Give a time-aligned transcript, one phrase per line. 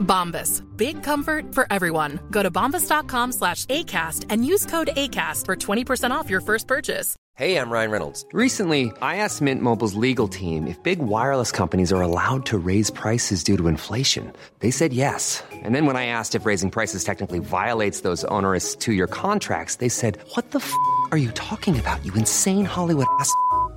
[0.00, 0.62] Bombas.
[0.76, 2.20] Big comfort for everyone.
[2.30, 7.16] Go to bombas.com slash ACAST and use code ACAST for 20% off your first purchase.
[7.36, 8.26] Hey, I'm Ryan Reynolds.
[8.34, 12.90] Recently, I asked Mint Mobile's legal team if big wireless companies are allowed to raise
[12.90, 14.30] prices due to inflation.
[14.58, 15.42] They said yes.
[15.50, 19.76] And then when I asked if raising prices technically violates those onerous two year contracts,
[19.76, 20.74] they said, What the f
[21.12, 23.32] are you talking about, you insane Hollywood ass?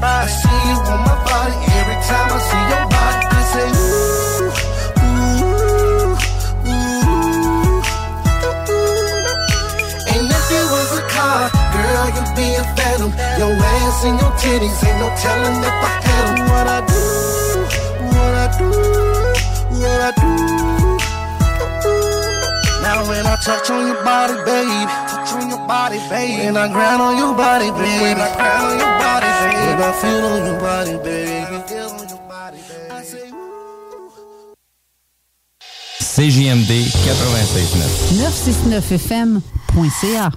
[0.00, 1.56] I see you on my body.
[1.78, 4.52] Every time I see your body, I say, ooh,
[5.02, 6.14] ooh,
[6.70, 7.82] ooh.
[10.12, 13.10] And if you was a car, girl, you'd be a phantom.
[13.38, 16.46] Your ass and your titties, ain't no telling if I had 'em.
[16.48, 17.04] What I do,
[18.14, 18.70] what I do,
[19.80, 20.32] what I do.
[22.82, 25.07] Now when I touch on your body, your
[25.68, 26.46] body, baby.
[26.46, 28.02] When I grind on your body, baby.
[28.02, 28.34] When I
[36.00, 38.18] CJMD 969.
[38.18, 40.32] 969fm.ca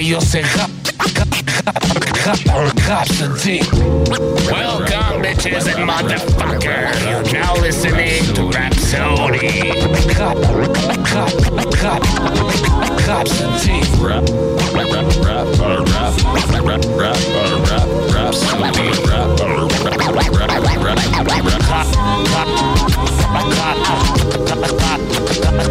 [0.00, 0.70] Ellos se jap,
[4.50, 7.04] Welcome, bitches and motherfuckers.
[7.04, 9.72] You're now listening to Rhapsody.
[10.16, 10.40] Rhapsody.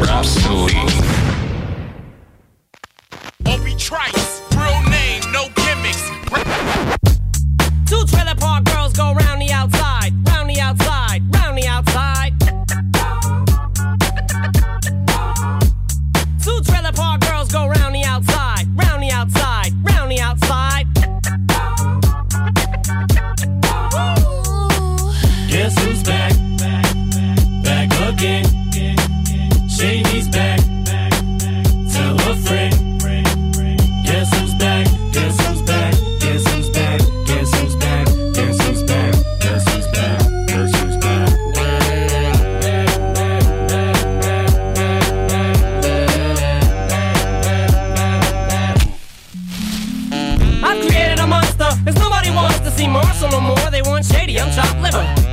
[0.06, 0.99] Rhapsody.
[3.79, 6.12] Trice, real name, no gimmicks.
[7.88, 8.59] Two trailer park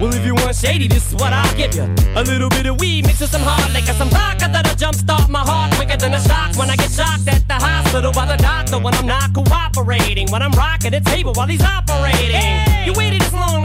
[0.01, 1.85] Well, if you want shady, this is what I'll give you.
[2.17, 5.41] A little bit of weed mixed with some hard liquor, some vodka that'll jumpstart my
[5.41, 8.79] heart quicker than a shock when I get shocked at the hospital by the doctor
[8.79, 10.31] when I'm not cooperating.
[10.31, 12.76] When I'm rocking the table while he's operating.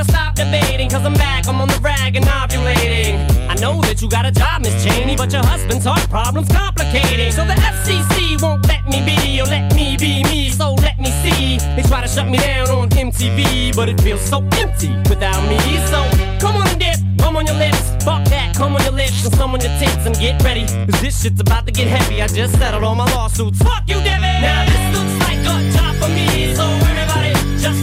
[0.04, 3.20] To stop debating, cause I'm back, I'm on the rag and ovulating.
[3.50, 7.32] I know that you got a job, Miss Cheney, but your husband's heart problem's complicating.
[7.32, 11.12] So the FCC won't let me be, or let me be me, so let me
[11.22, 11.58] see.
[11.76, 15.60] They try to shut me down on MTV, but it feels so empty without me.
[15.92, 16.00] So
[16.40, 19.34] come on and dip, come on your lips, fuck that, come on your lips, and
[19.36, 20.66] some on your tits, and get ready.
[20.66, 22.22] Cause this shit's about to get heavy.
[22.22, 23.60] I just settled all my lawsuits.
[23.60, 24.42] Fuck you, Debbie!
[24.42, 27.82] Now this looks like a job for me, so everybody just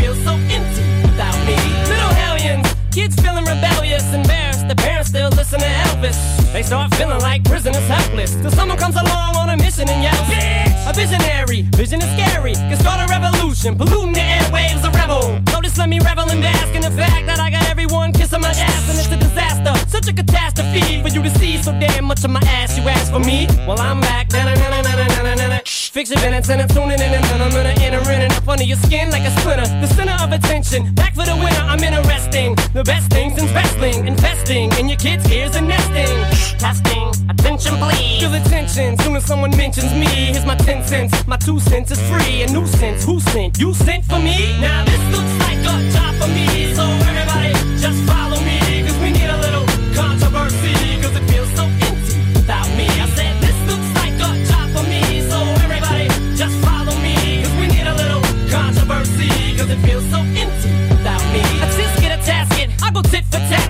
[0.00, 1.56] feels so empty without me.
[1.88, 6.18] Little hellions, kids feeling rebellious, embarrassed, the parents still listen to Elvis.
[6.52, 10.26] They start feeling like prisoners helpless, till someone comes along on a mission and yells,
[10.30, 10.90] Bitch!
[10.90, 15.40] A visionary, vision is scary, can start a revolution, polluting the airwaves, a rebel.
[15.50, 18.40] So just let me revel and bask in the fact that I got everyone kissing
[18.40, 22.04] my ass, and it's a disaster, such a catastrophe for you to see so damn
[22.04, 22.76] much of my ass.
[22.78, 24.30] You ask for me, well I'm back.
[24.32, 25.58] Na-na-na-na-na-na-na-na.
[25.63, 25.63] Shh, Fix
[25.94, 28.64] your minutes and I'm tuning in and then I'm gonna enter in and up under
[28.64, 29.62] your skin like a splinter.
[29.80, 31.64] The center of attention, back for the winner.
[31.70, 32.56] I'm interesting.
[32.74, 36.58] The best things in wrestling, investing in your kids' ears and nesting.
[36.58, 38.20] Testing, attention please.
[38.20, 40.06] Feel attention soon as someone mentions me.
[40.06, 42.42] Here's my ten cents, my two cents is free.
[42.42, 43.58] A nuisance, who sent?
[43.60, 44.58] You sent for me?
[44.60, 48.33] Now this looks like a job for me, so everybody just follow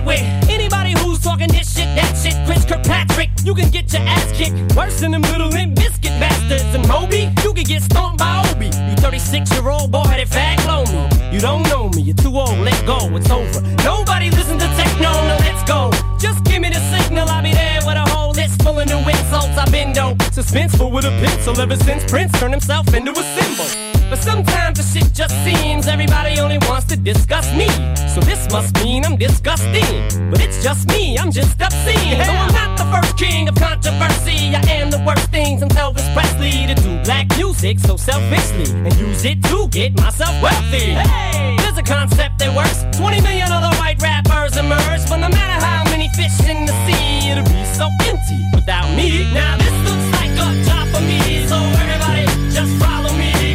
[0.05, 2.35] with anybody who's talking this shit, that shit.
[2.45, 6.63] Chris Kirkpatrick, you can get your ass kicked worse than them little Limp Bizkit bastards.
[6.75, 8.67] And Moby, you can get stomped by Obie.
[8.67, 10.55] You 36 year old boy headed fag
[10.91, 11.33] me.
[11.33, 13.61] You don't know me, you're too old, let go, it's over.
[13.83, 15.91] Nobody listen to techno, no, let's go.
[16.17, 18.99] Just give me the signal, I'll be there with a whole list full of new
[18.99, 19.57] insults.
[19.57, 23.94] I've been dope, suspenseful with a pencil ever since Prince turned himself into a symbol.
[24.09, 27.67] But sometimes the shit just seems everybody only wants to discuss me.
[28.13, 30.29] So this must mean I'm disgusting.
[30.29, 32.17] But it's just me, I'm just obscene.
[32.17, 36.07] Though I'm not the first king of controversy, I am the worst thing since Elvis
[36.13, 40.93] Presley to do black music so selfishly and use it to get myself wealthy.
[40.93, 42.85] Hey, there's a concept that works.
[42.97, 47.31] 20 million other white rappers emerge, but no matter how many fish in the sea,
[47.31, 49.27] it'll be so empty without me.
[49.33, 52.23] Now this looks like a job for me, so everybody
[52.53, 53.54] just follow me,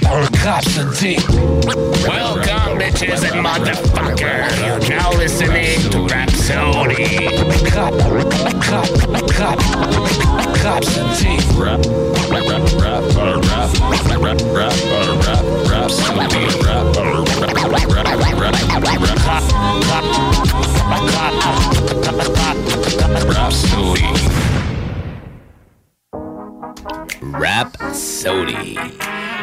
[0.00, 1.18] rap, absentee.
[2.08, 4.56] Welcome, bitches and motherfuckers.
[4.64, 7.26] You're now listening to Rhapsody.
[7.76, 8.32] Rap, rap,
[8.72, 8.88] rap,
[9.36, 9.60] rap,
[10.64, 11.36] absentee.
[11.52, 11.84] Rap,
[12.30, 13.68] rap, rap, rap, rap,
[14.22, 14.72] rap, rap,
[15.20, 16.48] rap, rhapsody.
[16.64, 17.20] Rap, rap,
[17.60, 18.08] rap,
[18.40, 18.56] rap, rap,
[23.28, 24.63] rhapsody.
[27.36, 28.76] Rap Sody.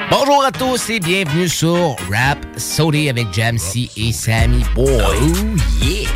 [0.10, 5.02] Bonjour à tous et bienvenue sur Rap Sody avec Jamsey et Sammy Boy.
[5.02, 6.08] Oh yeah!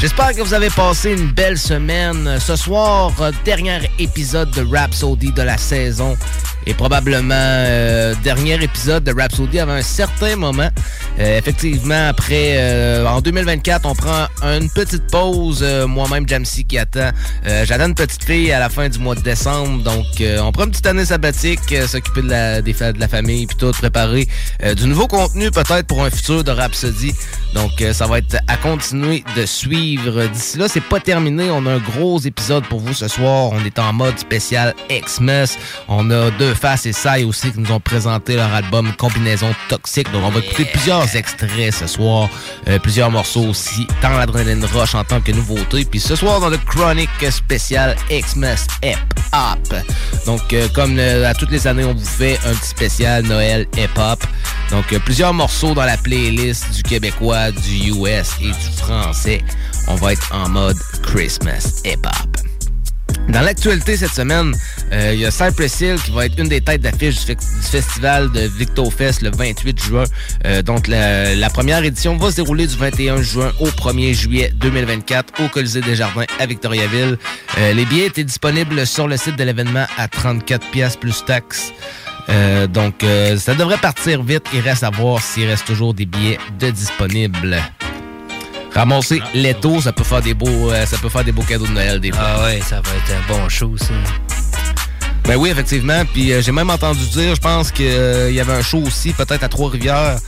[0.00, 2.38] J'espère que vous avez passé une belle semaine.
[2.38, 6.16] Ce soir, euh, dernier épisode de Rhapsody de la saison
[6.66, 10.68] et probablement euh, dernier épisode de Rhapsody avant un certain moment.
[11.18, 15.64] Euh, effectivement, après, euh, en 2024, on prend une petite pause.
[15.86, 17.10] Moi-même, Jamsey qui attend.
[17.64, 19.82] J'attends une petite fille à la fin du mois de décembre.
[19.82, 23.56] Donc, on prend une petite année sabbatique, s'occuper de la, des de la famille, puis
[23.56, 24.26] tout, préparer
[24.76, 27.14] du nouveau contenu peut-être pour un futur de Rhapsody.
[27.54, 30.26] Donc, ça va être à continuer de suivre.
[30.26, 31.50] D'ici là, c'est pas terminé.
[31.50, 33.50] On a un gros épisode pour vous ce soir.
[33.52, 35.56] On est en mode spécial Xmas.
[35.88, 40.10] On a Deux Faces et Sai aussi qui nous ont présenté leur album Combinaison Toxique.
[40.12, 42.28] Donc, on va écouter plusieurs extraits ce soir.
[42.68, 45.84] Euh, plusieurs morceaux aussi, tant l'Adrenaline Rush en tant que nouveauté.
[45.84, 48.96] Puis ce soir, dans le Chronic spécial Xmas Hip
[49.32, 49.74] Hop.
[50.26, 53.66] Donc, euh, comme euh, à toutes les années, on vous fait un petit spécial Noël
[53.76, 54.24] Hip Hop.
[54.70, 59.44] Donc, plusieurs morceaux dans la playlist du québécois, du US et du français.
[59.88, 62.33] On va être en mode Christmas Hip Hop.
[63.28, 64.54] Dans l'actualité cette semaine,
[64.92, 68.30] euh, il y a Cypress Hill qui va être une des têtes d'affiche du, festival
[68.30, 70.04] de VictoFest le 28 juin.
[70.46, 75.42] Euh, donc la, première édition va se dérouler du 21 juin au 1er juillet 2024
[75.42, 77.18] au Colisée des Jardins à Victoriaville.
[77.58, 81.72] Euh, les billets étaient disponibles sur le site de l'événement à 34 pièces plus taxes.
[82.72, 83.04] Donc
[83.36, 84.44] ça devrait partir vite.
[84.54, 87.60] Il reste à voir s'il reste toujours des billets de disponibles.
[88.74, 91.72] Ramasser l'étau, ça peut faire des beaux, euh, ça peut faire des beaux cadeaux de
[91.72, 92.20] Noël des fois.
[92.24, 93.94] Ah ouais, ça va être un bon show, ça.
[95.24, 96.02] Ben oui, effectivement.
[96.12, 99.42] Puis euh, j'ai même entendu dire, je pense qu'il y avait un show aussi, peut-être
[99.44, 100.18] à Trois-Rivières.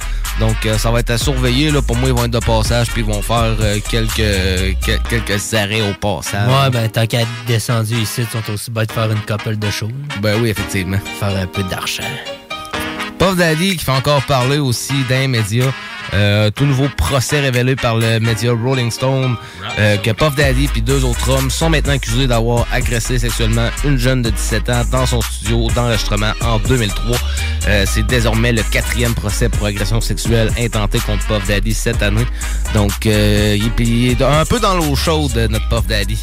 [0.41, 1.71] Donc euh, ça va être à surveiller.
[1.71, 1.83] Là.
[1.83, 5.55] Pour moi, ils vont être de passage, puis ils vont faire euh, quelques, quel- quelques
[5.55, 6.49] arrêts au passage.
[6.49, 9.71] Ouais, ben tant qu'à descendu ici, ils sont aussi bêtes de faire une couple de
[9.71, 9.91] shows.
[10.23, 10.99] Ben oui, effectivement.
[11.21, 12.03] Faire un peu d'argent.
[13.19, 15.65] Puff Daddy qui fait encore parler aussi d'un média.
[16.15, 19.37] Euh, tout nouveau procès révélé par le média Rolling Stone
[19.79, 23.99] euh, que Puff Daddy et deux autres hommes sont maintenant accusés d'avoir agressé sexuellement une
[23.99, 27.17] jeune de 17 ans dans son studio d'enregistrement en 2003.
[27.69, 32.27] Euh, C'est désormais le quatrième procès pour agression sexuelle intentée contre Puff Daddy cette année.
[32.75, 36.19] Donc, euh, il est- il est un peu dans l'eau chaude, notre Puff Daddy.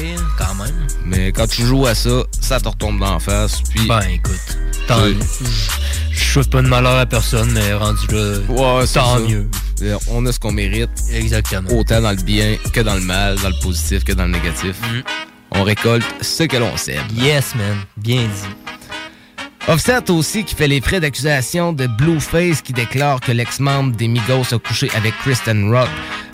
[0.00, 0.86] Oui, quand même.
[1.04, 3.62] Mais quand tu joues à ça, ça te retombe d'en face.
[3.70, 5.16] Puis, Ben écoute, tant Oui.
[6.10, 9.48] Je souhaite pas de malheur à personne, mais rendu là, Ouais, tant mieux.
[9.82, 10.90] Euh, On a ce qu'on mérite.
[11.12, 11.70] Exactement.
[11.70, 14.76] Autant dans le bien que dans le mal, dans le positif que dans le négatif.
[15.50, 17.04] On récolte ce que l'on sème.
[17.14, 17.76] Yes, man.
[17.96, 18.76] Bien dit.
[19.68, 24.54] Offset aussi qui fait les frais d'accusation de Blueface qui déclare que l'ex-membre des Migos
[24.54, 25.88] a couché avec Kristen Rock.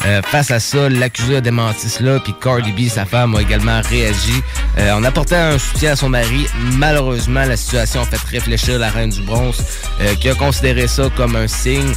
[0.04, 3.80] Euh, face à ça, l'accusé a démenti cela, puis Cardi B, sa femme, a également
[3.88, 4.42] réagi
[4.78, 6.46] euh, en apportant un soutien à son mari.
[6.76, 9.64] Malheureusement, la situation a fait réfléchir la reine du bronze,
[10.02, 11.94] euh, qui a considéré ça comme un signe.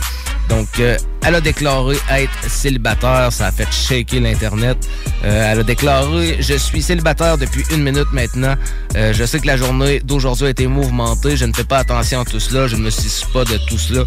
[0.50, 3.32] Donc, euh, elle a déclaré être célibataire.
[3.32, 4.78] Ça a fait shaker l'Internet.
[5.24, 8.56] Euh, elle a déclaré «Je suis célibataire depuis une minute maintenant.
[8.96, 11.36] Euh, je sais que la journée d'aujourd'hui a été mouvementée.
[11.36, 12.68] Je ne fais pas attention à tout cela.
[12.68, 14.04] Je ne me soucie pas de tout cela.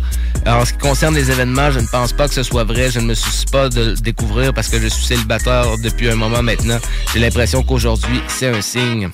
[0.47, 2.90] En ce qui concerne les événements, je ne pense pas que ce soit vrai.
[2.90, 6.16] Je ne me soucie pas de le découvrir parce que je suis célibataire depuis un
[6.16, 6.78] moment maintenant.
[7.12, 9.11] J'ai l'impression qu'aujourd'hui, c'est un signe.»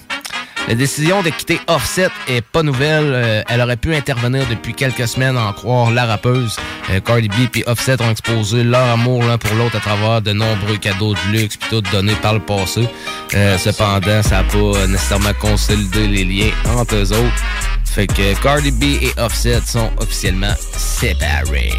[0.66, 3.12] La décision de quitter Offset est pas nouvelle.
[3.12, 6.56] Euh, elle aurait pu intervenir depuis quelques semaines, en croire la rappeuse.
[6.90, 10.32] Euh, Cardi B et Offset ont exposé leur amour l'un pour l'autre à travers de
[10.32, 12.88] nombreux cadeaux de luxe puis tout donnés par le passé.
[13.34, 17.42] Euh, cependant, ça n'a pas nécessairement consolidé les liens entre eux autres.
[17.84, 21.74] Fait que Cardi B et Offset sont officiellement séparés.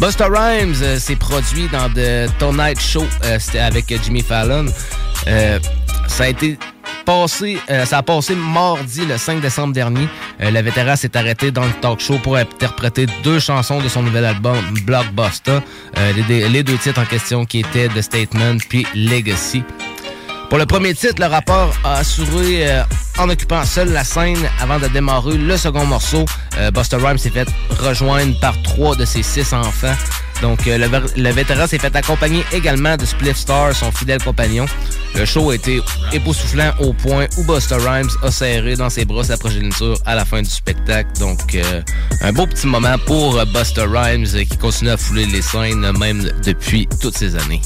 [0.00, 3.06] Busta Rhymes s'est produit dans The Tonight Show,
[3.38, 4.66] c'était avec Jimmy Fallon.
[6.08, 6.58] Ça a été
[7.04, 10.08] passé, euh, ça a passé mardi le 5 décembre dernier.
[10.40, 14.02] Euh, le vétéran s'est arrêté dans le talk show pour interpréter deux chansons de son
[14.02, 15.58] nouvel album Blockbuster.
[15.98, 19.62] Euh, les deux titres en question qui étaient The Statement puis Legacy.
[20.48, 22.82] Pour le premier titre, le rappeur a assuré euh,
[23.18, 26.24] en occupant seul la scène avant de démarrer le second morceau.
[26.58, 27.48] Euh, Busta Rhymes s'est fait
[27.80, 29.94] rejoindre par trois de ses six enfants.
[30.42, 30.88] Donc, euh, le,
[31.20, 34.66] le vétéran s'est fait accompagner également de Spliff Star, son fidèle compagnon.
[35.16, 35.80] Le show a été
[36.12, 40.24] époustouflant au point où Busta Rhymes a serré dans ses bras sa progéniture à la
[40.24, 41.10] fin du spectacle.
[41.18, 41.56] Donc,
[42.20, 46.88] un beau petit moment pour Busta Rhymes qui continue à fouler les scènes, même depuis
[47.00, 47.60] toutes ces années.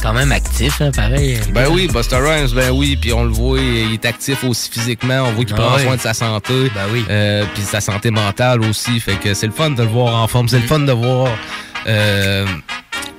[0.00, 1.38] Quand même actif, hein, pareil.
[1.52, 5.22] Ben oui, Buster Rhymes, ben oui, puis on le voit, il est actif aussi physiquement,
[5.28, 5.82] on voit qu'il Ah prend oui.
[5.84, 7.04] soin de sa santé, Ben oui.
[7.08, 10.26] euh, puis sa santé mentale aussi, fait que c'est le fun de le voir en
[10.26, 10.62] forme, c'est Mm.
[10.62, 11.28] le fun de voir
[11.86, 12.46] euh,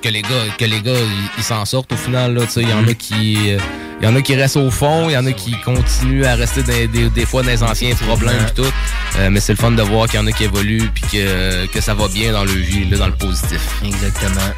[0.02, 0.28] que les gars,
[0.58, 0.92] que les gars,
[1.38, 2.78] ils- s'en sortent au final là, tu sais, il y Mm.
[2.84, 3.58] en a qui, euh,
[4.02, 6.34] il y en a qui restent au fond, il y en a qui continuent à
[6.34, 8.70] rester des, des, des fois dans les anciens problèmes et tout,
[9.18, 11.66] Euh, mais c'est le fun de voir qu'il y en a qui évoluent puis que,
[11.66, 13.60] que ça va bien dans leur vie, là, dans le positif.
[13.84, 14.50] Exactement.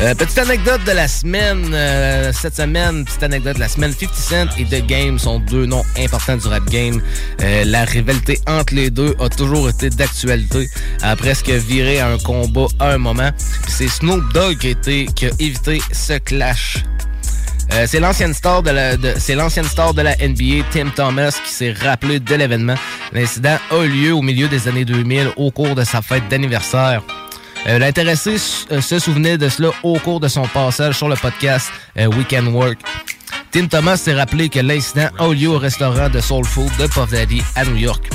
[0.00, 1.70] Euh, petite anecdote de la semaine.
[1.72, 3.92] euh, cette semaine, petite anecdote de la semaine.
[3.92, 7.00] 50 Cent et The Game sont deux noms importants du rap game.
[7.40, 10.68] Euh, la rivalité entre les deux a toujours été d'actualité.
[11.02, 13.30] A presque viré à un combat à un moment.
[13.68, 16.84] C'est Snoop Dogg qui a, évité ce clash.
[17.86, 21.72] C'est l'ancienne star de la c'est l'ancienne star de la NBA Tim Thomas qui s'est
[21.72, 22.76] rappelé de l'événement.
[23.12, 27.02] L'incident a eu lieu au milieu des années 2000 au cours de sa fête d'anniversaire.
[27.66, 28.36] Euh, L'intéressé
[28.70, 32.48] euh, se souvenait de cela au cours de son passage sur le podcast euh, Weekend
[32.48, 32.78] Work.
[33.50, 36.86] Tim Thomas s'est rappelé que l'incident a eu lieu au restaurant de Soul Food de
[36.86, 38.08] Puff Daddy à New York.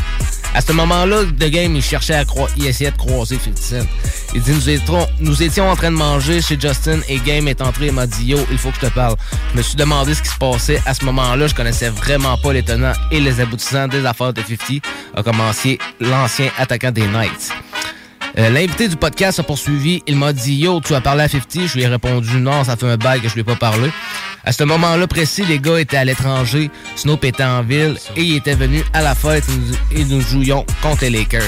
[0.53, 3.87] À ce moment-là, The Game, il cherchait à croire, il essayait de croiser 50 Cent.
[4.33, 7.61] Il dit, nous étions, nous étions en train de manger chez Justin et Game est
[7.61, 9.15] entré et m'a dit, yo, il faut que je te parle.
[9.51, 10.81] Je me suis demandé ce qui se passait.
[10.85, 12.63] À ce moment-là, je connaissais vraiment pas les
[13.11, 14.83] et les aboutissants des affaires de 50,
[15.15, 17.51] a commencé l'ancien attaquant des Knights.
[18.37, 20.01] Euh, L'invité du podcast a poursuivi.
[20.07, 22.75] Il m'a dit Yo, tu as parlé à 50 Je lui ai répondu Non, ça
[22.77, 23.89] fait un bail que je lui ai pas parlé.
[24.43, 26.71] À ce moment-là précis, les gars étaient à l'étranger.
[26.95, 29.57] Snoop était en ville et il était venu à la fête et
[29.97, 31.41] nous, et nous jouions contre les Lakers.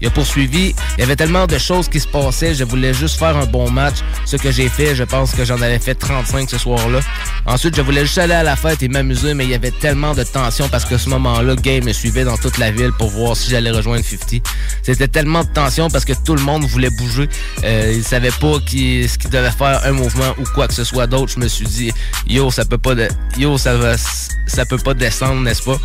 [0.00, 0.74] Il a poursuivi.
[0.96, 2.54] Il y avait tellement de choses qui se passaient.
[2.54, 3.96] Je voulais juste faire un bon match.
[4.24, 7.00] Ce que j'ai fait, je pense que j'en avais fait 35 ce soir-là.
[7.46, 10.14] Ensuite, je voulais juste aller à la fête et m'amuser, mais il y avait tellement
[10.14, 13.36] de tension parce que ce moment-là, Game me suivait dans toute la ville pour voir
[13.36, 14.42] si j'allais rejoindre 50.
[14.82, 17.28] C'était tellement de tension parce que tout le monde voulait bouger.
[17.64, 21.06] Euh, il savait pas ce qu'il devait faire, un mouvement ou quoi que ce soit
[21.06, 21.32] d'autre.
[21.34, 21.92] Je me suis dit,
[22.26, 23.96] yo, ça peut pas, de, yo, ça va,
[24.46, 25.78] ça peut pas descendre, n'est-ce pas?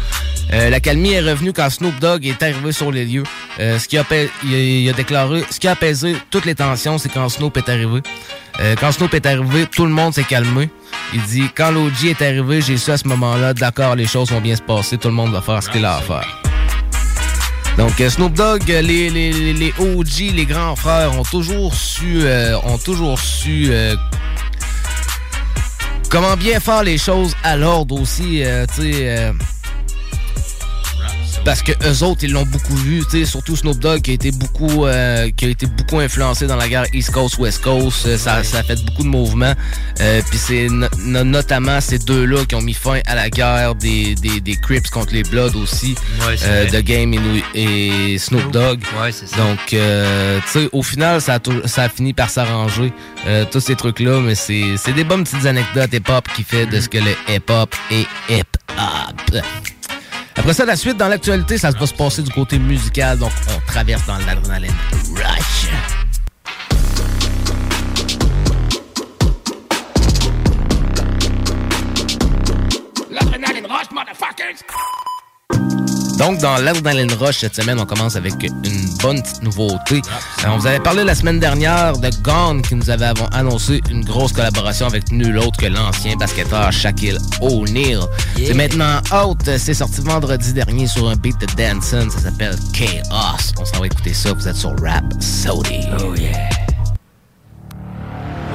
[0.53, 3.23] Euh, la calmie est revenue quand Snoop Dogg est arrivé sur les lieux.
[3.59, 4.04] Euh, ce qui a,
[4.43, 8.01] il a, déclaré, ce qui a apaisé toutes les tensions, c'est quand Snoop est arrivé.
[8.59, 10.69] Euh, quand Snoop est arrivé, tout le monde s'est calmé.
[11.13, 14.41] Il dit, quand l'OG est arrivé, j'ai su à ce moment-là, d'accord, les choses vont
[14.41, 16.41] bien se passer, tout le monde va faire ce qu'il a à faire.
[17.77, 22.21] Donc Snoop Dogg, les, les, les, OG, les grands frères ont toujours su,
[22.63, 23.69] ont toujours su
[26.09, 28.43] comment bien faire les choses à l'ordre aussi,
[28.75, 29.33] tu sais
[31.45, 34.13] parce que eux autres ils l'ont beaucoup vu, tu sais, surtout Snoop Dogg qui a
[34.15, 38.07] été beaucoup euh, qui a été beaucoup influencé dans la guerre East Coast West Coast,
[38.07, 39.53] euh, ça, ça a fait beaucoup de mouvements.
[40.01, 40.67] Euh, puis c'est
[41.05, 45.13] notamment ces deux-là qui ont mis fin à la guerre des, des, des Crips contre
[45.13, 45.95] les Bloods aussi,
[46.27, 47.13] ouais, The Game
[47.53, 48.81] et, Snoop Dogg.
[48.99, 49.25] Ouais, ça.
[49.37, 49.77] Donc tu
[50.47, 52.91] sais au final ça a, ça a fini par s'arranger
[53.51, 56.79] tous ces trucs là, mais c'est c'est des bonnes petites anecdotes hip-hop qui fait de
[56.79, 59.43] ce que le hip-hop est hip-hop.
[60.37, 63.71] Après ça, la suite dans l'actualité, ça va se passer du côté musical, donc on
[63.71, 64.71] traverse dans l'adrénaline
[65.15, 65.69] rush.
[73.09, 74.94] L'adrénaline rush, motherfuckers!
[76.17, 80.01] Donc, dans l'Adrenaline Rush cette semaine, on commence avec une bonne petite nouveauté.
[80.43, 84.03] Euh, on vous avait parlé la semaine dernière de Gone qui nous avait annoncé une
[84.03, 88.01] grosse collaboration avec nul autre que l'ancien basketteur Shaquille O'Neal.
[88.37, 89.39] C'est maintenant out.
[89.57, 92.07] C'est sorti vendredi dernier sur un beat de Danson.
[92.09, 93.53] Ça s'appelle Chaos.
[93.59, 94.33] On s'en va écouter ça.
[94.33, 95.81] Vous êtes sur Rap Sody.
[95.99, 96.64] Oh yeah.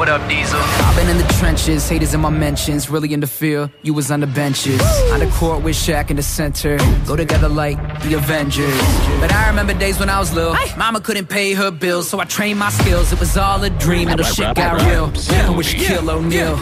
[0.00, 0.58] What up, Diesel?
[0.58, 3.70] I've been in the trenches, haters in my mentions, really in the field.
[3.82, 4.80] You was on the benches,
[5.12, 6.78] on the court with Shaq in the center.
[7.04, 8.80] Go together like the Avengers.
[9.20, 10.56] But I remember days when I was little.
[10.78, 13.12] Mama couldn't pay her bills, so I trained my skills.
[13.12, 15.12] It was all a dream until shit got real.
[15.44, 16.56] I wish Kill O'Neal.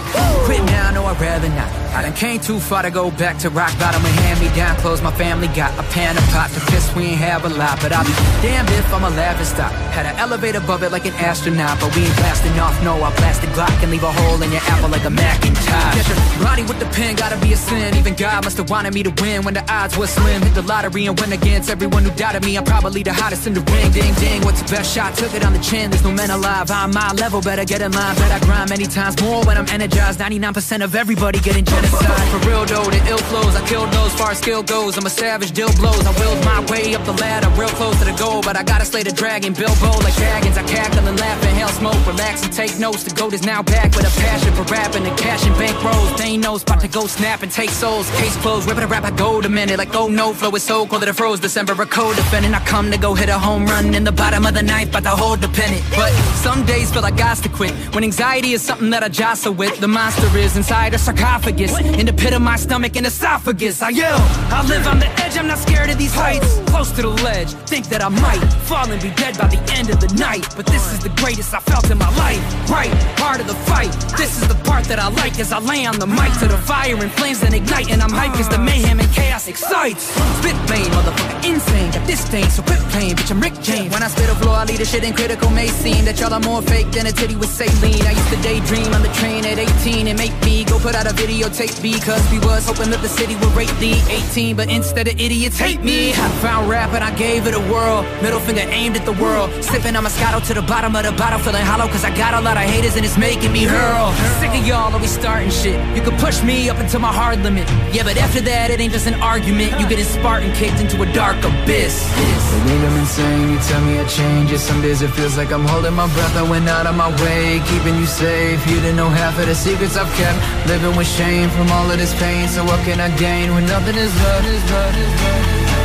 [0.47, 1.89] Quit now, no, I'd rather not.
[1.95, 4.77] I done came too far to go back to rock bottom and hand me down
[4.77, 5.01] clothes.
[5.01, 6.95] My family got a pan of pot to piss.
[6.95, 9.73] We ain't have a lot, but I'll be damned if I'm a laugh and stop.
[9.95, 12.83] Had an elevator above it like an astronaut, but we ain't blasting off.
[12.83, 15.95] No, I plastic Glock and leave a hole in your apple like a Macintosh.
[15.97, 17.95] Get your body with the pen, gotta be a sin.
[17.95, 20.41] Even God must have wanted me to win when the odds were slim.
[20.41, 22.57] Hit the lottery and win against everyone who doubted me.
[22.57, 23.91] I'm probably the hottest in the ring.
[23.93, 25.15] Ding ding, what's the best shot?
[25.15, 25.91] Took it on the chin.
[25.91, 26.71] There's no men alive.
[26.71, 28.15] I'm my level, better get in line.
[28.17, 30.19] Bet I grind many times more when I'm energized.
[30.21, 32.29] 99% of everybody getting genocide.
[32.33, 33.55] For real though, the ill flows.
[33.61, 34.97] I killed those far as skill goes.
[34.97, 36.05] I'm a savage, deal blows.
[36.07, 38.41] I willed my way up the ladder, real close to the goal.
[38.41, 40.57] But I gotta slay the dragon, Bilbo like dragons.
[40.57, 42.01] I cackle and laugh and hell smoke.
[42.07, 43.05] Relax and take notes.
[43.05, 46.17] The goat is now back with a passion for rapping and cashing bank rolls.
[46.17, 48.09] They ain't no spot to go snap and take souls.
[48.13, 49.77] Case closed, ripping a rap, I go to minute.
[49.77, 51.41] Like, oh no, flow is so cold that it froze.
[51.41, 52.55] December, a code defending.
[52.55, 55.03] I come to go hit a home run in the bottom of the ninth, but
[55.03, 55.83] the hold the pennant.
[55.91, 57.73] But some days feel like God's to quit.
[57.95, 61.77] When anxiety is something that I jostle with, the monster is inside a sarcophagus.
[61.81, 64.19] In the pit of my stomach and esophagus, I yell.
[64.51, 66.61] I live on the edge, I'm not scared of these heights.
[66.71, 69.91] Close to the ledge, think that I might fall and be dead by the end
[69.91, 70.47] of the night.
[70.57, 72.71] But this is the greatest I felt in my life.
[72.71, 73.93] Right, part of the fight.
[74.17, 76.59] This is the part that I like as I lay on the mic to the
[76.59, 77.91] fire and flames that ignite.
[77.91, 80.05] And I'm hyped cause the mayhem and chaos excites.
[80.39, 81.91] Spit vein, motherfucker, insane.
[81.93, 83.93] Got this thing, so quit playing, bitch, I'm Rick James.
[83.93, 86.33] When I spit a flow, I lead a shit in critical may seem that y'all
[86.33, 88.05] are more fake than a titty with saline.
[88.07, 91.07] I used to daydream on the train at 18 and make me go put out
[91.07, 95.09] a videotape because we was hoping that the city would rate the 18, but instead
[95.09, 96.11] of idiots hate me.
[96.13, 98.03] I found rap and I gave it a whirl.
[98.23, 99.51] Middle finger aimed at the world.
[99.63, 102.41] Sipping on Moscato to the bottom of the bottle, feeling hollow cause I got a
[102.41, 104.13] lot of haters and it's making me hurl.
[104.41, 105.79] Sick of y'all always starting shit.
[105.97, 107.69] You can push me up until my hard limit.
[107.93, 109.79] Yeah, but after that, it ain't just an argument.
[109.81, 111.95] You get a Spartan kicked into a dark abyss.
[112.17, 114.59] They think I'm insane, you tell me I change it.
[114.59, 116.37] Some days it feels like I'm holding my breath.
[116.37, 118.61] I went out of my way, keeping you safe.
[118.69, 120.39] You didn't know half of the secrets I've kept.
[120.69, 122.49] Living with shame from all of this pain.
[122.49, 124.47] So what can I gain when nothing is left?
[124.47, 124.71] Is is.
[124.71, 125.78] What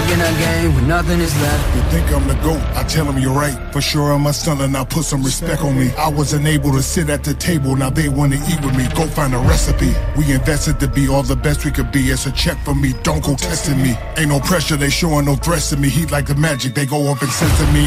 [0.00, 1.76] can I gain when nothing is left?
[1.76, 2.62] You think I'm the GOAT?
[2.76, 3.56] I tell them you're right.
[3.72, 5.92] For sure I'm a and now put some respect on me.
[5.96, 8.86] I wasn't able to sit at the table, now they wanna eat with me.
[8.94, 9.94] Go find a recipe.
[10.16, 12.10] We invested to be all the best we could be.
[12.10, 13.96] It's a check for me, don't go testing me.
[14.16, 15.88] Ain't no pressure, they showing no threats to me.
[15.88, 17.84] Heat like the magic, they go up and send to me.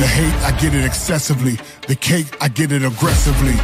[0.00, 1.58] The hate, I get it excessively.
[1.86, 3.56] The cake, I get it aggressively.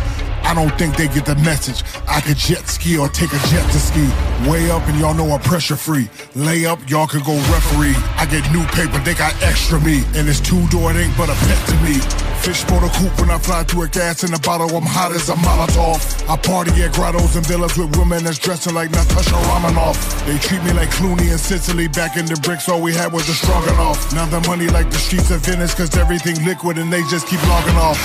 [0.45, 1.83] I don't think they get the message.
[2.07, 4.07] I could jet ski or take a jet to ski.
[4.49, 6.09] Way up and y'all know I'm pressure free.
[6.35, 7.95] Lay up, y'all could go referee.
[8.17, 10.05] I get new paper, they got extra me.
[10.15, 12.24] And it's two door, it ain't but a pet to me.
[12.45, 14.69] Fish for the coop when I fly through a gas in a bottle.
[14.77, 15.97] I'm hot as a Molotov.
[16.29, 19.97] I party at grottos and villas with women that's dressing like Natasha Romanoff.
[20.29, 21.89] They treat me like Clooney and Sicily.
[21.89, 24.13] Back in the bricks, all we had was a the stroganoff.
[24.13, 27.41] Now the money like the streets of Venice, cause everything liquid and they just keep
[27.49, 27.97] logging off.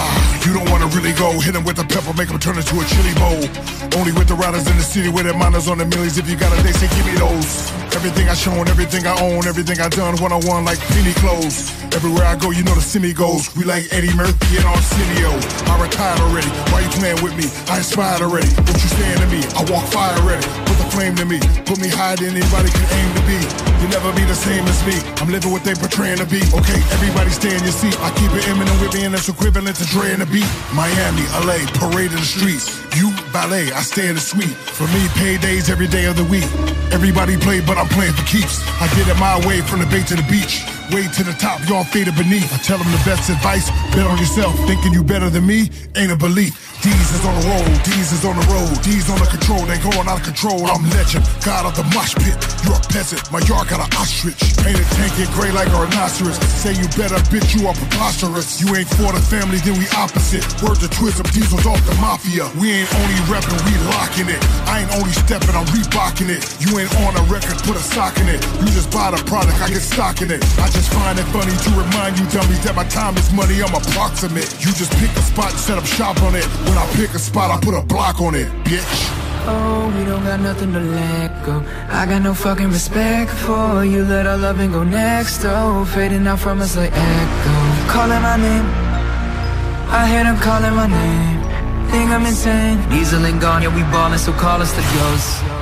[0.00, 0.08] Ah,
[0.48, 1.28] you don't wanna really go.
[1.44, 3.44] Hit them with the pepper, make them turn into a chili bowl.
[4.00, 6.16] Only with the riders in the city with their miners on the millions.
[6.16, 7.91] If you got it, they say give me those.
[7.94, 11.70] Everything I shown, everything I own, everything I done one on one like penny clothes.
[11.92, 13.54] Everywhere I go, you know the semi goes.
[13.54, 15.30] We like Eddie Murphy and Arsenio.
[15.68, 16.48] I retired already.
[16.72, 17.52] Why you playing with me?
[17.68, 18.48] I inspired already.
[18.64, 19.44] What you saying to me?
[19.54, 20.46] I walk fire already.
[20.64, 21.38] Put the flame to me.
[21.68, 23.38] Put me higher than anybody can aim to be.
[23.84, 24.96] You never be the same as me.
[25.20, 26.40] I'm living what they portraying to be.
[26.54, 27.98] Okay, everybody stay in your seat.
[28.00, 30.48] I keep it imminent with me and it's equivalent to Dre and the beat.
[30.72, 32.78] Miami, LA, parade in the streets.
[32.96, 34.54] You ballet, I stay in the suite.
[34.78, 36.46] For me, paydays every day of the week.
[36.92, 38.62] Everybody play, but I'm playing for keeps.
[38.80, 40.62] I did it my way from the bay to the beach.
[40.94, 42.46] Way to the top, y'all faded beneath.
[42.54, 44.54] I tell them the best advice, bet on yourself.
[44.70, 46.71] Thinking you better than me, ain't a belief.
[46.82, 49.78] D's is on the road, D's is on the road, D's on the control, they
[49.78, 50.66] going out of control.
[50.66, 52.34] I'm legend, god of the mosh pit.
[52.66, 54.34] You're a peasant, my yard got an ostrich.
[54.58, 56.42] Painted tank it gray like a rhinoceros.
[56.58, 58.58] Say you better, bitch, you are preposterous.
[58.58, 60.42] You ain't for the family, then we opposite.
[60.58, 62.50] Word to Twism, Diesel's off the mafia.
[62.58, 64.42] We ain't only reppin', we locking it.
[64.66, 66.42] I ain't only steppin', I'm rebocking it.
[66.58, 68.42] You ain't on a record, put a sock in it.
[68.58, 70.42] You just buy the product, I get stock in it.
[70.58, 73.70] I just find it funny to remind you dummies that my time is money, I'm
[73.70, 74.50] approximate.
[74.58, 76.42] You just pick a spot and set up shop on it.
[76.72, 78.94] When I pick a spot, I put a block on it, bitch.
[79.44, 81.62] Oh, we don't got nothing to let go.
[81.90, 84.02] I got no fucking respect for you.
[84.04, 85.44] Let our loving go next.
[85.44, 87.92] Oh, fading out from us like echo.
[87.92, 88.64] Calling my name.
[89.92, 91.40] I hear them calling my name.
[91.90, 92.78] Think I'm insane.
[92.88, 95.61] And gone, yeah, we ballin', so call us the ghosts.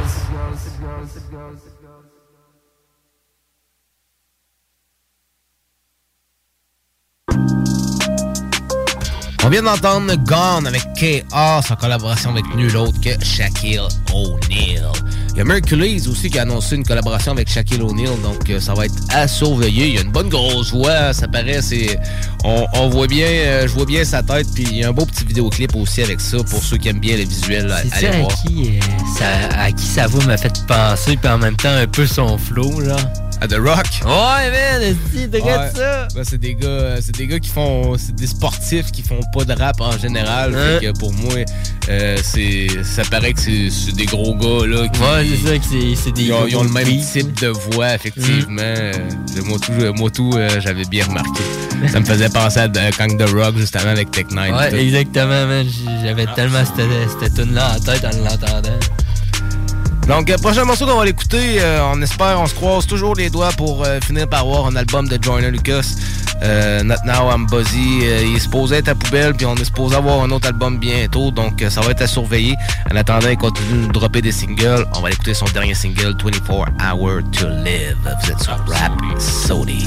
[9.42, 11.60] On vient d'entendre Gone avec K.A.
[11.70, 13.80] en collaboration avec nul autre que Shaquille
[14.12, 14.92] O'Neal.
[15.30, 18.60] Il y a Mercules aussi qui a annoncé une collaboration avec Shaquille O'Neal, donc euh,
[18.60, 19.88] ça va être à surveiller.
[19.88, 21.98] Il y a une bonne grosse voix, ça paraît, c'est...
[22.44, 24.92] On, on voit bien, euh, je vois bien sa tête, puis il y a un
[24.92, 28.18] beau petit vidéoclip aussi avec ça, pour ceux qui aiment bien les visuels, C'est allez
[28.18, 28.34] à voir.
[28.42, 28.80] qui, euh,
[29.18, 32.36] ça, à qui sa voix m'a fait penser, puis en même temps un peu son
[32.36, 33.00] flow, genre.
[33.42, 33.86] À The Rock?
[34.04, 35.80] Ouais, man, si, regarde Ouais.
[35.80, 36.08] ça.
[36.14, 39.20] Ben, c'est des gars, euh, c'est des gars qui font, c'est des sportifs qui font
[39.32, 40.54] pas de rap en général.
[40.54, 40.78] Hein?
[40.78, 41.32] Fait que pour moi,
[41.88, 44.86] euh, c'est, ça paraît que c'est, des gros gars là.
[44.88, 45.64] Qui, Ouais, c'est ça, que
[45.96, 48.60] c'est- des Ils ont, ils ont le même type de voix, effectivement.
[48.60, 48.92] Euh,
[49.46, 51.40] moi tout, moi tout, euh, j'avais bien remarqué.
[51.90, 54.50] ça me faisait penser à quand The Rock justement avec Tech 9.
[54.54, 55.66] Ouais, exactement, man.
[56.04, 56.86] J'avais tellement cette,
[57.20, 58.78] cette tune-là en tête en l'entendant.
[60.10, 63.30] Donc, euh, prochain morceau qu'on va l'écouter, euh, on espère, on se croise toujours les
[63.30, 65.86] doigts pour euh, finir par voir un album de Joyner Lucas.
[66.82, 68.00] Not Now I'm Buzzy.
[68.00, 71.30] Il est supposé être à poubelle, puis on est supposé avoir un autre album bientôt,
[71.30, 72.56] donc ça va être à surveiller.
[72.90, 74.84] En attendant, il continue de nous dropper des singles.
[74.96, 77.96] On va écouter son dernier single, 24 Hour to Live.
[78.02, 79.86] Vous êtes sur Rap Sody.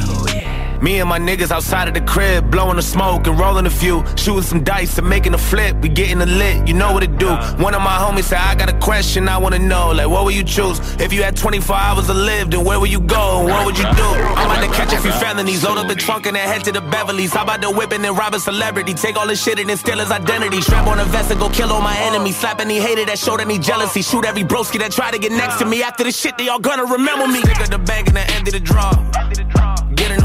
[0.83, 4.03] Me and my niggas outside of the crib, blowing the smoke and rolling a few,
[4.17, 5.77] shooting some dice and making a flip.
[5.77, 7.29] We getting a lit, you know what it do.
[7.63, 9.93] One of my homies said, I got a question I wanna know.
[9.93, 10.79] Like, what would you choose?
[10.99, 13.77] If you had 24 hours to live, then where would you go and what would
[13.77, 14.09] you do?
[14.35, 16.73] I'm about to catch a few felonies, load up the trunk and then head to
[16.73, 17.31] the Beverly's.
[17.31, 18.93] How about the whip and rob a celebrity?
[18.93, 20.59] Take all his shit and then steal his identity.
[20.59, 22.35] Strap on a vest and go kill all my enemies.
[22.35, 24.01] Slap any hater that showed any jealousy.
[24.01, 25.81] Shoot every broski that tried to get next to me.
[25.81, 27.39] After the shit, they all gonna remember me.
[27.39, 28.91] Stick at the bank and the end of the draw.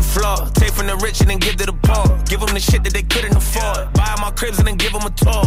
[0.08, 2.06] Floor, take from the rich and then give to the poor.
[2.24, 3.92] Give them the shit that they couldn't afford.
[3.92, 5.44] Buy my cribs and then give them a tour.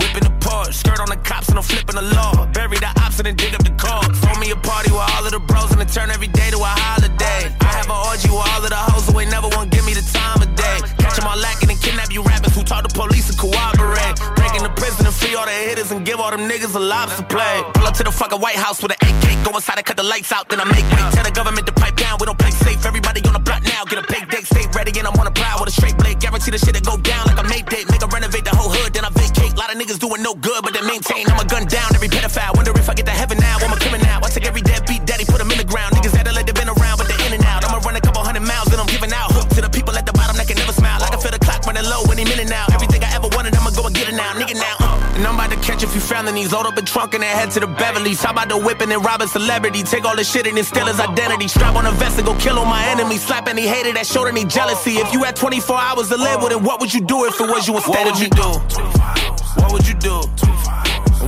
[0.00, 2.46] Whipping the Porsche, skirt on the cops and I'm flipping the law.
[2.56, 4.02] Bury the ops and then dig up the car.
[4.24, 6.56] Throw me a party with all of the bros and then turn every day to
[6.56, 7.52] a holiday.
[7.60, 9.92] I have an orgy with all of the hoes who ain't never want give me
[9.92, 10.80] the time of day.
[10.96, 14.16] Catch 'em all lacking and kidnap you rappers who talk to police and cooperate.
[14.40, 16.80] Break in the prison and free all the hitters and give all them niggas a
[16.80, 17.60] lobster play.
[17.74, 19.36] Pull up to the fucking White House with an AK.
[19.44, 21.04] Go inside and cut the lights out, then I make way.
[21.12, 22.84] Tell the government to pipe down, we don't play safe.
[22.86, 23.49] Everybody on the
[23.86, 26.20] get a pay date, stay ready, and I'm on a prowl with a straight blade.
[26.20, 27.88] Guarantee the shit to go down like a made date.
[27.88, 29.56] Make a renovate the whole hood, then I vacate.
[29.56, 31.24] Lot of niggas doing no good, but they maintain.
[31.30, 32.52] I'ma gun down every pedophile.
[32.56, 33.56] Wonder if I get to heaven now.
[33.62, 34.20] I'm a criminal.
[34.20, 35.96] I take every deadbeat daddy, put him in the ground.
[35.96, 37.64] Niggas that let they been around, but they in and out.
[37.64, 39.32] I'ma run a couple hundred miles, then I'm giving out.
[39.32, 41.00] Hook to the people at the bottom that can never smile.
[41.02, 42.66] I can feel the clock running low any minute now.
[42.74, 44.34] Everything I ever wanted, I'ma go and get it now.
[44.34, 44.89] Nigga now.
[45.20, 46.50] And I'm about to catch a few felonies.
[46.50, 48.22] Load up a trunk and then head to the Beverly's.
[48.22, 49.82] How about the whip and then rob a celebrity?
[49.82, 51.46] Take all the shit and then steal his identity.
[51.46, 53.26] Strap on a vest and go kill all my enemies.
[53.26, 54.92] Slap any hater that showed any jealousy.
[54.92, 57.50] If you had 24 hours to live with it, what would you do if it
[57.50, 58.24] was you instead What of would me?
[58.24, 59.60] you do?
[59.60, 60.16] What would you do?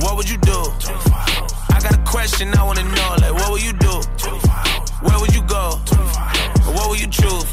[0.01, 0.57] What would you do?
[1.69, 3.93] I got a question I wanna know, like what would you do?
[5.05, 5.77] Where would you go?
[6.73, 7.45] What would you choose?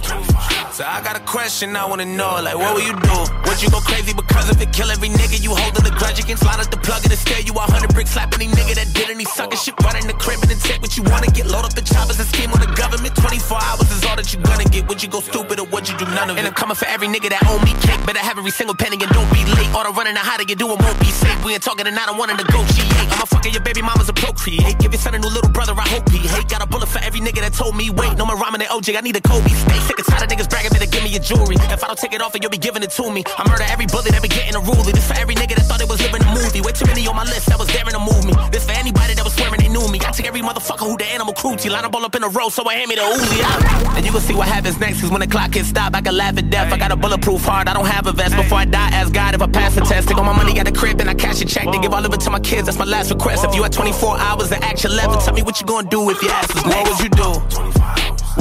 [0.73, 3.17] So I got a question I wanna know, like what would you do?
[3.51, 4.71] Would you go crazy because of it?
[4.73, 6.47] Kill every nigga you holding the grudge against?
[6.47, 9.11] Slide up the plug and scare you a hundred bricks, slap any nigga that did
[9.11, 11.51] any sucker shit, run in the crib and take what you wanna get.
[11.51, 13.19] Load up the choppers and scheme on the government.
[13.19, 14.87] 24 hours is all that you gonna get.
[14.87, 16.47] Would you go stupid or would you do none of it?
[16.47, 17.99] And I'm coming for every nigga that owe me cake.
[18.07, 19.75] Better have every single penny and don't be late.
[19.75, 21.35] All the running and hiding you doing won't be safe.
[21.43, 23.11] We ain't talking and I don't wanna negotiate.
[23.11, 24.79] I'ma fucking your baby mama's a procreate.
[24.79, 26.47] Give your son a new little brother, I hope he hate.
[26.47, 28.15] Got a bullet for every nigga that told me wait.
[28.15, 29.51] No more rhyming than OJ, I need a Kobe.
[29.51, 31.57] Stay sick and tired of niggas bragging, better give me your jewelry.
[31.57, 33.25] If I don't take it off, you'll be giving it to me.
[33.39, 34.93] I murder every bullet that be getting a ruler.
[34.93, 36.61] This for every nigga that thought it was living a movie.
[36.61, 38.35] Way too many on my list that was daring to move me.
[38.53, 39.99] This for anybody that was swearing they knew me.
[40.05, 41.69] I take every motherfucker who the animal cruelty.
[41.71, 43.97] Line them all up in a row, so I hand me the Uzi out.
[43.97, 46.17] And you can see what happens next, cause when the clock hits stop, I can
[46.17, 46.73] laugh at death.
[46.73, 48.37] I got a bulletproof heart, I don't have a vest.
[48.37, 50.09] Before I die, ask God if I pass the test.
[50.09, 51.67] Take all my money at the crib and I cash a check.
[51.73, 53.45] They give all of it to my kids, that's my last request.
[53.45, 56.11] If you had 24 hours to act your level, tell me what you gonna do
[56.11, 56.77] if your ass was next.
[56.77, 57.31] What would you do?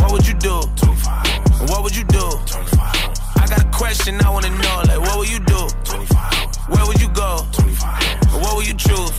[0.01, 1.28] What would you do?
[1.69, 2.25] What would you do?
[3.37, 5.69] I got a question I wanna know, like what would you do?
[6.73, 7.45] Where would you go?
[8.41, 9.13] What would you choose?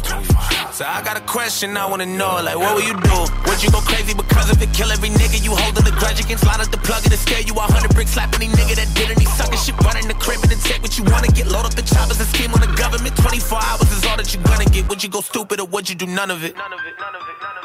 [0.75, 3.19] So I got a question I wanna know, like what would you do?
[3.47, 4.75] Would you go crazy because if it?
[4.75, 6.43] Kill every nigga you holding the grudge against?
[6.43, 9.15] Slide up the plug and scare you a hundred bricks, slap any nigga that did
[9.15, 11.47] any suckin' shit, run in the crib and then take what you wanna get.
[11.47, 13.15] Load up the choppers and scheme on the government.
[13.15, 14.89] 24 hours is all that you gonna get.
[14.89, 16.59] Would you go stupid or would you do none of it?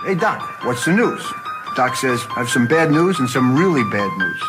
[0.05, 1.25] Hey, Doc, what's the news?
[1.75, 4.41] Doc says, I have some bad news and some really bad news.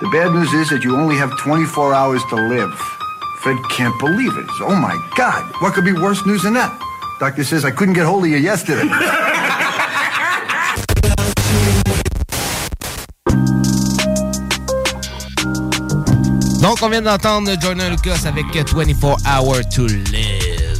[0.00, 2.74] The bad news is that you only have 24 hours to live.
[3.42, 4.46] Fred can't believe it.
[4.60, 6.76] Oh my God, what could be worse news than that?
[7.20, 8.88] Doctor says I couldn't get hold of you yesterday.
[16.60, 20.74] Donc, on vient d'entendre Jordan Lucas avec 24 Hours to Live.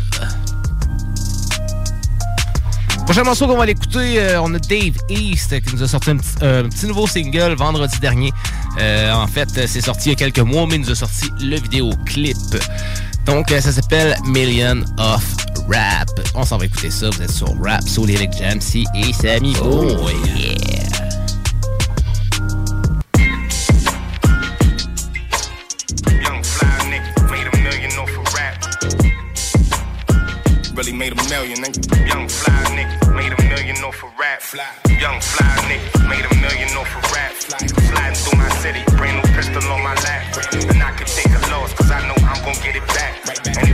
[3.04, 6.16] Prochain morceau qu'on va l'écouter, euh, on a Dave East qui nous a sorti un
[6.16, 8.32] petit, un petit nouveau single vendredi dernier.
[8.80, 11.26] Euh, en fait, c'est sorti il y a quelques mois, mais il nous a sorti
[11.40, 12.36] le vidéoclip.
[13.26, 15.24] Donc, euh, ça s'appelle Million of
[15.68, 16.08] Rap.
[16.34, 17.10] On s'en va écouter ça.
[17.10, 20.14] Vous êtes sur Rap, Soul avec Jamsey et Sammy Boy.
[20.36, 20.63] Yeah.
[30.94, 32.06] Made a million, nigga.
[32.06, 34.40] Young fly nigga, made a million off of rap.
[34.88, 37.34] Young fly nigga, made a million off of rap.
[37.34, 40.22] Sliding through my city, brand new pistol on my lap.
[40.70, 43.26] And I can take a loss, cause I know I'm gon' get it back.
[43.58, 43.73] And if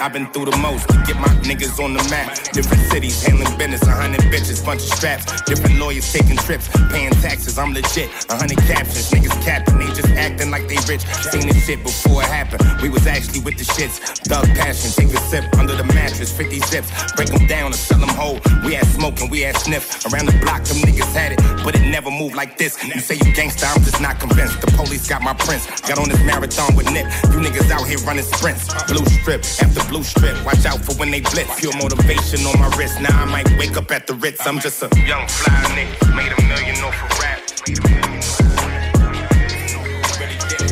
[0.00, 2.38] I've been through the most to get my niggas on the map.
[2.52, 5.42] Different cities, handling business, a hundred bitches, bunch of straps.
[5.42, 8.08] Different lawyers taking trips, paying taxes, I'm legit.
[8.30, 11.02] A hundred captions, niggas capping, they just acting like they rich.
[11.34, 12.62] Seen this shit before it happened.
[12.80, 13.98] We was actually with the shits.
[14.22, 16.90] Thug passion, take a sip under the mattress, 50 zips.
[17.14, 18.38] Break them down and sell them whole.
[18.64, 20.06] We had smoke and we had sniff.
[20.06, 22.78] Around the block, them niggas had it, but it never moved like this.
[22.86, 24.60] You say you gangsta, I'm just not convinced.
[24.60, 25.66] The police got my prints.
[25.82, 27.06] Got on this marathon with Nip.
[27.34, 28.70] You niggas out here running sprints.
[28.86, 30.36] Blue strip after blue strip.
[30.44, 31.58] Watch out for when they blitz.
[31.58, 33.00] Pure motivation on my wrist.
[33.00, 34.46] Now I might wake up at the Ritz.
[34.46, 36.14] I'm just a young fly nigga.
[36.14, 37.40] Made a million off of rap.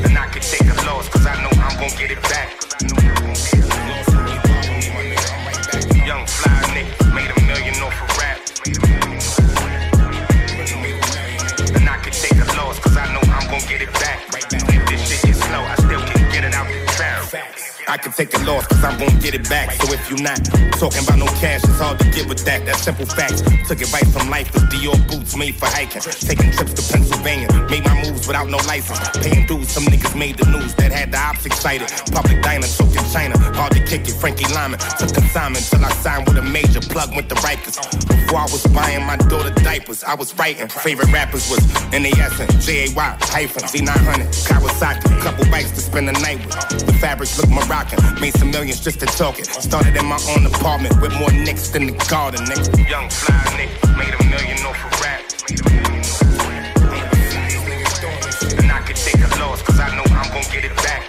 [0.05, 3.56] And I can take a loss, cause I know I'm gon' get it back.
[17.89, 19.71] I can take a loss cause I'm gon' get it back.
[19.73, 20.43] So if you're not
[20.75, 22.67] talking about no cash, it's hard to get with that.
[22.67, 23.43] That's simple facts.
[23.69, 26.03] Took it right from life with Dior boots made for hiking.
[26.03, 27.47] Taking trips to Pennsylvania.
[27.71, 28.99] Made my moves without no license.
[29.23, 31.87] Paying dues, some niggas made the news that had the ops excited.
[32.11, 33.39] Public diner, soaked in China.
[33.55, 34.81] Hard to kick it, Frankie Lymon.
[34.99, 37.79] Took consignment till I signed with a major plug with the Rikers.
[38.09, 40.67] Before I was buying my daughter diapers, I was writing.
[40.69, 42.91] Favorite rappers was NAS and JAY,
[43.31, 45.23] hyphen, Z900, Kawasaki.
[45.23, 46.87] Couple bikes to spend the night with.
[46.87, 47.51] The fabrics look
[48.21, 49.45] Made some millions just to talk it.
[49.45, 52.89] Started in my own apartment with more nicks than the garden, nigga.
[52.89, 55.21] Young fly nigga, made a million off of rap.
[58.59, 61.03] And I can take a loss, cause I know I'm gon' get it back.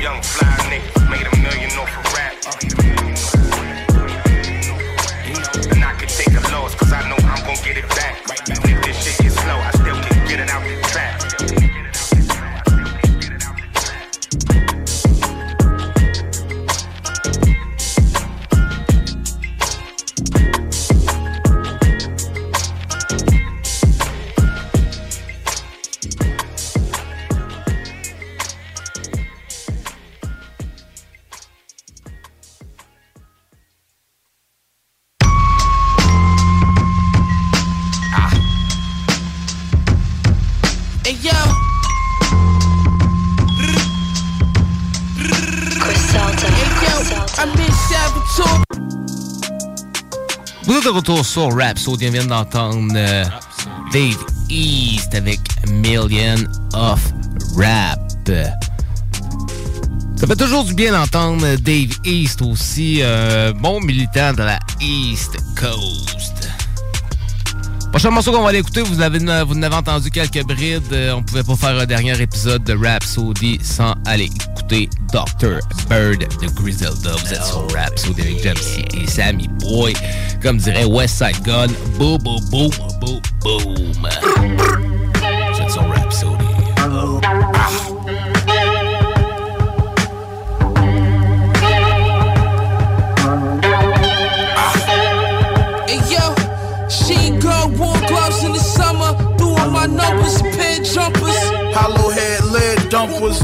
[0.00, 0.57] Young fly
[50.90, 52.08] retour sur Rhapsody.
[52.08, 53.24] On vient d'entendre euh,
[53.92, 54.16] Dave
[54.48, 56.36] East avec Million
[56.74, 57.00] of
[57.56, 57.98] Rap.
[60.16, 65.38] Ça fait toujours du bien d'entendre Dave East aussi, euh, bon militant de la East
[65.56, 66.48] Coast.
[67.90, 70.92] Prochain morceau qu'on va aller écouter, vous avez, vous entendu quelques brides.
[70.92, 74.28] Euh, on pouvait pas faire un dernier épisode de Rhapsody sans aller
[74.68, 75.60] Dr.
[75.88, 77.12] Bird de Griselda.
[77.12, 79.94] Vous êtes sur Rhapsody avec Jamsey et Sammy Boy.
[80.42, 84.97] Comme dirait Westside Gun, boom, boom, boom, boom, boom.
[103.06, 103.38] Lead dumpers.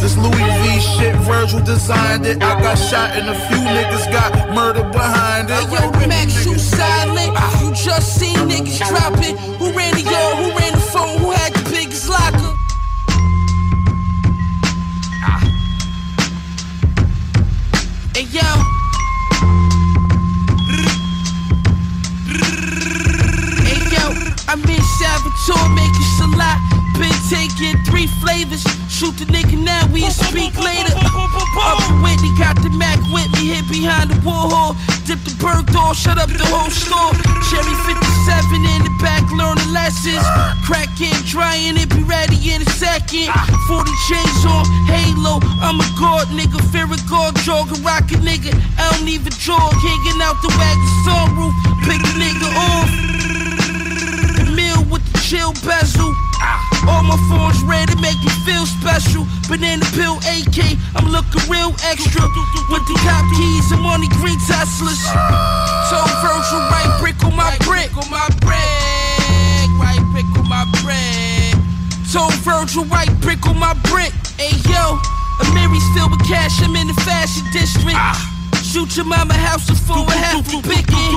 [0.00, 2.42] This Louis V shit, Virgil designed it.
[2.42, 5.62] I got shot and a few niggas got murdered behind it.
[5.70, 7.32] Yo, Max, you silent.
[7.60, 9.36] You just seen niggas dropping.
[9.58, 10.36] Who ran the yard?
[10.38, 11.18] Who ran the phone?
[11.18, 12.54] Who had the biggest locker?
[18.14, 18.48] Hey yo,
[24.48, 26.58] I'm in Salvatore making salat.
[26.98, 28.64] Been taking three flavors.
[28.96, 30.96] Shoot the nigga now, we speak later.
[30.96, 34.72] Up in Whitney, got the Mac with me, hit behind the Warhol.
[35.04, 37.12] Dip the bird door, shut up the whole store.
[37.52, 37.92] Cherry 57
[38.56, 40.24] in the back, learning lessons.
[40.64, 43.28] Cracking, drying it, be ready in a second.
[43.68, 45.44] 40 chains on, halo.
[45.60, 48.56] I'm a god nigga, fear a god, jog a rocket nigga.
[48.80, 51.52] I don't even jog, hanging out the wagon sunroof.
[51.84, 52.88] Pick a nigga off.
[54.40, 56.16] The meal with the chill bezel.
[56.86, 59.26] All my phones red to make me feel special.
[59.48, 62.22] Banana pill AK, I'm looking real extra.
[62.70, 65.02] With the cop keys, I'm on the green Teslas.
[65.90, 67.90] Told Virgil, right brick on my brick.
[67.96, 71.54] On my brick, right brick on my brick.
[72.12, 74.14] Told Virgil, right brick on my brick.
[74.38, 74.98] Hey yo,
[75.42, 77.98] Amiri's filled with cash, I'm in the fashion district.
[78.62, 81.14] Shoot your mama house full of half a picking.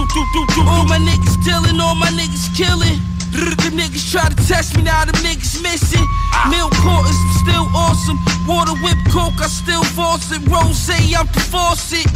[0.65, 3.01] All my niggas dealing, all my niggas killing.
[3.31, 6.05] Them niggas try to test me, now them niggas missing.
[6.49, 8.17] Milk quarters, still awesome.
[8.47, 10.41] Water whip coke, I still force it.
[10.47, 12.07] Rose, I'm the faucet.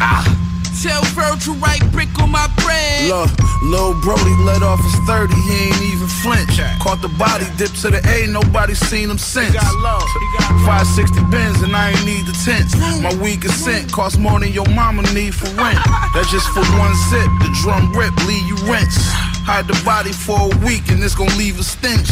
[0.00, 0.45] Ah.
[0.86, 3.10] Tell Virgil right brick on my bread.
[3.10, 3.30] Look,
[3.64, 6.62] Lil Brody let off his 30, he ain't even flinch.
[6.78, 9.56] Caught the body, dip to the A, nobody seen him since.
[9.56, 12.76] 560 bins and I ain't need the tents.
[13.02, 15.78] My weed consent cost more than your mama need for rent.
[16.14, 19.35] That's just for one sip, the drum rip, leave you rinse.
[19.46, 22.10] Hide the body for a week and it's gon' leave a stench.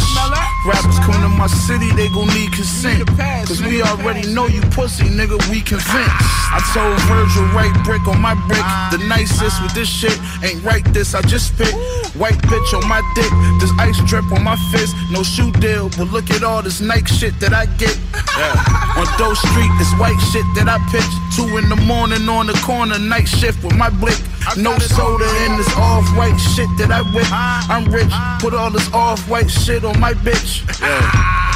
[0.64, 3.02] Rappers come to my city, they gon' need consent.
[3.46, 6.14] Cause we already know you pussy, nigga, we convinced.
[6.54, 8.62] I told Virgil, right brick on my brick.
[8.94, 10.14] The nicest with this shit
[10.46, 11.74] ain't right this, I just spit.
[12.14, 14.94] White bitch on my dick, this ice drip on my fist.
[15.10, 17.98] No shoe deal, but look at all this Nike shit that I get.
[18.38, 18.54] Yeah.
[18.94, 21.02] On Doe Street, this white shit that I pitch.
[21.34, 24.18] Two in the morning on the corner, night shift with my blick.
[24.56, 27.26] No soda in this off-white shit that I whip.
[27.30, 27.66] Ah.
[27.68, 30.62] I'm rich, put all this off-white shit on my bitch.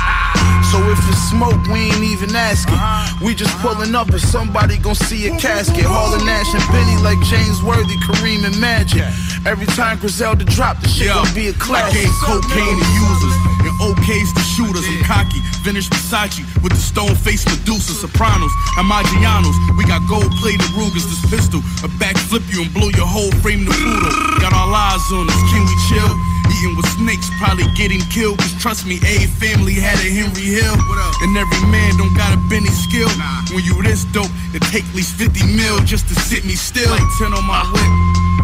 [0.70, 2.74] So if you smoke, we ain't even asking.
[2.74, 3.24] Uh-huh.
[3.24, 5.84] We just pulling up and somebody gon' see a casket.
[5.88, 9.00] Hauling Nash and Benny like James Worthy, Kareem and Magic.
[9.46, 12.04] Every time Griselda drop, the shit gon' be a classic.
[12.04, 14.86] gave cocaine to users OKs to shooters.
[14.86, 19.54] I'm cocky, vintage Versace with the stone face Medusa, Sopranos, and.
[19.78, 23.64] We got gold plated Rugers, this pistol, a backflip you and blow your whole frame
[23.66, 24.42] to poodle.
[24.42, 26.10] Got all eyes on us, can we chill?
[26.58, 28.38] Eating with snakes, probably getting killed.
[28.38, 30.74] Cause trust me, a family had a Henry Hill.
[31.22, 33.08] And every man don't got a Benny skill.
[33.54, 36.90] When you this dope, it take at least 50 mil just to sit me still.
[36.90, 37.92] Like 10 on my whip,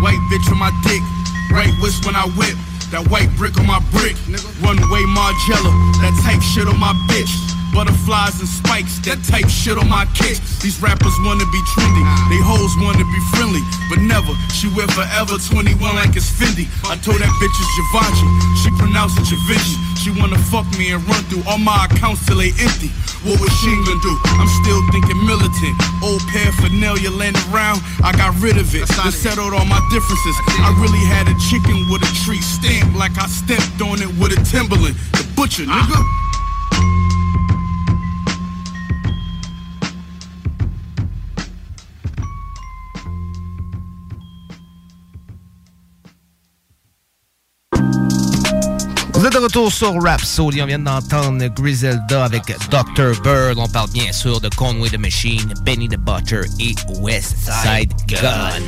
[0.03, 1.03] white bitch on my dick,
[1.51, 2.55] right wrist when I whip.
[2.95, 4.15] That white brick on my brick,
[4.63, 7.35] runway Margiela, that type shit on my bitch.
[7.75, 10.63] Butterflies and spikes, that type shit on my kicks.
[10.63, 14.31] These rappers wanna be trendy, they hoes wanna be friendly, but never.
[14.55, 16.71] She wear forever 21 like it's Fendi.
[16.87, 18.31] I told that bitch it's Givenchy,
[18.63, 19.94] she pronounced it Givenchy.
[20.05, 22.93] She wanna fuck me and run through all my accounts till they empty.
[23.25, 24.13] What was she gonna do?
[24.37, 25.75] I'm still thinking militant.
[26.05, 28.87] Old paraphernalia laying around, I got rid of it.
[28.87, 30.37] Then settled all my differences.
[30.61, 34.37] I really had a chicken with a tree stamp, like I stepped on it with
[34.37, 34.95] a Timberland.
[35.17, 36.24] The butcher, nigga.
[49.25, 50.61] Vous êtes de retour sur Rhapsody.
[50.61, 53.19] On vient d'entendre Griselda avec Dr.
[53.23, 53.57] Bird.
[53.57, 58.61] On parle bien sûr de Conway the Machine, Benny the Butcher et West Side Gun.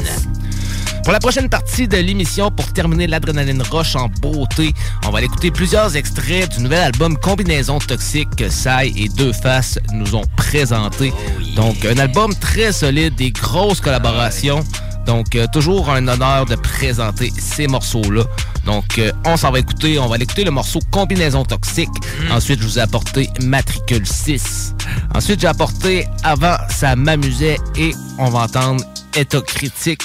[1.04, 4.72] Pour la prochaine partie de l'émission, pour terminer l'adrénaline roche en beauté,
[5.06, 9.34] on va aller écouter plusieurs extraits du nouvel album Combinaison Toxique que Sai et Deux
[9.34, 11.12] Faces nous ont présenté.
[11.54, 14.64] Donc, un album très solide, des grosses collaborations.
[15.06, 18.24] Donc, euh, toujours un honneur de présenter ces morceaux-là.
[18.64, 19.98] Donc, euh, on s'en va écouter.
[19.98, 21.88] On va aller écouter le morceau Combinaison Toxique.
[22.30, 24.74] Ensuite, je vous ai apporté Matricule 6.
[25.14, 27.58] Ensuite, j'ai apporté Avant, ça m'amusait.
[27.76, 28.84] Et on va entendre
[29.16, 30.02] État critique.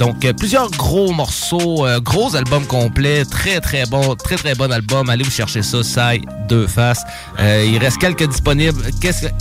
[0.00, 4.72] Donc, euh, plusieurs gros morceaux, euh, gros albums complets, très très bon, très très bon
[4.72, 5.10] album.
[5.10, 7.02] Allez vous chercher ça, Sai, deux faces.
[7.38, 8.82] Euh, il reste quelques disponibles,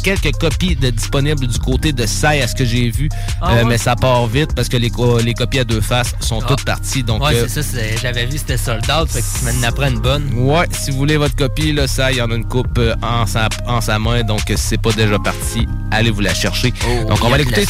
[0.03, 3.07] quelques, copies de disponibles du côté de Sai à ce que j'ai vu,
[3.41, 3.63] Ah ouais?
[3.63, 4.91] mais ça part vite parce que les,
[5.23, 7.03] les copies à deux faces sont toutes parties.
[7.03, 9.99] Donc, ouais, c'est ça, j'avais vu c'était sold out, fait que tu m'en apprends une
[9.99, 10.29] bonne.
[10.35, 13.25] Ouais, si vous voulez votre copie, là, ça, il y en a une coupe en,
[13.25, 16.71] sa, en sa main, donc si c'est pas déjà parti, allez vous la chercher.
[17.07, 17.65] donc il y on va l'écouter.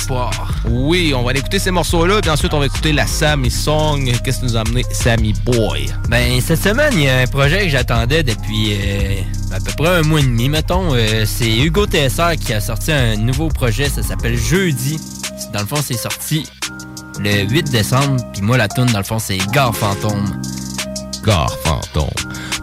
[0.67, 4.09] Oui, on va aller écouter ces morceaux-là, puis ensuite on va écouter la Sammy Song.
[4.23, 5.87] Qu'est-ce que nous a amené Sammy Boy?
[6.07, 9.21] Ben, cette semaine, il y a un projet que j'attendais depuis euh,
[9.51, 10.93] à peu près un mois et demi, mettons.
[10.93, 14.99] Euh, c'est Hugo TSR qui a sorti un nouveau projet, ça s'appelle Jeudi.
[15.53, 16.45] Dans le fond, c'est sorti
[17.19, 20.41] le 8 décembre, puis moi, la tune dans le fond, c'est Gare Fantôme.
[21.25, 22.09] Gare Fantôme.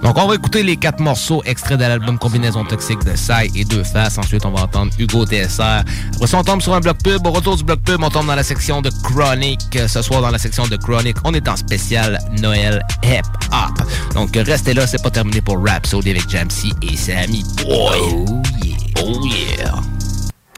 [0.02, 3.64] Donc on va écouter les quatre morceaux extraits de l'album Combinaison Toxique de Sai et
[3.64, 4.18] Deux Faces.
[4.18, 5.82] Ensuite, on va entendre Hugo TSR.
[6.14, 7.26] Après ça, on tombe sur un bloc pub.
[7.26, 9.60] Au retour du bloc pub, on tombe dans la section de Chronic.
[9.76, 13.22] Euh, Ce soir, dans la section de Chronic, on est en spécial Noël Hip
[13.52, 13.86] Hop.
[14.14, 17.98] Donc restez là, c'est pas terminé pour Rhapsody avec Jamsey et Sammy Boy.
[18.02, 18.76] Oh yeah.
[19.02, 19.74] Oh yeah.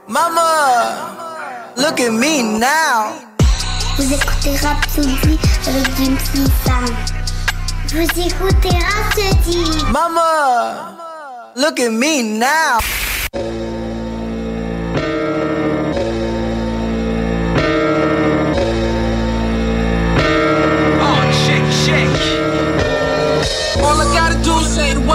[0.08, 1.14] Mama,
[1.76, 3.12] look at me now.
[3.96, 6.16] Vous écoutez Rhapsody avec James
[6.64, 6.84] Sam.
[7.90, 9.82] Vous écoutez Rapsodie.
[9.90, 10.94] Mama,
[11.56, 12.78] look at me now.
[21.00, 22.08] Oh, check, check.
[23.82, 25.14] All I gotta do say the word.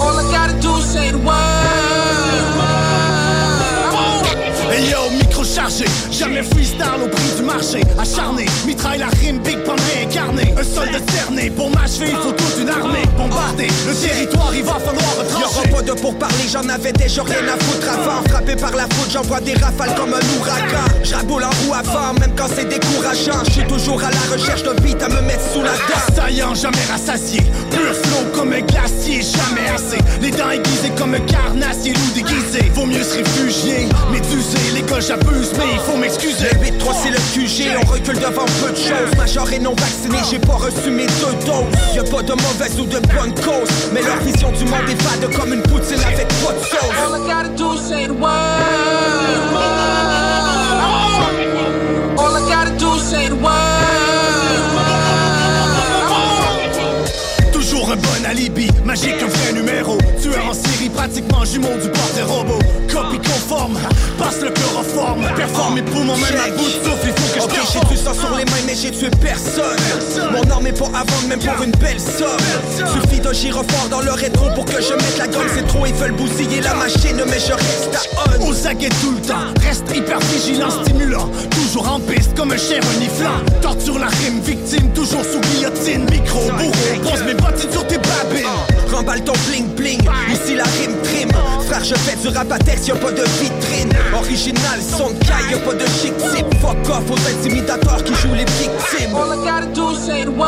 [0.00, 1.32] All I gotta do say the word.
[4.70, 7.80] Hey yo, micro chargé, jamais freestyle au prix du marché.
[7.98, 8.46] Acharné,
[9.24, 10.54] mitraille la rime, big pan réincarné.
[10.58, 13.04] Un soldat cerné, pour m'achever, il faut toute une armée.
[13.16, 15.68] Bombarder le territoire, il va falloir Y'aura retrancher.
[15.70, 19.40] pas de pourparler, j'en avais déjà rien à foutre avant Frappé par la foudre, j'envoie
[19.40, 24.02] des rafales comme un ouragan J'raboule en roue avant, même quand c'est décourageant J'suis toujours
[24.02, 27.40] à la recherche d'un beat à me mettre sous la dent Assaillant, jamais rassasié.
[27.70, 29.98] Pur flow comme un glacier, jamais assez.
[30.20, 32.70] Les dents aiguisées comme un carnassier, loup déguisé.
[32.74, 34.58] Vaut mieux se réfugier, médusé.
[34.74, 36.50] L'école j'abuse, mais il faut m'excuser.
[36.84, 40.18] Le 8-3 c'est le QG, on recule devant peu de choses Major et non vacciné,
[40.30, 44.02] j'ai pas reçu mes deux doses Y'a pas de mauvaise ou de bonne cause Mais
[44.02, 47.20] leur vision du monde est fade comme une poutine avec trop de sauce All I
[47.26, 48.64] gotta do is say the word.
[57.52, 59.98] Toujours un bon alibi, magique un vrai numéro.
[60.20, 62.58] Tueur en série, pratiquement jumeau du portrait robot.
[62.92, 63.78] Copie conforme,
[64.18, 65.26] passe le chloroforme.
[65.36, 67.96] Performe mes poumons, même à bout de souffle, il faut que je Ok, j'ai du
[67.96, 70.32] sang sur les mains, mais j'ai tué personne.
[70.32, 72.38] Mon arme est pas à vendre, même pour une belle somme.
[72.76, 75.48] Suffit d'un gyrophare dans le rétro pour que je mette la gomme.
[75.54, 78.48] C'est trop, ils veulent bousiller la machine, mais je reste à on.
[78.48, 81.28] Aux aguets tout le temps, reste hyper vigilant, stimulant.
[81.50, 83.40] Toujours en piste comme un chien reniflant.
[83.60, 86.04] Torture la rime, victime, toujours sous guillotine.
[86.10, 88.46] Micro, bourreau, pose mes bottines sur tes babines.
[88.92, 90.00] Remballe ton bling bling,
[90.32, 91.30] ici la rime prime.
[91.66, 93.92] Frère, je fais du rap à texte, y'a pas de vitrine.
[94.14, 96.46] Original, son de caille, y'a pas de chic type.
[96.60, 99.14] Fuck off aux intimidateurs qui jouent les victimes.
[99.14, 100.44] All I gotta do is say the word.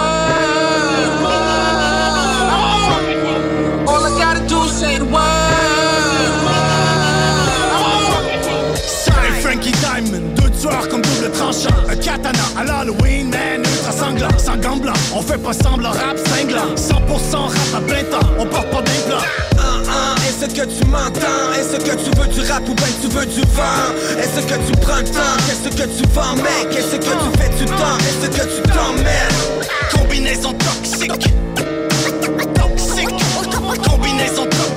[3.86, 5.86] All I gotta do is say the word.
[8.76, 14.28] Sorry Frankie Diamond, deux tueurs comme double tranchant Un katana à l'Halloween, man, ultra sanglant
[14.38, 18.46] Sans gants blancs, on fait pas semblant, rap cinglant 100% rap à plein temps, on
[18.46, 18.82] porte pas
[19.58, 21.52] Hein, hein, Est-ce que tu m'entends?
[21.58, 24.18] Est-ce que tu veux du rap ou ben tu veux du vent?
[24.18, 25.36] Est-ce que tu prends le temps?
[25.46, 26.76] Qu'est-ce que tu vends mec?
[26.76, 29.66] Est-ce que tu fais du temps Est-ce que tu t'emmerdes
[29.96, 31.32] Combinaison toxique.
[32.54, 33.08] Toxique.
[33.88, 34.76] Combinaison Toxique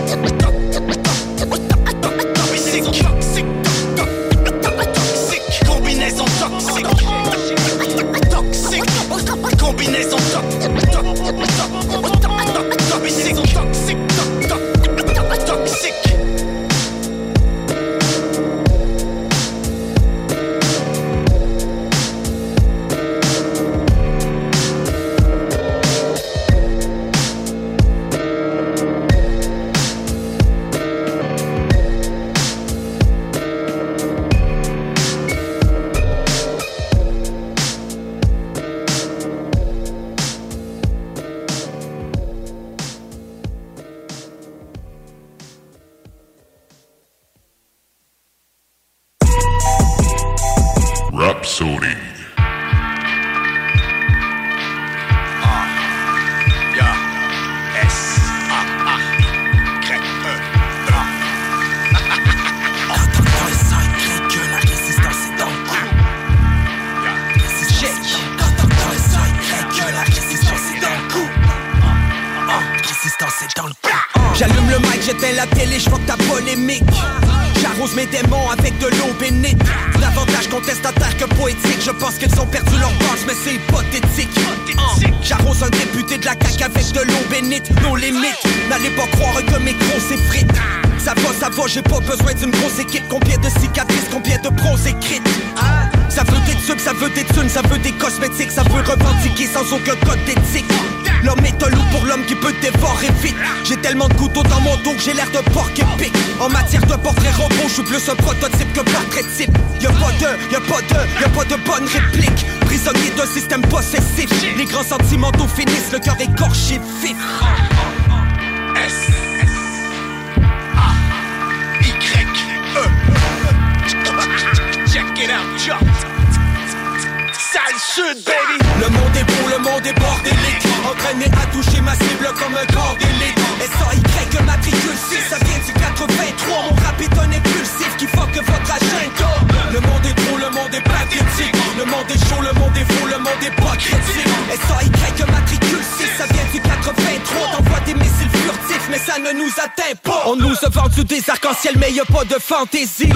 [142.10, 146.06] monde est chaud, le monde est fou, le monde est pas critique S-A-Y matricule 6,
[146.18, 150.24] ça vient du 83 T'envoies des missiles furtifs mais ça ne nous atteint pas.
[150.28, 153.12] On nous a vendu des arcs-en-ciel mais y a pas de fantaisie.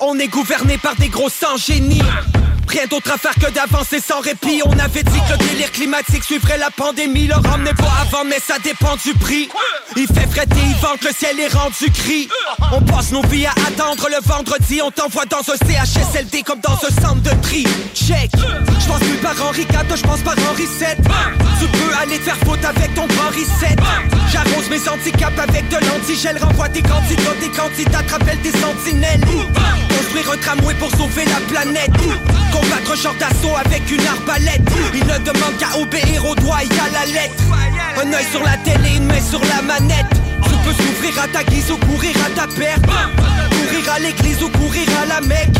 [0.00, 2.02] On est gouverné par des gros sans génie
[2.68, 4.60] Rien d'autre à faire que d'avancer sans répit.
[4.64, 7.26] On avait dit que le délire climatique suivrait la pandémie.
[7.26, 9.48] Le ramenait pas avant mais ça dépend du prix.
[9.96, 12.28] Il fait fret et il vente, le ciel est rendu gris.
[12.72, 14.80] On passe nos vies à attendre le vendredi.
[14.82, 17.66] On t'envoie dans un CHSLD comme dans un centre de tri.
[17.94, 18.30] Check.
[18.34, 20.96] Je pense plus par Henri IV, je pense par Henri VII
[21.60, 23.76] Tu peux aller te faire faute avec ton grand reset.
[24.32, 26.38] J'arrose mes handicaps avec de l'antigel.
[26.42, 29.20] Renvoie tes candidats, tes candidats, rappelle tes sentinelles.
[29.88, 31.90] Construire un tramway pour sauver la planète
[32.56, 34.62] Combattre champ d'assaut avec une arbalète.
[34.94, 37.44] Il ne demande qu'à obéir au doigt et à la lettre.
[38.02, 40.06] Un œil sur la télé, une main sur la manette.
[40.42, 42.84] Tu peux s'ouvrir à ta guise ou courir à ta perte.
[43.50, 45.56] Courir à l'église ou courir à la mecque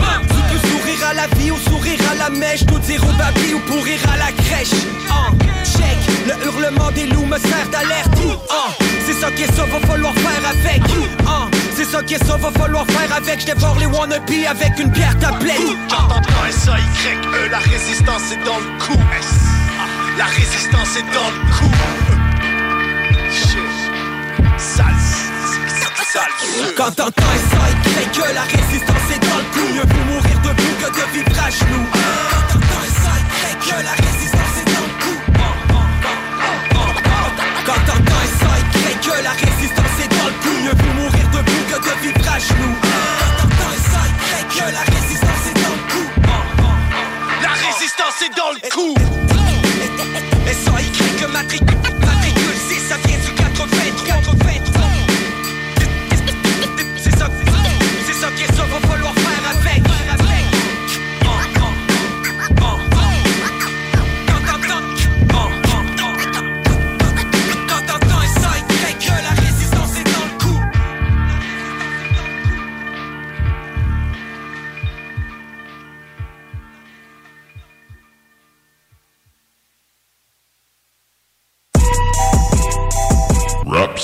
[0.87, 3.99] sourire à la vie ou sourire à la mèche Tout dire au baby ou pourrir
[4.12, 4.70] à la crèche
[5.11, 5.30] Ah,
[5.64, 8.18] Check, le hurlement des loups me sert d'alerte
[8.51, 8.70] Ah,
[9.07, 10.82] C'est ça qu'est ça, va falloir faire avec
[11.26, 14.91] Ah, C'est ça qu'est ça, va falloir faire avec Je dévore les wannabes avec une
[14.91, 15.57] bière tablette
[15.89, 19.01] J'entends quand S-A-Y-E, la résistance est dans le coup.
[19.18, 19.26] S.
[20.16, 21.41] La résistance est dans le.
[23.30, 23.59] Shit.
[24.57, 24.84] Sale,
[26.12, 26.74] sale.
[26.76, 27.66] Quand t'entends ça,
[28.12, 30.06] que la résistance est dans le coup
[31.17, 33.14] vivre à genoux Quand t'entends ça,
[33.64, 35.19] que la résistance est dans le coup
[37.67, 38.53] Quand t'entends ça,
[39.03, 42.39] que la résistance est dans le coup Mieux vaut mourir debout que de vivre à
[42.39, 44.03] genoux Quand t'entends ça,
[44.55, 46.07] que la résistance est dans le coup
[47.43, 49.46] La résistance est dans le coup.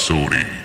[0.03, 0.62] 勝利。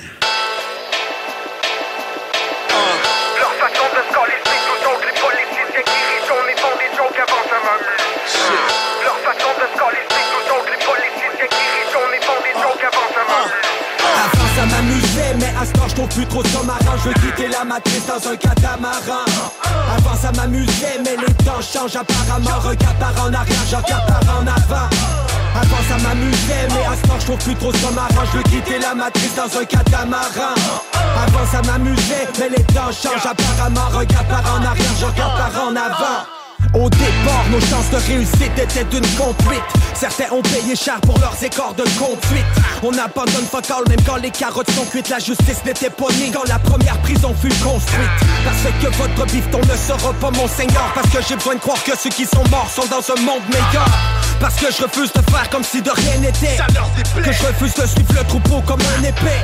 [17.64, 19.26] Matrice dans un catamaran.
[19.97, 22.60] Avant ça m'amusait, mais les temps changent apparemment.
[22.60, 24.89] Regarde par en arrière, je regarde par en avant.
[25.55, 28.43] Avant ça m'amusait, mais à ce temps je trouve plus trop ça marrant Je veux
[28.43, 30.53] quitter la matrice dans un catamaran.
[30.93, 33.97] Avant ça m'amusait, mais les temps changent apparemment.
[33.97, 36.37] Regarde par en arrière, je regarde par en avant
[36.74, 39.63] au départ, nos chances de réussite étaient d'une conduite.
[39.93, 42.45] Certains ont payé cher pour leurs écarts de conduite.
[42.84, 45.09] On abandonne fuck all même quand les carottes sont cuites.
[45.09, 48.09] La justice n'était pas née quand la première prison fut construite.
[48.43, 50.91] Parce que votre bifton ne sera pas mon seigneur.
[50.93, 53.43] Parce que j'ai besoin de croire que ceux qui sont morts sont dans un monde
[53.49, 53.88] meilleur.
[54.39, 56.57] Parce que je refuse de faire comme si de rien n'était.
[57.24, 59.41] Que je refuse de suivre le troupeau comme un épée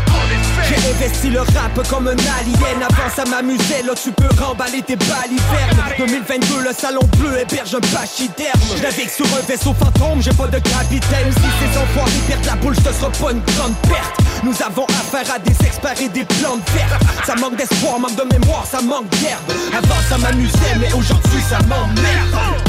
[1.33, 2.83] Le rap comme un alien.
[2.83, 5.95] Avant ça m'amusait, là tu peux remballer tes balivernes.
[5.97, 8.59] 2022, le salon bleu héberge un pachyderme.
[8.77, 11.31] Je navigue sur un vaisseau fantôme, j'ai pas de capitaine.
[11.31, 14.19] Si ces enfoirés perdent la boule, ce sera pas une grande perte.
[14.43, 17.01] Nous avons affaire à des experts et des plantes vertes.
[17.25, 19.41] Ça manque d'espoir, manque de mémoire, ça manque d'herbe.
[19.73, 22.61] Avant ça m'amusait, mais aujourd'hui ça m'emmerde.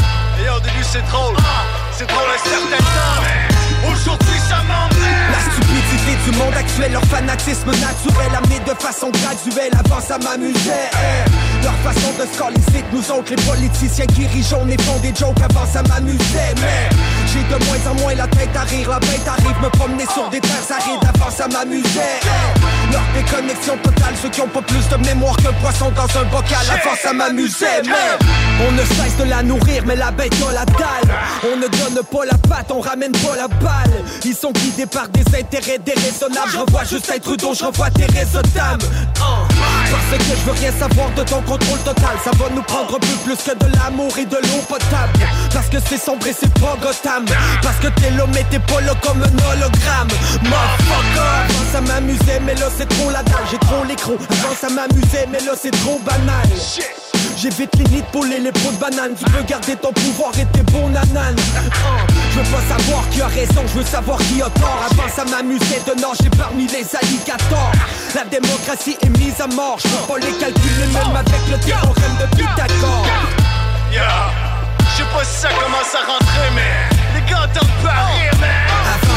[0.43, 1.37] Et au début c'est drôle,
[1.93, 5.64] c'est drôle un certain temps, aujourd'hui ça m'emmerde.
[6.05, 10.91] Du monde actuel, leur fanatisme naturel amené de façon graduelle, avant ça m'amusait.
[10.93, 11.63] eh.
[11.65, 15.41] Leur façon de se coller, nous autres, les politiciens qui jaune et font des jokes,
[15.43, 16.55] avant ça m'amusait.
[16.57, 16.89] Mais
[17.27, 20.29] j'ai de moins en moins la tête à rire, la bête arrive me promener sur
[20.31, 22.21] des terres arides, avant ça m'amusait.
[22.23, 22.93] eh.
[22.93, 26.25] Leur déconnexion totale, ceux qui ont pas plus de mémoire que le poisson dans un
[26.25, 27.83] bocal, avant ça m'amusait.
[27.87, 28.27] Mais
[28.69, 31.15] on ne cesse de la nourrir, mais la bête a la dalle.
[31.53, 34.05] On ne donne pas la patte, on ramène pas la balle.
[34.25, 36.51] Ils sont guidés par des intérêts déraisonnables.
[36.53, 38.79] Je revois Justin Trudeau, je revois Thérèse Tam.
[39.21, 39.45] Oh.
[39.91, 42.17] Parce que je veux rien savoir de ton contrôle total.
[42.25, 45.13] Ça va nous prendre peu plus que de l'amour et de l'eau potable.
[45.53, 47.25] Parce que c'est sombre et c'est pas Gotham.
[47.63, 50.09] Parce que t'es l'homme et t'es pas là comme un hologramme.
[50.43, 51.45] Motherfucker.
[51.49, 53.45] Avant ça m'amusait, mais là c'est trop la dalle.
[53.51, 54.13] J'ai trop l'écran.
[54.31, 56.49] Avant ça m'amusait, mais là c'est trop banal.
[57.37, 60.63] J'évite les nids de les pots de banane Tu peux garder ton pouvoir et tes
[60.73, 61.37] bons nananes
[61.85, 65.25] Ah, Je veux savoir qui a raison, je veux savoir qui a tort Avant ça
[65.25, 67.71] m'amusait de nager parmi les alligators
[68.13, 73.07] La démocratie est mise à mort Je les calculer même avec le théorème de Pythagore
[73.93, 74.33] Yeah.
[74.81, 78.11] Je sais pas si ça commence à rentrer, mais les gars entendent pas
[78.41, 78.64] mais.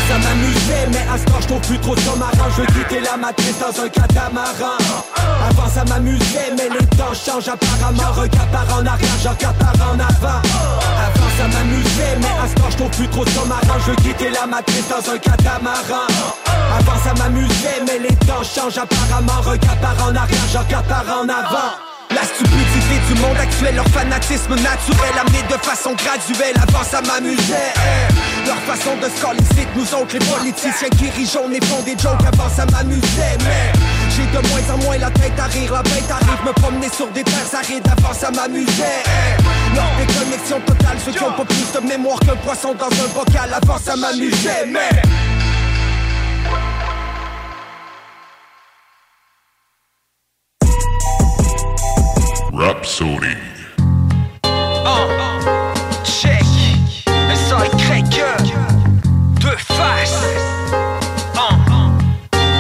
[0.08, 3.18] Ça m'amusait, mais à ce temps je plus trop de sous-marin Je veux quitter la
[3.18, 4.78] matrice dans un catamaran.
[5.50, 8.12] Avant ça m'amusait, mais les temps changent apparemment.
[8.16, 10.42] Regarde par en arrière, je regarde par en avant.
[11.08, 14.30] Avant ça m'amusait, mais à ce temps je plus trop de sous-marin Je veux quitter
[14.30, 16.08] la matrice dans un catamaran.
[16.80, 19.42] Avant ça m'amusait, mais les temps changent apparemment.
[19.42, 23.88] Regarde par en arrière, je regarde par en avant la stupidité du monde actuel, leur
[23.90, 28.48] fanatisme naturel amené de façon graduelle, avant ça m'amusait eh.
[28.48, 32.50] Leur façon de se nous autres les politiciens qui jaune et font des jokes, avant
[32.50, 33.72] ça m'amusait Mais
[34.16, 37.08] j'ai de moins en moins la tête à rire, la bête arrive me promener sur
[37.08, 39.76] des terres arides, avant ça m'amusait eh.
[39.76, 43.54] Leur déconnexion totale, ceux qui ont pas plus de mémoire qu'un poisson dans un bocal,
[43.54, 45.02] avant ça m'amusait Mais
[52.68, 53.38] Rhapsody.
[54.44, 55.08] Un,
[56.04, 56.44] check,
[57.08, 58.36] le sang est craqueur,
[59.40, 60.22] deux faces,
[60.74, 61.92] un, un,
[62.34, 62.58] un,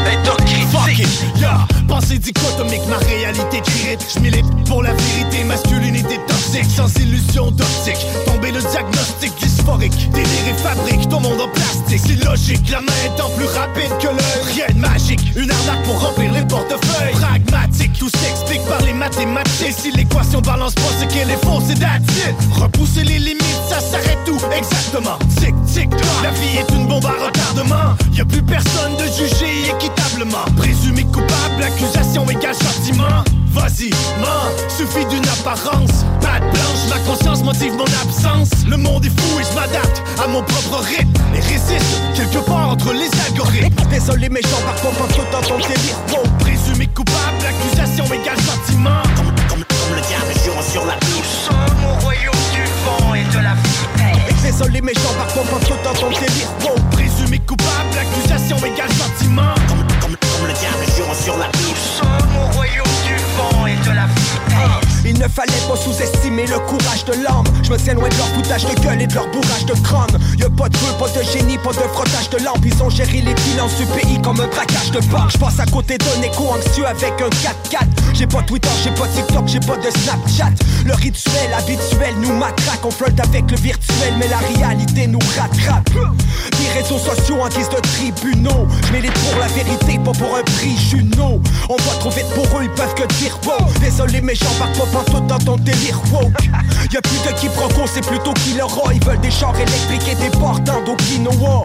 [1.43, 1.76] un,
[2.07, 3.97] Pensée dichotomique, ma réalité tirée.
[4.13, 7.97] Je milite pour la vérité, masculinité toxique, sans illusion d'optique.
[8.25, 12.01] Tomber le diagnostic dysphorique, délire et fabrique ton monde en plastique.
[12.05, 14.55] C'est logique, la main étant plus rapide que l'œil.
[14.55, 17.11] Rien de magique, une arnaque pour remplir les portefeuilles.
[17.11, 19.75] Pragmatique, tout s'explique par les mathématiques.
[19.77, 22.35] Si l'équation balance pas, c'est qu'elle est fausse, c'est that's it.
[22.53, 25.19] Repousser les limites, ça s'arrête tout, exactement?
[25.39, 25.99] Tic, tic, toc.
[26.23, 27.97] La vie est une bombe à retardement.
[28.13, 30.45] Y a plus personne de juger équitablement.
[30.55, 31.65] Présumé coupable,
[31.97, 33.23] accusation égale châtiment.
[33.53, 33.89] Vas-y,
[34.21, 36.05] mens, suffit d'une apparence.
[36.21, 38.49] Pas de blanche, ma conscience motive mon absence.
[38.67, 41.09] Le monde est fou et je m'adapte à mon propre rythme.
[41.35, 43.89] Et résiste quelque part entre les algorithmes.
[43.89, 45.97] Désolé, mais j'embarque pas pas tout dans ton délire.
[46.11, 49.01] Wow, présumé coupable, accusation égale châtiment.
[49.15, 51.49] Comme, comme, comme le diable jure sur la bouche.
[51.81, 54.43] Mon royaume du vent et de la foutaise.
[54.43, 56.49] Désolé, mais j'embarque pas pas tout dans ton délire.
[56.63, 59.46] Wow, présumé coupable, accusation égale châtiment.
[65.77, 67.46] Sous-estimer le courage de l'homme.
[67.67, 70.17] Je me tiens loin de leur foutage de gueule et de leur bourrage de crâne.
[70.39, 72.63] Y'a pas de feu, pas de génie, pas de frottage de lampe.
[72.63, 75.31] Ils ont géré les bilans du pays comme un braquage de banque.
[75.33, 77.87] Je passe à côté d'un écho anxieux avec un 4x4.
[78.13, 80.55] J'ai pas Twitter, j'ai pas TikTok, j'ai pas de Snapchat.
[80.85, 82.85] Le rituel habituel nous matraque.
[82.85, 85.89] On flirte avec le virtuel, mais la réalité nous rattrape.
[85.89, 88.65] Des réseaux sociaux en guise de tribunaux.
[88.87, 91.41] Je milite pour la vérité, pas pour un prix Juno.
[91.67, 93.67] On va trop vite pour eux, ils peuvent que dire wow.
[93.81, 96.49] Désolé, mais j'embarque pas tout dans ton délire woke.
[96.93, 97.37] Y'a plus de
[97.93, 101.63] c'est plutôt Killer Roy Ils veulent des chars électriques et des portes Donc Kinoa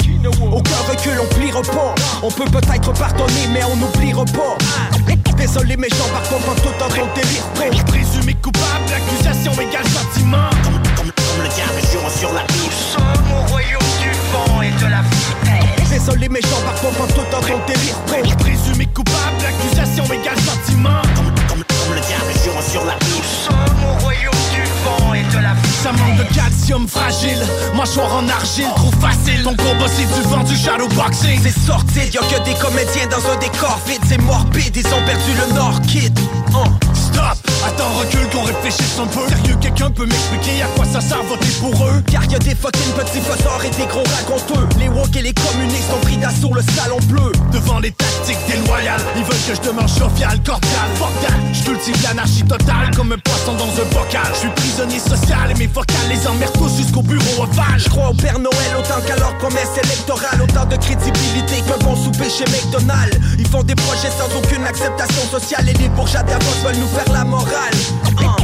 [0.50, 4.56] Au recul on plie report On peut peut-être pardonner mais on n'oublie pas.
[5.36, 7.44] Désolé méchant parfois pas tout dans ton délire
[7.86, 10.48] Présumé coupable, l'accusation égale sentiment
[10.96, 11.10] Comme
[11.42, 13.02] le diable jurant sur la Bible Sommes
[13.36, 17.58] au royaume du vent et de la foutaise Désolé méchant parfois pas tout dans ton
[17.66, 17.96] délire
[18.38, 23.84] Présumé coupable, l'accusation égale sentiment Comme comme comme le diable jurant sur la Bible Sommes
[23.84, 24.51] au royaume
[25.14, 25.54] et de la.
[25.82, 27.42] Ça manque de calcium fragile,
[27.74, 29.42] mâchoire en argile, trop facile.
[29.42, 31.40] Ton combat c'est du vent du shadowboxing.
[31.42, 35.32] C'est sorti, y'a que des comédiens dans un décor vide, c'est morbide, ils ont perdu
[35.34, 36.18] le Nord Kid.
[36.54, 36.91] Oh.
[37.12, 39.28] Stop, attends, recule qu'on réfléchisse un peu.
[39.28, 42.02] Sérieux, quelqu'un peut m'expliquer à quoi ça sert voter pour eux?
[42.10, 44.66] Car y'a des fucking petits faiseurs et des gros raconteux.
[44.78, 47.32] Les woke et les communistes ont pris d'assaut le salon bleu.
[47.52, 49.00] Devant les tactiques déloyales.
[49.16, 51.36] Ils veulent que je demeure jovial, cordial, fuck that.
[51.52, 54.30] Je cultive l'anarchie totale comme un poisson dans un bocal.
[54.34, 57.78] Je suis prisonnier social et mes vocales les emmerdent tous jusqu'au bureau ovale.
[57.78, 60.40] Je crois au Père Noël autant qu'à leur promesse électorale.
[60.42, 63.18] Autant de crédibilité qu'un bon souper chez McDonald's.
[63.38, 65.68] Ils font des projets sans aucune acceptation sociale.
[65.68, 67.74] Et les bourgeois d'avance veulent nous faire la morale.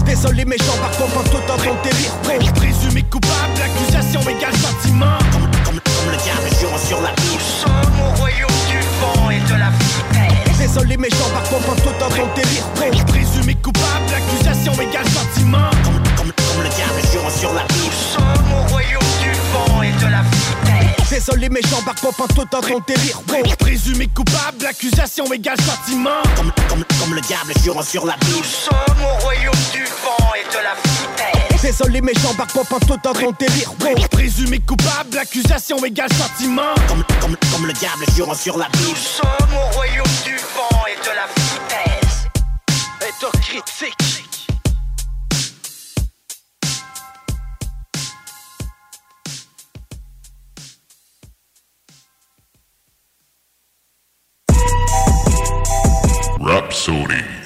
[0.05, 2.53] Désolé, méchant, par contre, en tout temps, ton délire.
[2.55, 5.19] Présumé coupable, l'accusation égale sentiment.
[5.33, 7.43] Comme, comme le diable jurant sur la Bible.
[7.43, 10.18] Sommes au royaume du vent et de la foutaise.
[10.79, 12.65] Désolé, méchant, par contre, en tout temps, ton délire.
[13.09, 15.71] Présumé coupable, l'accusation égale sentiment.
[15.83, 17.93] Comme, comme, comme le diable jurant sur la Bible.
[17.93, 21.11] Sommes au royaume du vent et de la foutaise.
[21.11, 23.21] Désolé, méchant, par contre, en tout temps, ton délire.
[23.59, 26.23] Présumé coupable, l'accusation égale sentiment.
[26.37, 28.45] Comme, comme, comme le diable jurant sur la Bible.
[28.45, 31.38] Sommes au royaume du vent et de la foutaise.
[31.61, 33.73] Désolé, méchant, par contre, en tout temps, ton délire.
[34.11, 36.75] Présumé coupable, l'accusation égale sentiment.
[36.87, 38.97] Comme, comme, comme le diable jurant sur la Bible.
[38.97, 42.29] Sommes au royaume du vent et de la foutaise.
[43.01, 43.95] Être critique.
[56.41, 57.38] Rhapsody.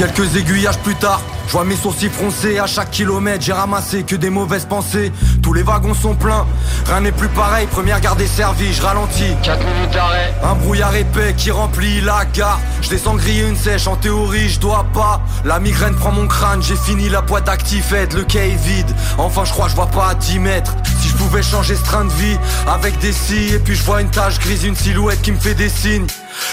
[0.00, 4.16] Quelques aiguillages plus tard, je vois mes sourcils froncés à chaque kilomètre, j'ai ramassé que
[4.16, 5.12] des mauvaises pensées.
[5.42, 6.46] Tous les wagons sont pleins,
[6.86, 9.36] rien n'est plus pareil, première garde est servie, je ralentis.
[9.42, 10.34] 4 minutes d'arrêt.
[10.42, 12.60] Un brouillard épais qui remplit la gare.
[12.80, 15.20] Je descends griller une sèche, en théorie je dois pas.
[15.44, 18.96] La migraine prend mon crâne, j'ai fini la boîte activette, le quai est vide.
[19.18, 20.74] Enfin je crois je vois pas à 10 mètres.
[20.98, 24.00] Si je pouvais changer ce train de vie avec des scies, et puis je vois
[24.00, 26.06] une tache grise, une silhouette qui me fait des signes.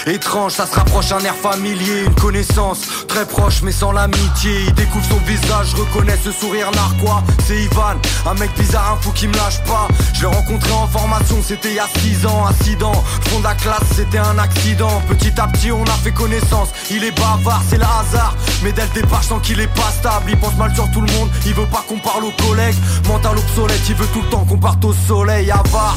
[0.06, 4.64] Étrange, ça se rapproche un air familier, une connaissance très proche mais sans l'amitié.
[4.66, 7.22] Il découvre son visage, je reconnais ce sourire narquois.
[7.46, 9.88] C'est Ivan, un mec bizarre, un fou qui me lâche pas.
[10.14, 12.46] Je l'ai rencontré en formation, c'était il y a 6 ans.
[12.46, 15.02] Incident, fond de la classe, c'était un accident.
[15.08, 16.68] Petit à petit, on a fait connaissance.
[16.90, 18.34] Il est bavard, c'est le hasard.
[18.62, 20.30] Mais dès le départ, je sens qu'il est pas stable.
[20.30, 22.76] Il pense mal sur tout le monde, il veut pas qu'on parle aux collègues.
[23.06, 25.50] Mental obsolète, il veut tout le temps qu'on parte au soleil.
[25.50, 25.96] Avare.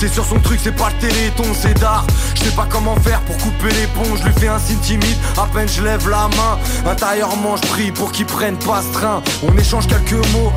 [0.00, 2.06] C'est sur son truc, c'est pas le téléthon, c'est d'art.
[2.36, 4.14] Je sais pas comment faire pour couper les ponts.
[4.14, 6.56] Je lui fais un signe timide, à peine je lève la main.
[6.88, 9.22] Intérieurement, je prie pour qu'il prenne pas ce train.
[9.42, 10.52] On échange quelques mots.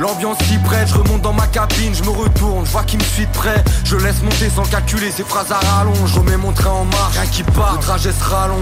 [0.00, 3.04] L'ambiance s'y prête, je remonte dans ma cabine, je me retourne, je vois qu'il me
[3.04, 3.64] suit de près.
[3.84, 6.12] Je laisse monter sans calculer ses phrases à rallonge.
[6.12, 8.58] Je remets mon train en marche, rien qui part, le trajet se rallonge.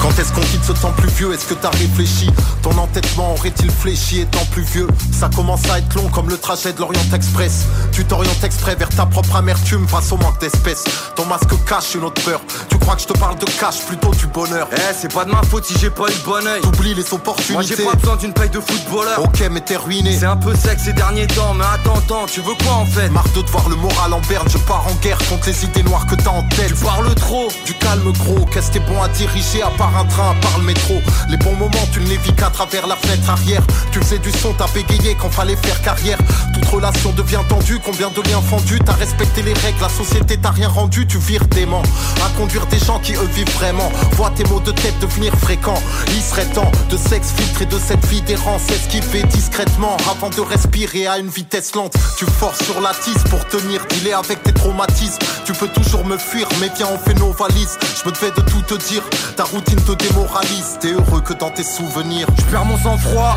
[0.00, 1.34] Quand est-ce qu'on quitte ce temps plus vieux?
[1.34, 2.30] Est-ce que t'as réfléchi?
[2.62, 4.86] Ton entêtement aurait-il fléchi étant plus vieux?
[5.12, 7.66] Ça commence à être long comme le trajet de l'Orient Express.
[7.92, 10.84] Tu t'orientes exprès vers ta propre amertume face au manque d'espèces.
[11.16, 12.40] Ton masque cache une autre peur.
[12.70, 14.68] Tu crois que je te parle de cash plutôt du bonheur?
[14.72, 16.62] Eh c'est pas de ma faute si j'ai pas eu le bon oeil.
[16.62, 17.52] T'oublies les opportunités.
[17.52, 19.22] Moi j'ai pas besoin d'une paille de footballeur.
[19.22, 20.16] Ok mais t'es ruiné.
[20.18, 23.10] C'est un peu sec ces derniers temps Mais attends, attends, tu veux quoi en fait?
[23.10, 25.82] Marre de te voir le moral en berne Je pars en guerre contre les idées
[25.82, 26.68] noires que t'as en tête.
[26.68, 27.48] Tu parles trop.
[27.66, 30.58] Du calme gros Qu'est-ce que t'es bon à diriger à part un train, à part
[30.58, 31.00] le métro.
[31.28, 33.62] Les bons moments tu ne les vis qu'à travers la fenêtre arrière.
[33.92, 36.18] Tu faisais du son, t'as bégayé quand fallait faire carrière.
[36.54, 38.78] Toute relation devient tendue Combien de liens fendus?
[38.84, 41.82] T'as respecté les règles La société t'a rien rendu Tu vires dément
[42.24, 43.90] À conduire des gens qui eux vivent vraiment.
[44.12, 45.82] Vois tes mots de tête devenir fréquents.
[46.08, 48.68] Il serait temps de sexe filtré de cette vie d'errance.
[48.70, 51.94] Esquiver discrètement avant de respirer à une vitesse lente.
[52.18, 55.18] Tu forces sur la tisse pour tenir Dealer avec tes traumatismes.
[55.44, 57.78] Tu peux toujours me fuir mais viens on fait nos valises.
[58.02, 59.02] Je me devais de tout te dire.
[59.36, 63.36] Ta routine te démoralise T'es heureux que dans tes souvenirs Je perds mon sang-froid,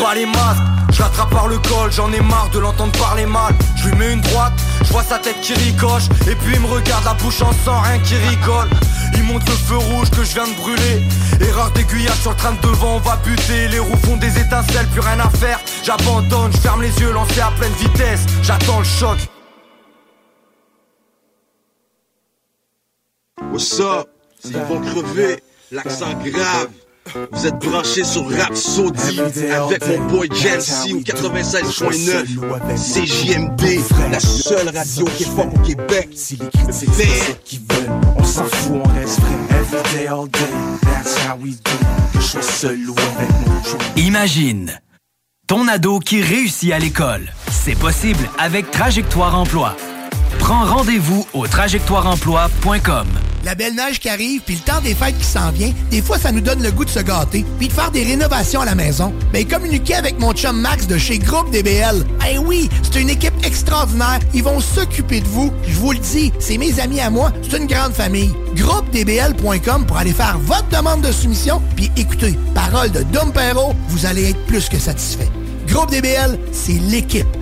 [0.00, 0.62] pas les masques
[0.92, 3.54] Je l'attrape par le col, j'en ai marre de l'entendre parler mal.
[3.76, 4.52] Je lui mets une droite,
[4.84, 6.04] je vois sa tête qui ricoche.
[6.30, 8.68] Et puis il me regarde la bouche en sang, rien qui rigole.
[9.14, 11.02] Il montre le feu rouge que je viens de brûler.
[11.40, 13.68] Erreur d'aiguillage sur le train de devant, on va buter.
[13.68, 15.60] Les roues font des étincelles, plus rien à faire.
[15.82, 18.20] J'abandonne, je ferme les yeux, lancé à pleine vitesse.
[18.42, 19.18] J'attends le choc.
[23.52, 24.08] What's up?
[24.44, 26.68] Ils vont crever, l'accent grave.
[27.32, 32.26] Vous êtes branchés sur Rhapsody avec mon boy Jancy au 96.9
[32.76, 33.80] CJMD,
[34.12, 36.10] la seule radio qui est forte au Québec.
[36.12, 37.40] Fait.
[37.44, 39.58] qui veulent, on s'en fout, on reste vrai.
[39.60, 40.40] Every day, all day,
[40.82, 41.70] that's how we do.
[42.12, 43.78] Que je sois seul ou avec mon crew.
[43.96, 44.78] Imagine
[45.46, 47.32] ton ado qui réussit à l'école.
[47.50, 49.74] C'est possible avec Trajectoire Emploi.
[50.38, 53.06] Prends rendez-vous au trajectoireemploi.com.
[53.42, 56.18] La belle neige qui arrive, puis le temps des fêtes qui s'en vient, des fois,
[56.18, 58.74] ça nous donne le goût de se gâter, puis de faire des rénovations à la
[58.74, 59.14] maison.
[59.32, 62.04] Mais communiquez avec mon chum Max de chez Groupe DBL.
[62.30, 64.18] Eh oui, c'est une équipe extraordinaire.
[64.34, 65.52] Ils vont s'occuper de vous.
[65.66, 67.32] Je vous le dis, c'est mes amis à moi.
[67.42, 68.34] C'est une grande famille.
[68.54, 74.04] GroupeDBL.com pour aller faire votre demande de soumission, puis écoutez, parole de Dom Perrault, vous
[74.04, 75.28] allez être plus que satisfait.
[75.66, 77.39] Groupe DBL, c'est l'équipe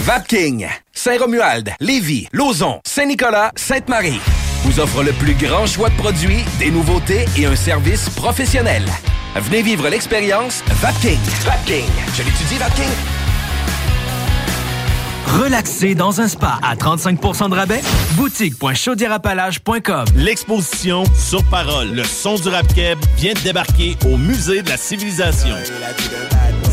[0.00, 4.20] Vapking, Saint-Romuald, Lévis, Lauson, Saint-Nicolas, Sainte-Marie
[4.64, 8.84] vous offre le plus grand choix de produits, des nouveautés et un service professionnel.
[9.36, 11.18] Venez vivre l'expérience Vapking.
[11.44, 11.86] Vapking.
[12.14, 12.90] Je l'étudie, Vapking.
[15.40, 17.82] Relaxer dans un spa à 35% de rabais?
[18.12, 24.70] Boutique.chaudierapalage.com L'exposition Sur Parole, le son du rap keb vient de débarquer au Musée de
[24.70, 25.54] la Civilisation.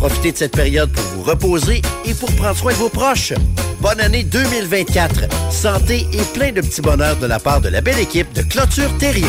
[0.00, 3.34] Profitez de cette période pour vous reposer et pour prendre soin de vos proches.
[3.82, 5.24] Bonne année 2024.
[5.52, 8.90] Santé et plein de petits bonheurs de la part de la belle équipe de Clôture
[8.98, 9.28] Terrien.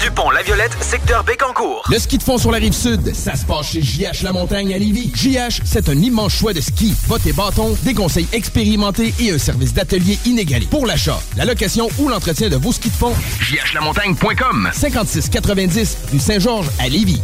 [0.00, 1.84] du pont La Violette, secteur Bécancourt.
[1.90, 4.74] Le ski de fond sur la rive sud, ça se passe chez JH La Montagne
[4.74, 5.12] à Lévis.
[5.14, 6.94] JH, c'est un immense choix de ski.
[7.08, 10.66] Bottes et bâtons, des conseils expérimentés et un service d'atelier inégalé.
[10.70, 16.70] Pour l'achat, la location ou l'entretien de vos skis de fond, jhlamontagne.com 5690 rue Saint-Georges
[16.78, 17.20] à Lévis.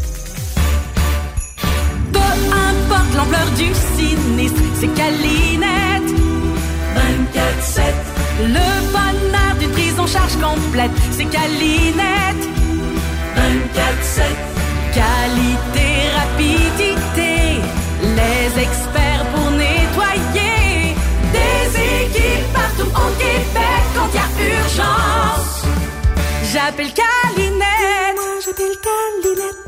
[2.12, 3.66] Peu importe l'ampleur du
[3.96, 6.18] sinistre, c'est Calinette.
[6.94, 7.82] 24-7.
[8.40, 12.57] Le bonheur d'une prise en charge complète, c'est Calinette.
[13.38, 14.22] 24-7.
[14.92, 15.88] Qualité,
[16.20, 17.60] rapidité,
[18.18, 20.94] les experts pour nettoyer.
[21.32, 21.66] Des
[22.04, 25.64] équipes partout au Québec quand il y a urgence.
[26.52, 28.16] J'appelle Calinette.
[28.16, 29.67] Moi, j'appelle Calinette.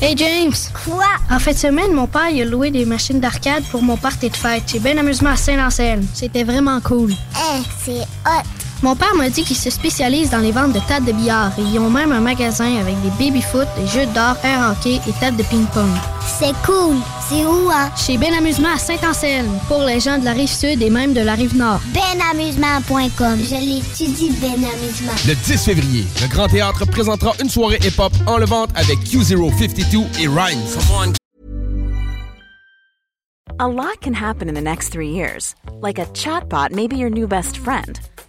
[0.00, 0.52] Hey James!
[0.84, 1.04] Quoi?
[1.30, 4.30] En fin de semaine, mon père il a loué des machines d'arcade pour mon party
[4.30, 4.64] de fête.
[4.66, 6.06] J'ai bien amusement à Saint-Anselme.
[6.12, 7.12] C'était vraiment cool.
[7.12, 8.42] Eh, c'est hot!
[8.82, 11.62] Mon père m'a dit qu'il se spécialise dans les ventes de tables de billard et
[11.62, 15.36] ils ont même un magasin avec des baby-foot, des jeux d'or, air hockey et tables
[15.36, 15.88] de ping-pong.
[16.26, 16.96] C'est cool!
[17.28, 17.92] C'est où, hein?
[17.96, 21.20] Chez Ben Amusement à Saint-Anselme, pour les gens de la rive sud et même de
[21.20, 21.80] la rive nord.
[21.94, 23.38] Benamusement.com.
[23.38, 25.12] Je l'étudie, Ben Amusement.
[25.28, 30.26] Le 10 février, le Grand Théâtre présentera une soirée hip-hop en levante avec Q052 et
[30.26, 31.12] Rhymes.
[33.60, 35.54] A lot can happen in the next three years.
[35.80, 38.00] Like a chatbot may be your new best friend.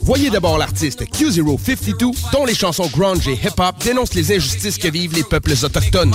[0.00, 5.14] Voyez d'abord l'artiste Q052, dont les chansons grunge et hip-hop dénoncent les injustices que vivent
[5.14, 6.14] les peuples autochtones.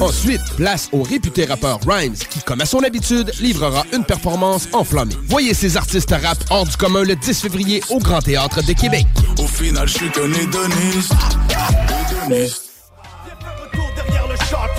[0.00, 5.14] Ensuite, place au réputé rappeur Rhymes, qui, comme à son habitude, livrera une performance enflammée.
[5.28, 9.06] Voyez ces artistes rap hors du commun le 10 février au Grand Théâtre de Québec.
[9.38, 10.10] Au final, je suis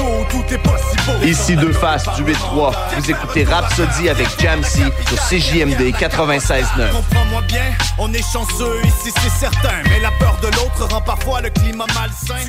[0.10, 0.99] qu'un hédoniste.
[1.07, 1.39] Hédoniste.
[1.39, 2.74] Ici deux faces du 8-3.
[2.97, 6.91] Vous écoutez Rhapsody avec Jamsey sur CJMD 96.9.
[6.91, 9.84] Comprends-moi bien, on est chanceux ici, c'est certain.
[9.89, 12.45] Mais la peur de l'autre rend parfois le climat malsain.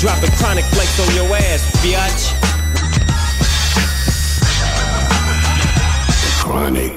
[0.00, 2.34] Drop a chronic flex on your ass, biatch.
[6.40, 6.92] Chronic.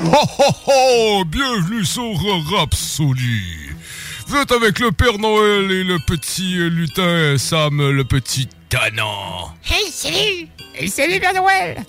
[0.00, 1.24] Ho ho ho!
[1.24, 2.04] Bienvenue sur
[2.52, 3.70] Rhapsody!
[4.28, 9.52] Vous êtes avec le Père Noël et le petit lutin Sam, le petit tannant.
[9.68, 10.48] Hey, salut!
[10.74, 11.84] Hey, salut, Père Noël!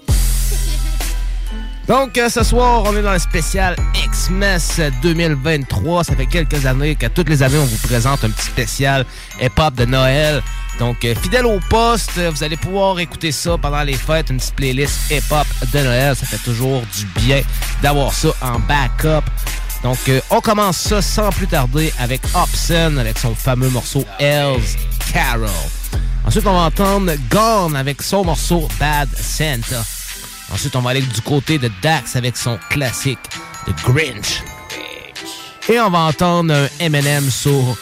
[1.89, 6.03] Donc, euh, ce soir, on est dans le spécial Xmas 2023.
[6.03, 9.07] Ça fait quelques années que toutes les années, on vous présente un petit spécial
[9.41, 10.43] hip-hop de Noël.
[10.77, 14.37] Donc, euh, fidèle au poste, euh, vous allez pouvoir écouter ça pendant les fêtes, une
[14.37, 16.15] petite playlist hip-hop de Noël.
[16.15, 17.41] Ça fait toujours du bien
[17.81, 19.27] d'avoir ça en backup.
[19.81, 19.97] Donc,
[20.29, 24.61] on commence ça sans plus tarder avec Hobson, avec son fameux morceau Hells
[25.11, 25.49] Carol.
[26.23, 29.83] Ensuite, on va entendre Gone avec son morceau Bad Santa.
[30.51, 33.19] Ensuite, on va aller du côté de Dax avec son classique
[33.65, 34.43] The Grinch.
[35.69, 37.77] Et on va entendre un Eminem sur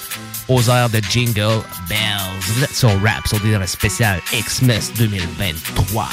[0.48, 2.68] aux airs de Jingle Bells.
[2.72, 6.10] Sur Rap, sur des spécial Xmas 2023.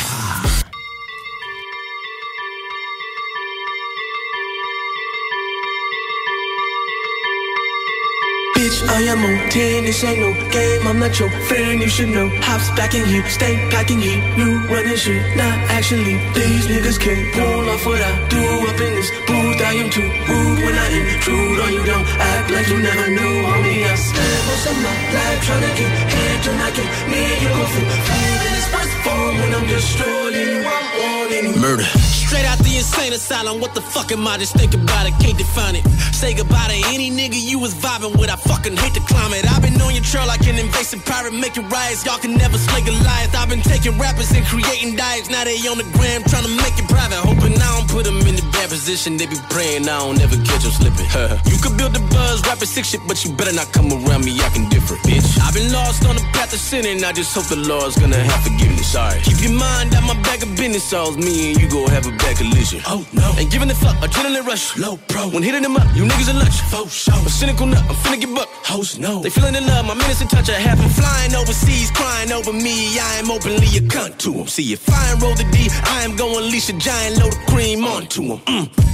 [8.74, 12.08] Bitch, I am on 10, this ain't no game, I'm not your friend, you should
[12.08, 12.28] know.
[12.42, 16.14] Hops back in here, stay packing heat, you running shit, not actually.
[16.34, 20.02] These niggas can't pull off what I do up in this booth I am too
[20.02, 23.94] rude when I intrude on oh, you, don't act like you never knew, homie I
[23.96, 27.70] spent most of my life trying to get head to not get me you gon'
[27.72, 31.88] feel food in this first form when I'm destroying you, I'm warning you Murder.
[32.24, 34.36] Straight out the insane asylum, what the fuck am I?
[34.36, 35.84] Just thinking about it, can't define it.
[36.12, 39.44] Say goodbye to any nigga you was vibing with, I fucking hate the climate.
[39.44, 42.04] I've been on your trail like an invasive pirate, making riots.
[42.04, 43.34] Y'all can never slay Goliath.
[43.36, 45.28] I've been taking rappers and creating diets.
[45.28, 47.20] Now they on the gram trying to make it private.
[47.22, 49.16] Hoping I don't put them in the bad position.
[49.16, 51.06] They be praying I don't ever catch them slipping.
[51.50, 54.34] you could build the buzz, rapping sick shit, but you better not come around me
[54.42, 55.22] acting different, bitch.
[55.38, 58.18] I've been lost on the path of sin, and I just hope the Lord's gonna
[58.18, 58.90] have forgiveness.
[58.90, 59.20] Sorry.
[59.22, 62.14] Keep your mind out my bag of business, all me and you go have a
[62.18, 62.82] bad collision.
[62.86, 63.30] Oh no.
[63.38, 64.76] Ain't giving a fuck, adrenaline rush.
[64.76, 65.30] Low pro.
[65.30, 66.58] When hitting them up, you niggas are lunch.
[66.74, 67.14] Faux show.
[67.14, 68.48] A cynical nut, I'm finna get buck.
[68.66, 69.22] Hoes no.
[69.22, 70.50] They feeling the love, my minutes in touch.
[70.50, 72.98] I have them flying overseas, crying over me.
[72.98, 74.48] I am openly a cunt to them.
[74.48, 77.84] See if I roll the D, I am gonna unleash a giant load of cream
[77.84, 78.38] onto them.
[78.50, 78.93] Mm.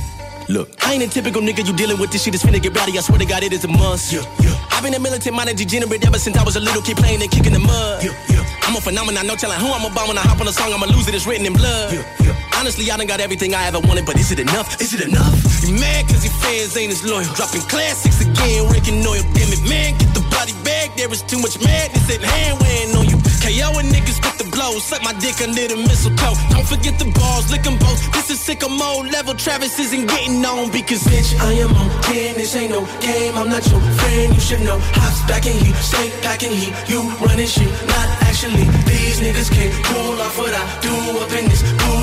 [0.51, 2.11] Look, I ain't a typical nigga you dealing with.
[2.11, 2.99] This shit is finna get rowdy.
[2.99, 4.13] I swear to God, it is a must.
[4.13, 4.59] Yeah, yeah.
[4.73, 7.31] I've been a militant minded degenerate ever since I was a little kid playing and
[7.31, 8.03] kicking the mud.
[8.03, 8.43] Yeah, yeah.
[8.67, 10.73] I'm a phenomenon, no telling who I'm a bomb when I hop on a song.
[10.75, 11.95] I'ma lose it, it's written in blood.
[11.95, 12.30] Yeah, yeah.
[12.61, 14.79] Honestly, I done got everything I ever wanted, but is it enough?
[14.83, 15.33] Is it enough?
[15.65, 17.25] You mad cause your fans ain't as loyal.
[17.33, 19.25] Dropping classics again, raking oil.
[19.33, 20.95] Damn it, man, get the body back.
[20.95, 23.17] There is too much madness at hand weighing on you.
[23.41, 24.85] KO and niggas with the blows.
[24.85, 26.37] Suck my dick under the mistletoe.
[26.53, 27.97] Don't forget the balls, lick them both.
[28.13, 29.33] This is sicko mode level.
[29.33, 33.49] Travis isn't getting on because Bitch, I am on 10, this ain't no game, I'm
[33.49, 37.01] not your friend, you should know Hops back in heat, stay back in heat, you
[37.25, 40.93] running shit, not actually These niggas can't pull off what I do
[41.25, 42.00] up in this am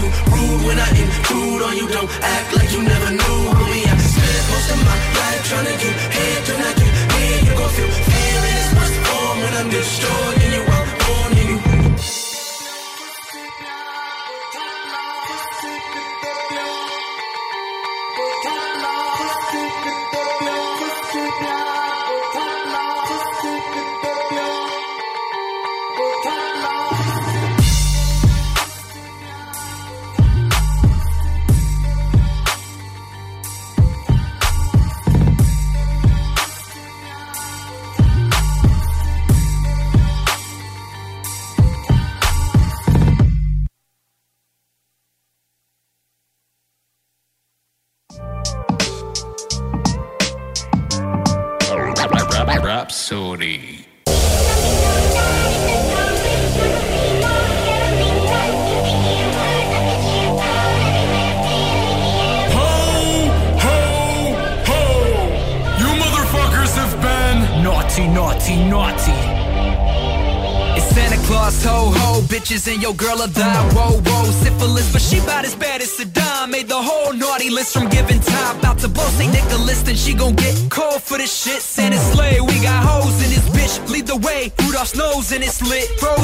[0.00, 0.62] too rude.
[0.66, 4.68] When I intrude on you, don't act like you never knew Homie, I spent most
[4.74, 7.24] of my life trying to get head to not get me.
[7.46, 11.69] You gon' feel fear in its worst form when I'm destroying you, I'm warning you
[72.50, 73.74] bitches and your girl a die.
[73.74, 76.50] Whoa whoa, syphilis, but she bout as bad as Saddam.
[76.50, 78.58] Made the whole naughty list from giving top.
[78.58, 79.32] About to blow St.
[79.32, 81.62] Nicholas, then she gon' get cold for this shit.
[81.62, 83.90] Santa's sleigh, we got hoes in this bitch.
[83.90, 85.86] Lead the way, Rudolph's nose and it's lit.
[86.00, 86.19] Frozen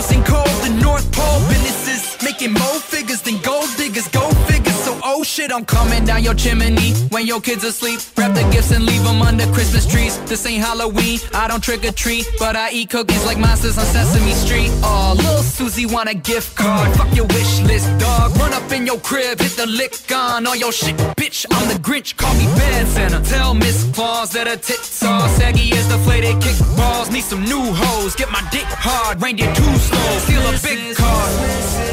[5.37, 8.01] shit, I'm coming down your chimney when your kids asleep.
[8.17, 10.19] Wrap the gifts and leave them under Christmas trees.
[10.25, 13.85] This ain't Halloween, I don't trick or treat, but I eat cookies like monsters on
[13.85, 14.71] Sesame Street.
[14.83, 16.97] Oh, little Susie want a gift card.
[16.97, 18.35] Fuck your wish list, dog.
[18.39, 21.45] Run up in your crib, hit the lick on all your shit, bitch.
[21.51, 23.21] I'm the Grinch, call me Bad Santa.
[23.29, 27.11] Tell Miss Claus that her tits are saggy as deflated kick balls.
[27.11, 30.19] Need some new hoes, get my dick hard, reindeer too slow.
[30.25, 31.27] Steal a big car.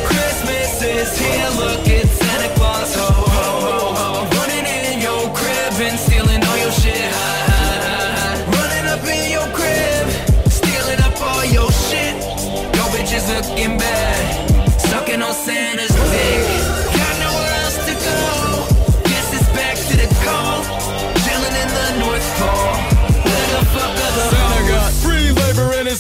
[0.08, 2.03] Christmas is here, look,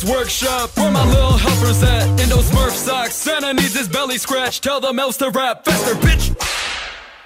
[0.05, 0.75] workshop.
[0.77, 2.07] Where my little helpers at?
[2.21, 3.15] In those Smurf socks.
[3.15, 4.63] Santa needs his belly scratched.
[4.63, 6.35] Tell them else to rap faster, bitch.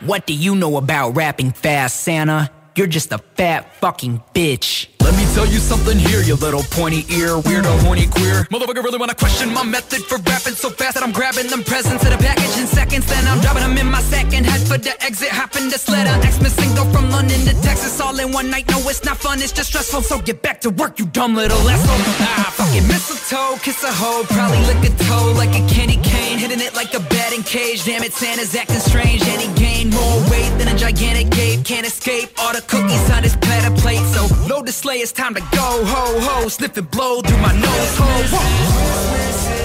[0.05, 2.51] What do you know about rapping fast, Santa?
[2.75, 4.87] You're just a fat fucking bitch.
[5.07, 8.43] Let me tell you something here, you little pointy ear, weirdo, horny queer.
[8.51, 12.05] Motherfucker really wanna question my method for rapping so fast that I'm grabbing them presents
[12.05, 13.05] in a package in seconds.
[13.05, 15.29] Then I'm dropping them in my second head for the exit.
[15.29, 18.67] Hopping this letter, Xmas single from London to Texas all in one night.
[18.67, 20.01] No, it's not fun, it's just stressful.
[20.01, 22.03] So get back to work, you dumb little asshole.
[22.27, 26.59] Ah, fucking mistletoe, kiss a hoe, probably lick a toe like a candy cane, hitting
[26.59, 27.85] it like a batting cage.
[27.85, 31.63] Damn it, Santa's acting strange, and he gained more weight than a gigantic ape.
[31.63, 34.03] Can't escape all the cookies on his platter plate.
[34.11, 35.67] So load the it's time to go.
[35.85, 37.97] Ho ho, sniff and blow through my nose.
[37.97, 38.43] Ho ho.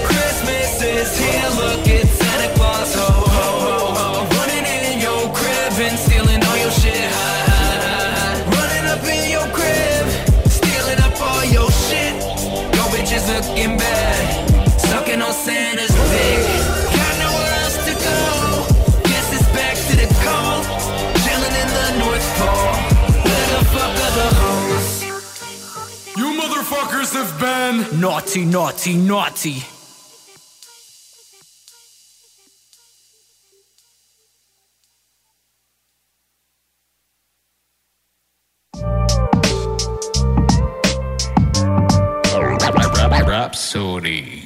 [0.05, 2.93] Christmas is here, look, it's Santa Claus.
[2.95, 3.49] Ho ho
[3.97, 4.07] ho.
[4.37, 7.09] Running in your crib and stealing all your shit.
[8.57, 10.05] Running up in your crib,
[10.49, 12.13] stealing up all your shit.
[12.75, 16.52] Your bitch is looking bad, sucking on Santa's dick.
[27.13, 29.63] Motherfuckers have been naughty, naughty, naughty.
[43.25, 44.42] Rapsodie.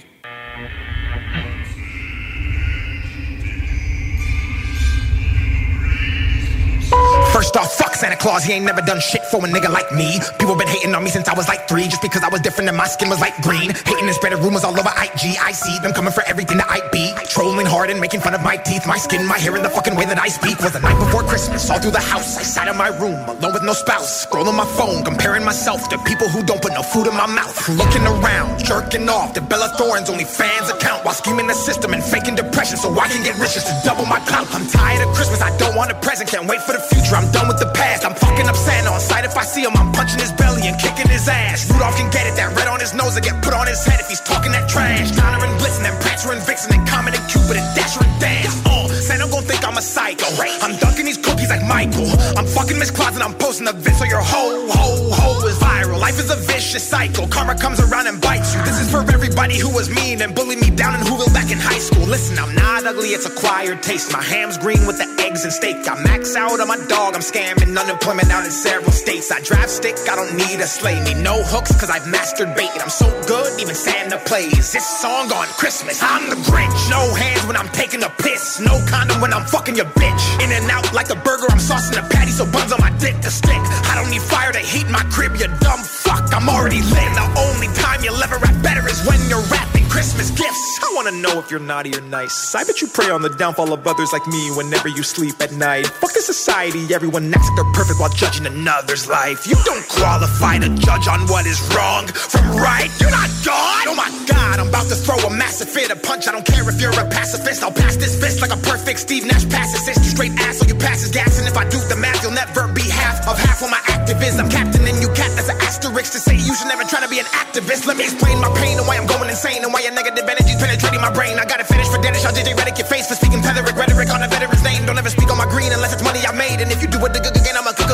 [7.38, 10.20] First off, fuck Santa Claus, he ain't never done shit for a nigga like me.
[10.40, 12.68] People been hating on me since I was like three, just because I was different
[12.68, 13.70] and my skin was like green.
[13.86, 15.38] Hating and spreading rumors all over IG.
[15.38, 17.14] I see them coming for everything that I be.
[17.30, 19.96] Trolling hard and making fun of my teeth, my skin, my hair, and the fucking
[19.96, 20.58] way that I speak.
[20.62, 22.38] Was the night before Christmas, all through the house.
[22.38, 25.98] I sat in my room, alone with no spouse, scrolling my phone, comparing myself to
[26.10, 27.54] people who don't put no food in my mouth.
[27.70, 32.04] Looking around, jerking off the Bella Thorne's only fans account while scheming the system and
[32.04, 34.48] faking depression so I can get rich just to double my clout.
[34.58, 37.16] I'm tired of Christmas, I don't want a present, can't wait for the future.
[37.16, 38.06] I'm done with the past.
[38.06, 39.26] I'm fucking up Santa on sight.
[39.26, 41.70] If I see him, I'm punching his belly and kicking his ass.
[41.72, 44.00] Rudolph can get it, that red on his nose will get put on his head
[44.00, 45.12] if he's talking that trash.
[45.12, 48.56] Donner and Blitzen and Prancer and Vixen and Comet and Cupid and Dasher and Dance.
[48.66, 50.28] Oh, Santa gon' think I'm a psycho.
[50.64, 52.10] I'm dunking these cookies like Michael.
[52.38, 56.00] I'm fucking Miss and I'm posting the vid so your ho, ho, ho is viral.
[56.00, 57.28] Life is a vicious cycle.
[57.28, 58.62] Karma comes around and bites you.
[58.64, 61.58] This is for everybody who was mean and bullied me down in Whoville back in
[61.58, 62.06] high school.
[62.06, 64.12] Listen, I'm not ugly, it's acquired taste.
[64.12, 65.78] My ham's green with the eggs and steak.
[65.88, 69.32] I max out on my dog, I'm scamming unemployment out in several states.
[69.32, 71.02] I drive stick, I don't need a sleigh.
[71.04, 72.72] Need no hooks, cause I've mastered bait.
[72.82, 74.72] I'm so good, even Santa plays.
[74.72, 76.90] This song on Christmas, I'm the Grinch.
[76.90, 78.60] No hands when I'm taking a piss.
[78.60, 80.44] No condom when I'm fucking your bitch.
[80.44, 83.20] In and out like a burger, I'm saucing a patty, so buns on my dick
[83.22, 83.62] to stick.
[83.90, 86.34] I don't need fire to heat my crib, you dumb fuck.
[86.34, 86.98] I'm already lit.
[86.98, 90.80] And the only time you'll ever rap better is when you're rapping Christmas gifts.
[90.86, 92.54] I wanna know if you're naughty or nice.
[92.54, 95.52] I bet you pray on the downfall of others like me whenever you sleep at
[95.54, 95.88] night.
[95.88, 99.48] Fuck the society, everyone acts like they're perfect while judging another's life.
[99.48, 102.94] You don't qualify to judge on what is wrong from right.
[103.02, 103.90] You're not God.
[103.90, 106.28] Oh my God, I'm about to throw a massive fit, a punch.
[106.28, 107.64] I don't care if you're a pacifist.
[107.64, 110.06] I'll pass this fist like a perfect Steve Nash pass assist.
[110.06, 111.40] You straight ass, so you pass is gas.
[111.40, 114.48] And if I do the math, you'll never be half of half of my activism.
[114.50, 117.18] Captain and you cat, that's an asterisk to say you should never try to be
[117.18, 117.88] an activist.
[117.88, 120.60] Let me explain my pain and why I'm going insane and why your negative energy's
[120.60, 121.40] penetrating my brain.
[121.40, 124.22] I gotta finish for Dennis, I'll JJ Redick your face for speaking Petherick rhetoric on
[124.22, 124.86] a veteran's name.
[124.86, 126.60] Don't ever speak on my green unless it's money I made.
[126.60, 127.88] And if you do it again, I'm a kick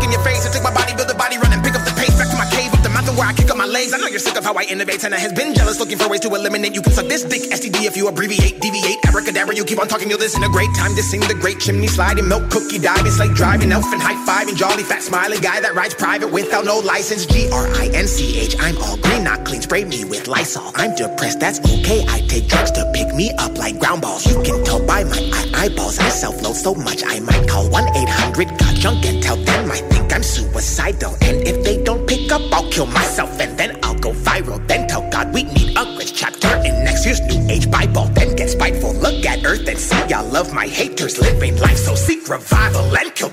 [0.00, 1.51] in your face and take my body, build a body, run
[3.26, 3.94] I kick up my accolades.
[3.94, 6.08] I know you're sick of how I innovate, and I has been jealous, looking for
[6.08, 6.74] ways to eliminate.
[6.74, 9.54] You can suck this dick, STD, if you abbreviate, deviate, abracadabra.
[9.54, 12.28] You keep on talking, you'll listen a great Time to sing the great chimney sliding,
[12.28, 15.94] milk cookie diving, slate driving, elf and high fiving, jolly fat smiling guy that rides
[15.94, 17.26] private without no license.
[17.26, 18.56] G R I N C H.
[18.58, 19.60] I'm all green, not clean.
[19.60, 20.72] Spray me with Lysol.
[20.76, 22.04] I'm depressed, that's okay.
[22.08, 24.24] I take drugs to pick me up like ground balls.
[24.26, 25.98] You can tell by my eye- eyeballs.
[25.98, 30.12] I self-loathe so much I might call 1-800 got junk and tell them I think
[30.12, 31.14] I'm suicidal.
[31.20, 31.61] And if
[32.32, 34.66] up, I'll kill myself and then I'll go viral.
[34.66, 38.06] Then tell God we need a great chapter in next year's New Age Bible.
[38.06, 41.78] Then get spiteful, look at Earth and see I love my haters living life.
[41.78, 43.32] So seek revival and kill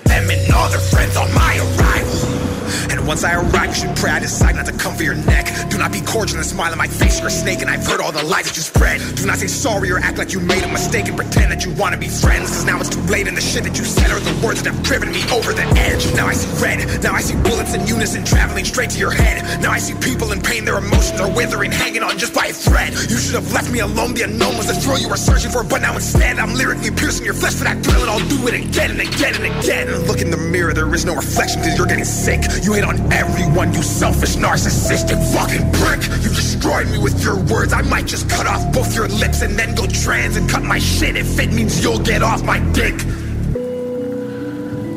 [3.09, 5.49] once I arrive, you should pray I decide not to come for your neck.
[5.71, 7.17] Do not be cordial and smile in my face.
[7.17, 9.01] You're a snake, and I've heard all the lies that you spread.
[9.15, 11.73] Do not say sorry or act like you made a mistake and pretend that you
[11.73, 12.53] want to be friends.
[12.53, 14.75] Cause now it's too late, and the shit that you said are the words that
[14.75, 16.05] have driven me over the edge.
[16.13, 16.85] Now I see red.
[17.01, 19.41] Now I see bullets in unison traveling straight to your head.
[19.59, 22.53] Now I see people in pain, their emotions are withering, hanging on just by a
[22.53, 22.93] thread.
[22.93, 24.13] You should have left me alone.
[24.13, 27.25] The unknown was the thrill you were searching for, but now instead I'm lyrically piercing
[27.25, 29.89] your flesh for that thrill, and I'll do it again and again and again.
[30.05, 32.45] Look in the mirror, there is no reflection because you're getting sick.
[32.61, 36.01] You hate on everyone, you selfish, narcissistic fucking prick.
[36.23, 37.73] You destroyed me with your words.
[37.73, 40.79] I might just cut off both your lips and then go trans and cut my
[40.79, 42.95] shit if it means you'll get off my dick.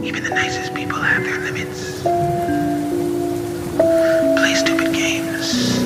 [0.05, 2.03] Even the nicest people have their limits.
[4.39, 5.79] Play stupid games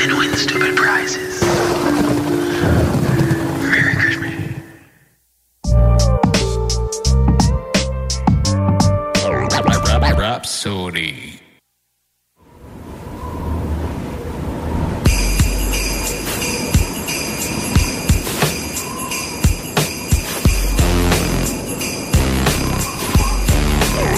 [0.00, 1.73] and win stupid prizes.
[10.94, 11.40] Rapsodie.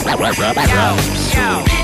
[0.04, 1.76] Rapsodie.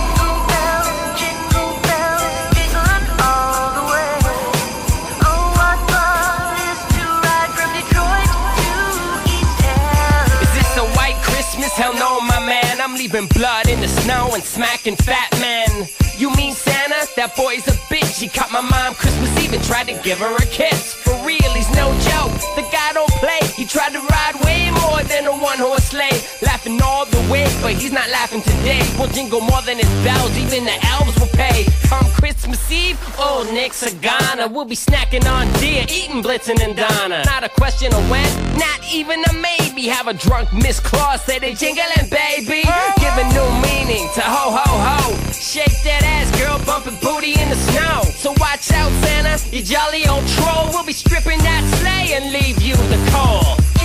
[11.74, 12.81] Hell no, my man.
[12.82, 13.66] I'm leaving blood
[14.03, 15.87] snow and smacking fat men.
[16.19, 16.81] You mean Santa?
[17.16, 18.20] That boy's a bitch.
[18.20, 20.94] He caught my mom Christmas Eve and tried to give her a kiss.
[20.94, 22.32] For real, he's no joke.
[22.56, 23.40] The guy don't play.
[23.55, 26.24] He tried to ride way more than a one horse sleigh.
[26.40, 28.80] Laughing all the way, but he's not laughing today.
[28.98, 30.32] We'll jingle more than his bells.
[30.39, 31.66] Even the elves will pay.
[31.84, 34.51] Come Christmas Eve, old Nick Sagana.
[34.51, 37.22] We'll be snacking on deer, eating Blitzen and Donner.
[37.26, 38.24] Not a question of when,
[38.56, 39.82] not even a maybe.
[39.89, 42.64] Have a drunk Miss Claus say they jingling, baby.
[42.97, 45.32] Giving new meaning to ho ho ho.
[45.32, 48.03] Shake that ass, girl, bumping booty in the snow.
[48.15, 50.70] So watch out, Santa, you jolly old troll.
[50.70, 53.81] We'll be stripping that sleigh and leave you the cold.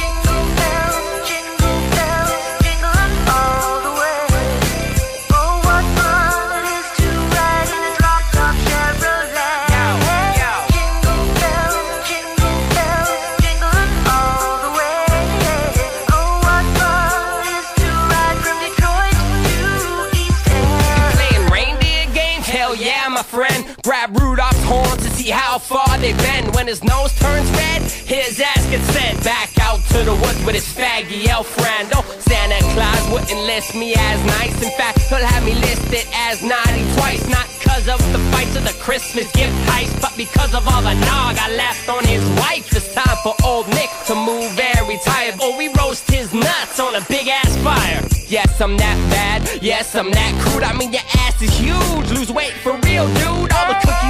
[25.27, 26.53] See how far they bend.
[26.55, 30.55] When his nose turns red, his ass gets sent back out to the woods with
[30.55, 31.89] his faggy elf friend.
[31.95, 34.55] Oh, Santa Claus wouldn't list me as nice.
[34.61, 37.27] In fact, he'll have me listed as naughty twice.
[37.29, 40.93] Not cause of the fights of the Christmas gift heist, but because of all the
[40.93, 42.65] nog I left on his wife.
[42.75, 45.33] It's time for old Nick to move and retire.
[45.43, 48.01] Or oh, we roast his nuts on a big ass fire.
[48.27, 49.63] Yes, I'm that bad.
[49.63, 50.63] Yes, I'm that crude.
[50.63, 52.11] I mean, your ass is huge.
[52.11, 53.51] Lose weight for real, dude.
[53.55, 54.06] All the cookies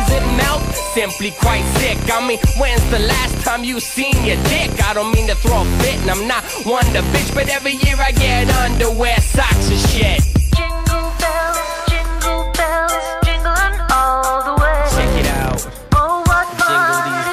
[0.97, 1.99] simply quite sick.
[2.11, 4.71] I mean, when's the last time you seen your dick?
[4.83, 7.73] I don't mean to throw a fit, and I'm not one to bitch, but every
[7.85, 10.21] year I get underwear, socks, and shit.
[10.57, 11.59] Jingle bells,
[11.89, 14.77] jingle bells, jingling all the way.
[14.95, 15.59] Check it out.
[15.93, 16.25] Oh,
[16.65, 17.26] Jingle these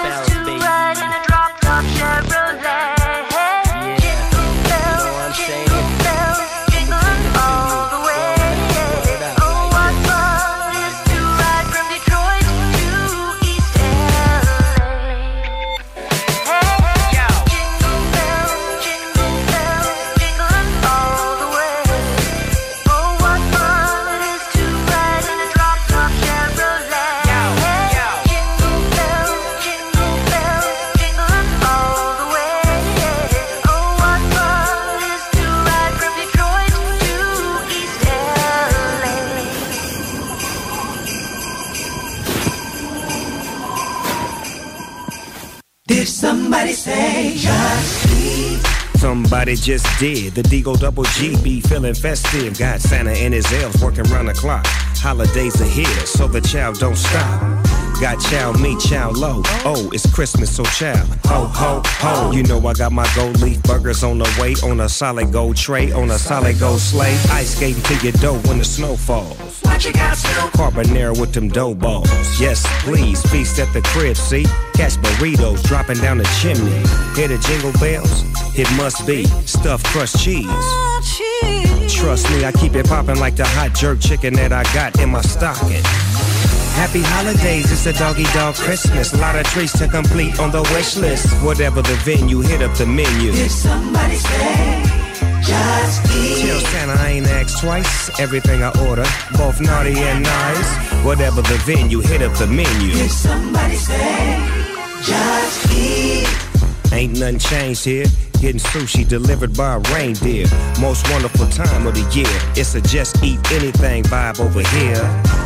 [49.57, 50.35] just did.
[50.35, 52.59] The Deagle Double G be feeling festive.
[52.59, 54.67] Got Santa and his elves working round the clock.
[54.67, 57.65] Holidays are here, so the child don't stop.
[58.01, 59.43] Got chow me, chow low.
[59.65, 60.97] Oh, it's Christmas, so chow.
[61.27, 62.33] Ho, ho, ho.
[62.33, 65.57] You know I got my gold leaf burgers on the way, on a solid gold
[65.57, 67.17] tray, on a solid gold sleigh.
[67.31, 69.61] Ice skating to your dough when the snow falls.
[69.63, 70.53] What you got, Snoop?
[70.53, 72.41] Carbonara with them dough balls.
[72.41, 74.45] Yes, please, feast at the crib, see?
[74.75, 76.83] Catch burritos dropping down the chimney.
[77.15, 78.44] Hear the jingle bells?
[78.57, 80.47] It must be stuffed crust cheese.
[81.93, 85.11] Trust me, I keep it popping like the hot jerk chicken that I got in
[85.11, 85.83] my stocking.
[86.79, 89.13] Happy holidays, it's a doggy dog Christmas.
[89.13, 91.27] A lot of treats to complete on the wish list.
[91.43, 93.33] Whatever the venue, hit up the menu.
[93.33, 94.83] Did somebody say,
[95.43, 96.47] just eat?
[96.47, 98.21] Tell Santa I ain't asked twice.
[98.21, 99.05] Everything I order,
[99.37, 101.05] both naughty and nice.
[101.05, 102.93] Whatever the venue, hit up the menu.
[102.93, 104.39] Did somebody say,
[105.03, 106.29] just eat?
[106.93, 108.07] Ain't nothing changed here.
[108.45, 110.45] Getting sushi delivered by a reindeer.
[110.79, 112.29] Most wonderful time of the year.
[112.55, 115.01] It's a just eat anything vibe over here.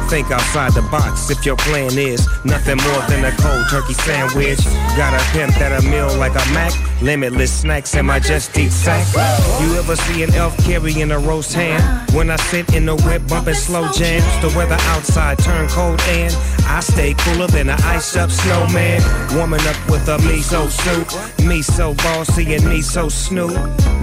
[0.09, 4.65] Think outside the box if your plan is nothing more than a cold turkey sandwich.
[4.97, 6.73] Got a pimp that a meal like a Mac.
[7.01, 9.07] Limitless snacks in my just eat sack.
[9.63, 11.81] You ever see an elf carrying a roast ham?
[12.13, 16.35] When I sit in the whip bumping slow jams, the weather outside turn cold and
[16.67, 19.01] I stay cooler than an ice up snowman.
[19.37, 21.47] Warming up with a miso soup.
[21.47, 23.53] Me so bossy and me so snoop.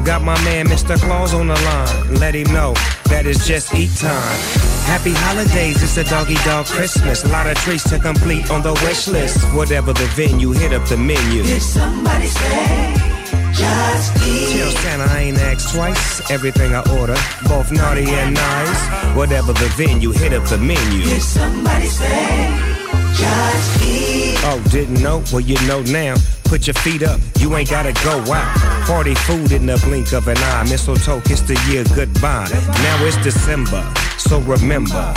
[0.06, 0.98] Got my man Mr.
[0.98, 2.16] Claus on the line.
[2.20, 2.74] Let him know
[3.06, 4.38] that it's just eat time.
[4.86, 7.24] Happy holidays, it's a doggy dog Christmas.
[7.24, 9.44] A lot of treats to complete on the wish list.
[9.56, 11.42] Whatever the venue, hit up the menu.
[11.44, 12.94] Did somebody say,
[13.54, 14.58] just eat?
[14.58, 16.30] Tell Santa I ain't asked twice.
[16.30, 17.18] Everything I order,
[17.50, 19.16] both naughty and nice.
[19.16, 21.04] Whatever the venue, hit up the menu.
[21.04, 22.75] Did somebody say?
[24.48, 25.24] Oh, didn't know?
[25.32, 26.16] Well, you know now.
[26.46, 28.86] Put your feet up, you ain't gotta go out.
[28.86, 30.64] Party food in the blink of an eye.
[30.70, 32.48] Mistletoe kiss the year goodbye.
[32.84, 33.84] Now it's December,
[34.18, 35.14] so remember.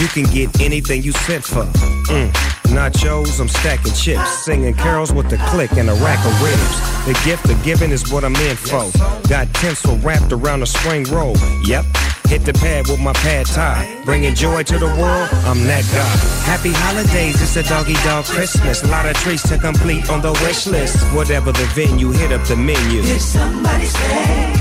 [0.00, 1.64] You can get anything you sent for.
[2.12, 2.30] Mm.
[2.74, 4.44] Nachos, I'm stacking chips.
[4.44, 7.06] Singing carols with the click and a rack of ribs.
[7.06, 8.90] The gift of giving is what I'm in for.
[9.28, 11.36] Got tinsel wrapped around a spring roll.
[11.64, 11.86] Yep.
[12.28, 14.00] Hit the pad with my pad tie.
[14.04, 16.14] Bringing joy to the world, I'm that guy.
[16.50, 18.82] Happy holidays, it's a doggy dog Christmas.
[18.82, 20.96] A lot of treats to complete on the wish list.
[21.14, 23.02] Whatever the venue, hit up the menu.
[23.02, 24.52] Did somebody say,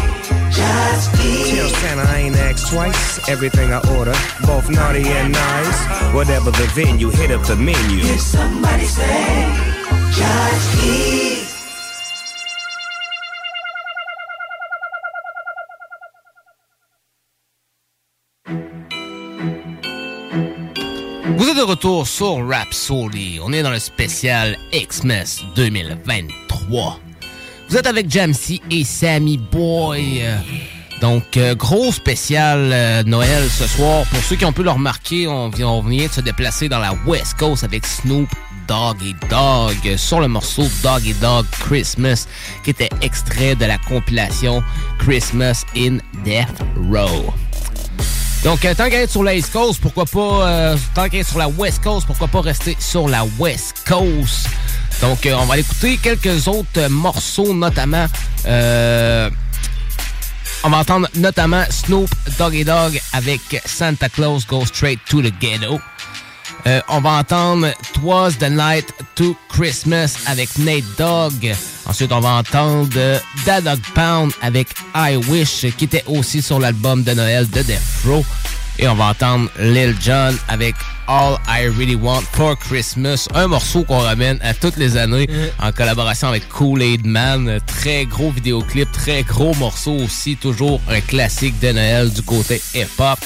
[0.51, 1.55] just eat?
[1.55, 3.29] Tell Santa I ain't asked twice.
[3.29, 4.13] Everything I order,
[4.45, 6.13] both naughty and nice.
[6.13, 8.01] Whatever the venue, hit up the menu.
[8.03, 9.47] Did somebody say,
[10.11, 11.32] just eat?
[21.35, 23.39] Vous êtes de retour sur Rhapsody.
[23.43, 26.99] On est dans le spécial Xmas 2023.
[27.69, 30.23] Vous êtes avec Jamsey et Sammy Boy.
[31.01, 34.05] Donc, euh, gros spécial euh, Noël ce soir.
[34.09, 36.79] Pour ceux qui ont pu le remarquer, on vient, on vient de se déplacer dans
[36.79, 38.29] la West Coast avec Snoop
[38.67, 42.27] Doggy Dog sur le morceau Doggy Dog Christmas
[42.63, 44.63] qui était extrait de la compilation
[44.99, 47.33] Christmas in Death Row.
[48.43, 50.47] Donc, euh, tant qu'à être sur la Coast, pourquoi pas...
[50.49, 50.77] euh,
[51.47, 54.49] West Coast, pourquoi pas rester sur la West Coast?
[55.01, 58.05] Donc, euh, on va écouter quelques autres euh, morceaux, notamment...
[58.45, 59.29] euh,
[60.65, 65.79] on va entendre notamment Snoop Doggy Dog avec Santa Claus Go Straight to the Ghetto.
[66.65, 71.53] Euh, on va entendre Twas the Night to Christmas avec Nate Dogg.
[71.85, 76.59] Ensuite, on va entendre euh, Da Dog Pound avec I Wish, qui était aussi sur
[76.59, 78.25] l'album de Noël de Death Row.
[78.79, 80.75] Et on va entendre Lil Jon avec
[81.07, 85.27] All I Really Want for Christmas, un morceau qu'on ramène à toutes les années
[85.61, 87.59] en collaboration avec Kool-Aid Man.
[87.67, 93.19] Très gros vidéoclip, très gros morceau aussi, toujours un classique de Noël du côté hip-hop.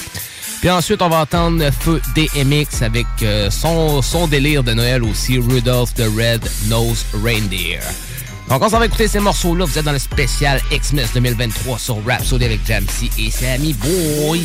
[0.60, 5.38] Puis ensuite, on va entendre Feu DMX avec euh, son, son délire de Noël aussi,
[5.38, 7.80] Rudolph the Red-Nosed Reindeer.
[8.50, 9.66] Donc, on s'en va écouter ces morceaux-là.
[9.66, 14.42] Vous êtes dans le spécial Xmas 2023 sur Rhapsody avec Jamsey et Sammy Boy.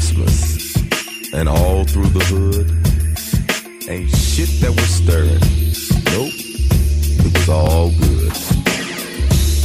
[0.00, 0.74] Christmas,
[1.34, 2.66] and all through the hood,
[3.86, 5.44] ain't shit that was stirring.
[6.08, 6.32] Nope,
[7.20, 8.32] it was all good.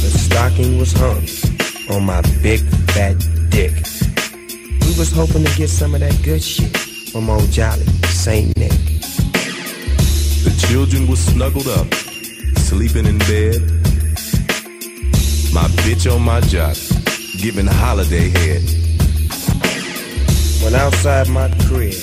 [0.02, 1.24] The stocking was hung
[1.96, 2.60] on my big
[2.92, 3.16] fat
[3.48, 3.72] dick.
[4.84, 6.76] We was hoping to get some of that good shit
[7.10, 8.76] from old Jolly Saint Nick.
[10.44, 11.86] The children were snuggled up,
[12.68, 13.56] sleeping in bed.
[15.54, 16.76] My bitch on my jock,
[17.40, 18.85] giving holiday head.
[20.66, 21.94] When outside my crib,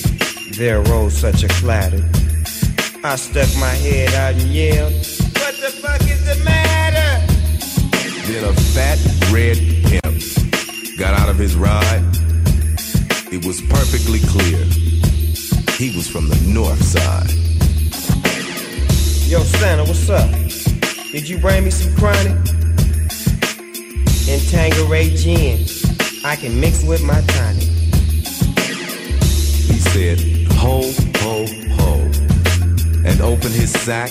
[0.55, 2.01] there rose such a clatter.
[3.03, 7.27] I stuck my head out and yelled, What the fuck is the matter?
[8.25, 8.99] Then a fat
[9.33, 12.05] red pimp got out of his ride.
[13.33, 14.63] It was perfectly clear.
[15.75, 17.31] He was from the north side.
[19.29, 20.31] Yo, Santa, what's up?
[21.11, 22.37] Did you bring me some chronic?
[24.29, 25.67] And Tanqueray gin.
[26.23, 27.72] I can mix with my tonic.
[29.93, 30.19] Said,
[30.53, 30.81] ho,
[31.17, 31.45] ho,
[31.77, 31.93] ho.
[33.05, 34.09] And opened his sack.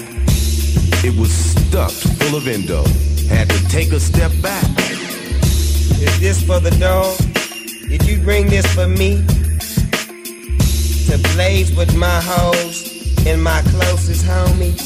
[1.04, 2.84] It was stuffed full of endo.
[3.28, 4.64] Had to take a step back.
[5.98, 7.18] Is this for the dog?
[7.88, 9.26] Did you bring this for me?
[11.10, 14.78] To blaze with my hoes and my closest homie?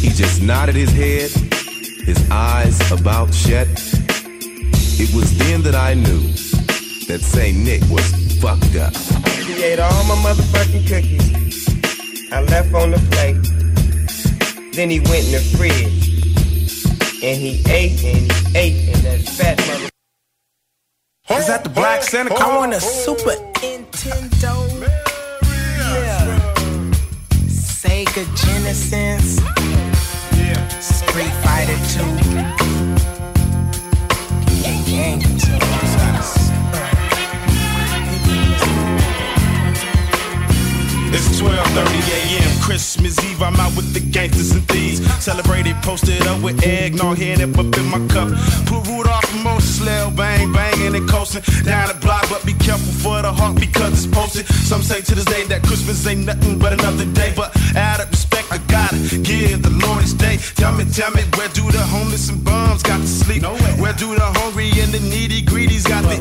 [0.00, 1.30] He just nodded his head,
[2.04, 3.66] his eyes about shut.
[5.02, 6.20] It was then that I knew
[7.08, 7.58] that St.
[7.58, 8.94] Nick was fucked up.
[9.44, 11.68] He ate all my motherfucking cookies.
[12.32, 13.36] I left on the plate.
[14.74, 16.06] Then he went in the fridge.
[17.22, 19.88] And he ate and he ate and that fat mother.
[21.40, 22.34] Is that the Black Santa?
[22.34, 24.54] I want a Super Nintendo.
[25.72, 26.38] Yeah.
[27.48, 29.40] Sega Genesis.
[30.36, 30.68] Yeah.
[30.80, 31.78] Street Fighter
[32.70, 32.75] 2.
[41.14, 42.60] It's 12:30 a.m.
[42.60, 43.42] Christmas Eve.
[43.42, 44.98] I'm out with the gangsters and thieves.
[45.22, 48.28] Celebrated, posted up with eggnog, head up up in my cup.
[48.66, 52.28] Put Rudolph and Moses, Lil bang, banging and coasting down the block.
[52.28, 54.46] But be careful for the heart because it's posted.
[54.46, 57.32] Some say to this day that Christmas ain't nothing but another day.
[57.36, 60.38] But out of respect, I gotta give the Lord his day.
[60.56, 63.42] Tell me, tell me, where do the homeless and bums got to sleep?
[63.78, 65.42] Where do the hungry and the needy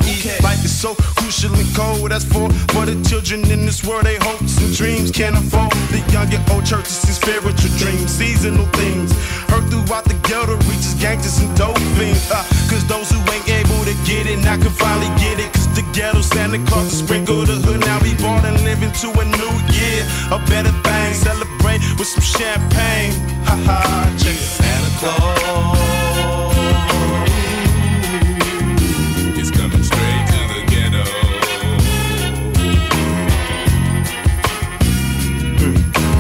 [0.01, 0.43] to eat?
[0.43, 2.11] Life is so crucial and cold.
[2.11, 4.05] That's for for the children in this world.
[4.05, 8.65] They hopes and dreams can't afford the young and old churches and spiritual dreams, seasonal
[8.77, 9.11] things.
[9.49, 12.30] Heard throughout the ghetto reaches gangsters and dope fiends.
[12.31, 15.51] Uh, Cause those who ain't able to get it now can finally get it.
[15.53, 17.80] Cause the ghetto Santa Claus to sprinkle the hood.
[17.81, 20.01] Now we born and living to a new year.
[20.31, 21.13] A better thing.
[21.13, 23.13] Celebrate with some champagne.
[23.47, 24.15] Ha ha.
[24.17, 24.35] Check.
[24.35, 25.94] Santa Claus.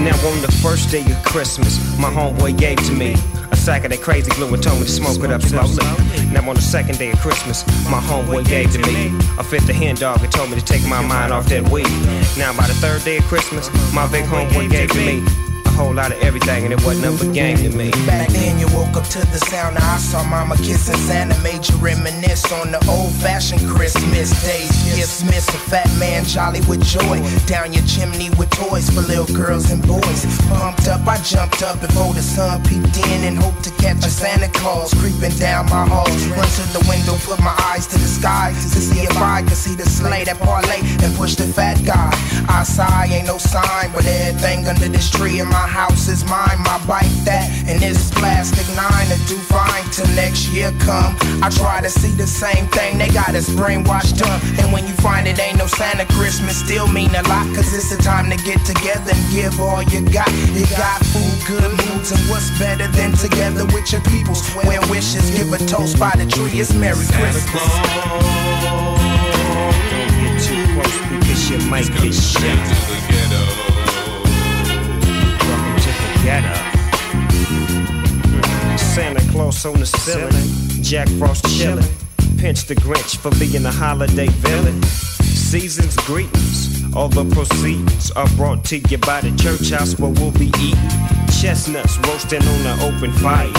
[0.05, 3.15] Now on the first day of Christmas, my homeboy gave to me
[3.51, 5.83] a sack of that crazy glue and told me to smoke it up slowly.
[6.31, 9.07] Now on the second day of Christmas, my homeboy gave to me
[9.39, 11.89] a fifth of hen dog and told me to take my mind off that weed.
[12.37, 15.44] Now by the third day of Christmas, my big homeboy gave to me
[15.75, 17.91] whole lot of everything and it wasn't nothing but game to me.
[18.07, 21.75] Back then you woke up to the sound I saw mama kissing Santa Made you
[21.77, 24.71] reminisce on the old fashioned Christmas days.
[25.25, 27.19] Miss a fat man jolly with joy.
[27.45, 30.25] Down your chimney with toys for little girls and boys.
[30.47, 34.09] Pumped up I jumped up before the sun peeked in And hoped to catch a
[34.09, 36.07] Santa Claus creeping down my hall.
[36.07, 39.57] Run to the window put my eyes to the sky To see if I could
[39.57, 42.11] see the sleigh that parlay And push the fat guy.
[42.47, 46.59] I sigh ain't no sign But everything under this tree in my house is mine
[46.59, 51.15] My bike that and this plastic nine to do fine till next year come.
[51.41, 54.41] I try to see the same thing, they got us brainwashed up.
[54.59, 57.45] And when you find it ain't no Santa Christmas, still mean a lot.
[57.55, 60.29] Cause it's the time to get together and give all you got.
[60.53, 64.45] You got food, good moods, and what's better than together with your peoples?
[64.67, 67.63] Where wishes, give a toast by the tree, it's Merry Christmas.
[68.63, 68.95] Don't
[70.21, 73.54] Get too close because you might get shot.
[78.95, 81.85] Santa Claus on the ceiling, Jack Frost chilling.
[82.37, 84.81] pinch the Grinch for being a holiday villain.
[85.21, 90.31] Season's greetings, all the proceeds are brought to you by the church house where we'll
[90.31, 90.89] be eating
[91.41, 93.51] chestnuts roasting on the open fire,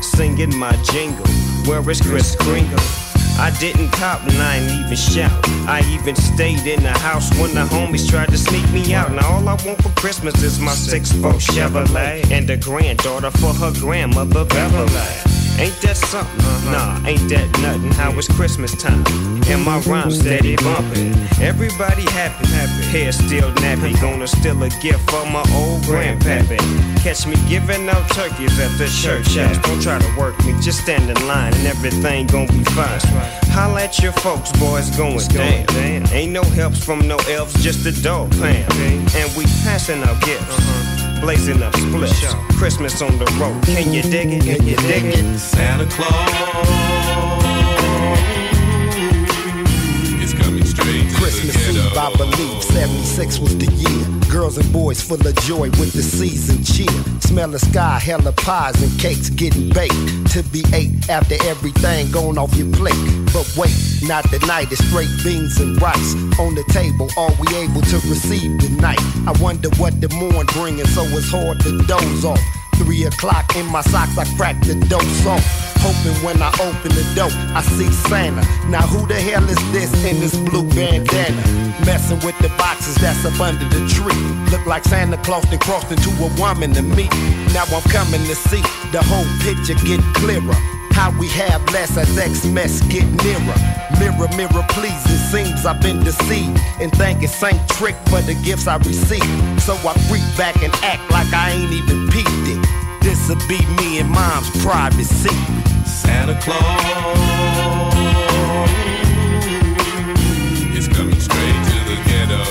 [0.00, 1.26] singing my jingle.
[1.66, 3.07] Where is Kris Kringle?
[3.38, 5.30] I didn't cop and I ain't even shout.
[5.68, 9.12] I even stayed in the house when the homies tried to sneak me out.
[9.12, 13.72] Now all I want for Christmas is my 6'4 Chevrolet and a granddaughter for her
[13.80, 15.47] grandmother Beverly.
[15.58, 16.38] Ain't that something?
[16.70, 17.90] Nah, ain't that nothing.
[17.92, 19.04] How it's Christmas time
[19.48, 21.14] and my rhyme steady bumping.
[21.40, 22.82] Everybody happy, happy.
[22.92, 23.98] Hair still nappy.
[24.00, 26.58] Gonna steal a gift from my old grandpappy.
[27.02, 29.58] Catch me giving out turkeys at the church house.
[29.66, 33.00] Don't try to work me, just stand in line and everything gonna be fine.
[33.50, 36.12] Holla at your folks, boys, going down.
[36.12, 38.72] Ain't no helps from no elves, just a dog pound.
[38.72, 40.56] And we passing our gifts.
[40.56, 41.07] Uh-huh.
[41.20, 42.34] Blazing up splits.
[42.56, 43.62] Christmas on the road.
[43.64, 44.42] Can you dig it?
[44.42, 45.38] Can you dig it?
[45.38, 46.68] Santa Claus
[50.22, 51.86] is coming straight to Christmas the ghetto.
[51.88, 54.17] Eve, I believe 76 was the year.
[54.28, 57.20] Girls and boys full of joy with the season cheer.
[57.20, 59.94] Smell the sky, hella pies and cakes getting baked
[60.32, 62.94] to be ate after everything gone off your plate.
[63.32, 64.70] But wait, not tonight.
[64.70, 67.08] It's straight beans and rice on the table.
[67.16, 69.00] Are we able to receive tonight?
[69.26, 72.40] I wonder what the morn bringing, so it's hard to doze off.
[72.78, 75.44] Three o'clock in my socks, I crack the dose off.
[75.82, 78.42] Hoping when I open the door, I see Santa.
[78.70, 81.42] Now who the hell is this in this blue bandana?
[81.84, 84.22] Messing with the boxes that's up under the tree.
[84.50, 87.08] Look like Santa Claus then crossed into a woman to me.
[87.52, 90.56] Now I'm coming to see the whole picture get clearer.
[90.94, 93.58] How we have less as mess get nearer.
[94.00, 95.02] Mirror, mirror, please.
[95.06, 99.60] It seems I've been deceived and thank it's Saint Trick for the gifts I received.
[99.62, 102.47] So I freak back and act like I ain't even peeped it.
[103.28, 105.28] This'll be me and mom's private privacy.
[105.84, 106.64] Santa Claus
[110.74, 112.42] is coming straight to the ghetto.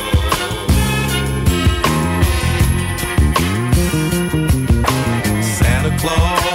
[5.42, 6.47] Santa Claus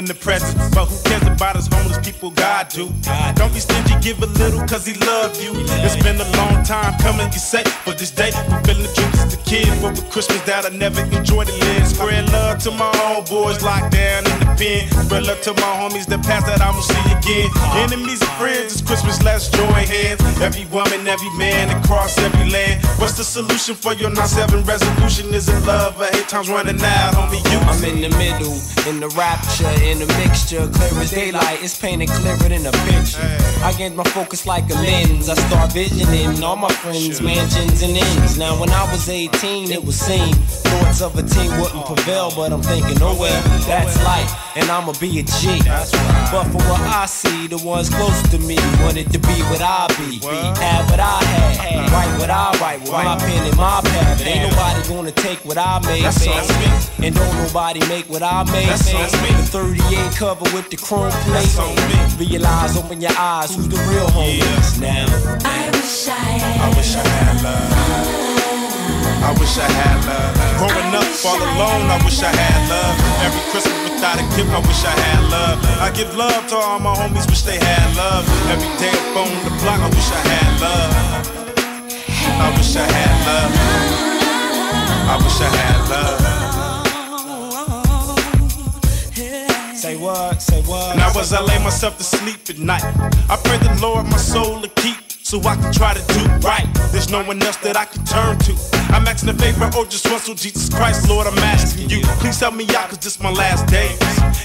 [0.00, 0.56] in the present.
[0.74, 2.30] But who cares about us homeless people?
[2.30, 2.88] God do.
[3.36, 5.52] Don't be stingy, give a little, cause he love you.
[5.84, 8.30] It's been a long time coming, you say, for this day.
[8.32, 11.86] Fulfilling the dreams as a kid, for a Christmas that I never enjoyed to live.
[11.86, 14.29] Spread love to my own boys locked down
[14.60, 14.84] pen.
[15.08, 17.48] Spread love to my homies the past that I'ma see again.
[17.80, 20.20] Enemies and friends, it's Christmas, let's join hands.
[20.44, 22.84] Every woman, every man across every land.
[23.00, 25.32] What's the solution for your 9-7 resolution?
[25.32, 27.40] Is it love or hate times running out, homie?
[27.50, 28.52] You I'm in the middle,
[28.84, 31.64] in the rapture, in the mixture, clear as daylight.
[31.64, 33.24] It's painted clearer than a picture.
[33.64, 35.28] I get my focus like a lens.
[35.28, 38.36] I start visioning all my friends, mansions and ends.
[38.36, 40.34] Now when I was 18, it was seen.
[40.34, 44.92] Thoughts of a teen wouldn't prevail, but I'm thinking, oh well, that's life, and I'ma
[45.00, 45.58] be a G.
[46.32, 49.86] But for what I see, the ones close to me wanted to be what I
[49.98, 50.18] be,
[50.60, 54.18] have what I had, write what I write with my pen and my pad.
[54.18, 57.06] But ain't nobody gonna take what I made, That's on baby.
[57.06, 59.34] and don't nobody make what I made, That's on baby.
[59.34, 61.46] The 38 cover with the chrome plate.
[61.46, 61.74] That's on
[62.18, 62.26] me.
[62.26, 65.06] Realize, open your eyes, who's the real homies now?
[65.44, 68.19] I wish I had I wish I had love.
[69.22, 70.34] I wish I had love.
[70.58, 72.96] Growing up all alone, I wish I had love.
[73.24, 75.58] Every Christmas without a gift, I wish I had love.
[75.80, 78.24] I give love to all my homies, wish they had love.
[78.48, 80.92] Every day up on the block, I wish I had love.
[82.40, 83.52] I wish I had love.
[85.12, 86.20] I wish I had love.
[89.76, 90.40] Say what?
[90.42, 90.96] Say what?
[90.96, 92.84] Now as I lay myself to sleep at night,
[93.28, 94.99] I pray the Lord my soul to keep.
[95.30, 96.66] So I can try to do right.
[96.90, 98.52] There's no one else that I can turn to.
[98.90, 102.02] I'm asking a favor, or just once, oh Jesus Christ, Lord, I'm asking you.
[102.18, 103.96] Please help me out, cause this my last days.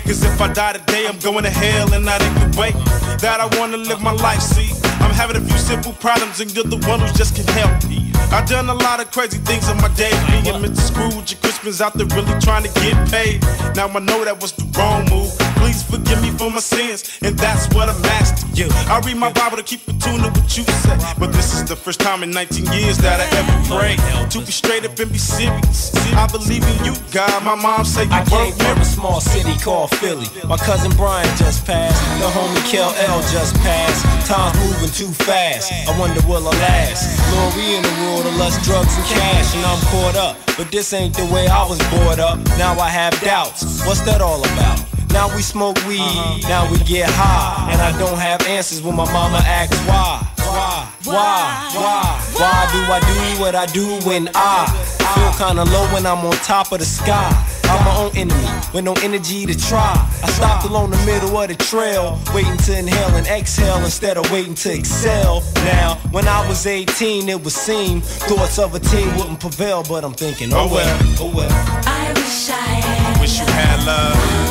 [0.06, 2.70] Cause if I die today, I'm going to hell and not in the way
[3.18, 4.70] that I wanna live my life, see.
[5.02, 8.12] I'm having a few simple problems, and you're the one who just can help me.
[8.30, 10.78] I've done a lot of crazy things in my day, being Mr.
[10.78, 13.42] Scrooge and Christmas out there really trying to get paid.
[13.74, 15.34] Now I know that was the wrong move.
[15.76, 17.20] Please forgive me for my sins.
[17.22, 18.68] And that's what I'm asking you.
[18.88, 20.96] I read my Bible to keep in tune to what you say.
[21.20, 24.00] But this is the first time in 19 years that I ever prayed.
[24.32, 25.92] To be straight up and be serious.
[26.16, 27.44] I believe in you, God.
[27.44, 30.28] My mom said you I came from a small city called Philly.
[30.48, 32.00] My cousin Brian just passed.
[32.24, 34.00] The homie Kel L just passed.
[34.32, 35.74] Time's moving too fast.
[35.90, 37.20] I wonder will I last.
[37.32, 40.38] Glory in the world of lust, drugs, and cash, and I'm caught up.
[40.56, 42.40] But this ain't the way I was brought up.
[42.56, 43.86] Now I have doubts.
[43.86, 44.95] What's that all about?
[45.16, 46.50] Now we smoke weed, uh-huh.
[46.50, 47.72] now we get high.
[47.72, 50.20] And I don't have answers when my mama asks why.
[50.44, 50.92] Why?
[51.06, 51.72] Why?
[51.72, 52.04] Why?
[52.36, 54.68] Why do I do what I do when I
[55.16, 57.32] feel kinda low when I'm on top of the sky?
[57.64, 59.96] I'm my own enemy with no energy to try.
[60.22, 64.30] I stopped along the middle of the trail, waiting to inhale and exhale instead of
[64.34, 65.44] waiting to excel.
[65.64, 70.04] Now, when I was 18, it would seem thoughts of a team wouldn't prevail, but
[70.04, 71.50] I'm thinking, oh well, oh well.
[71.88, 74.45] I wish I had Wish you had love.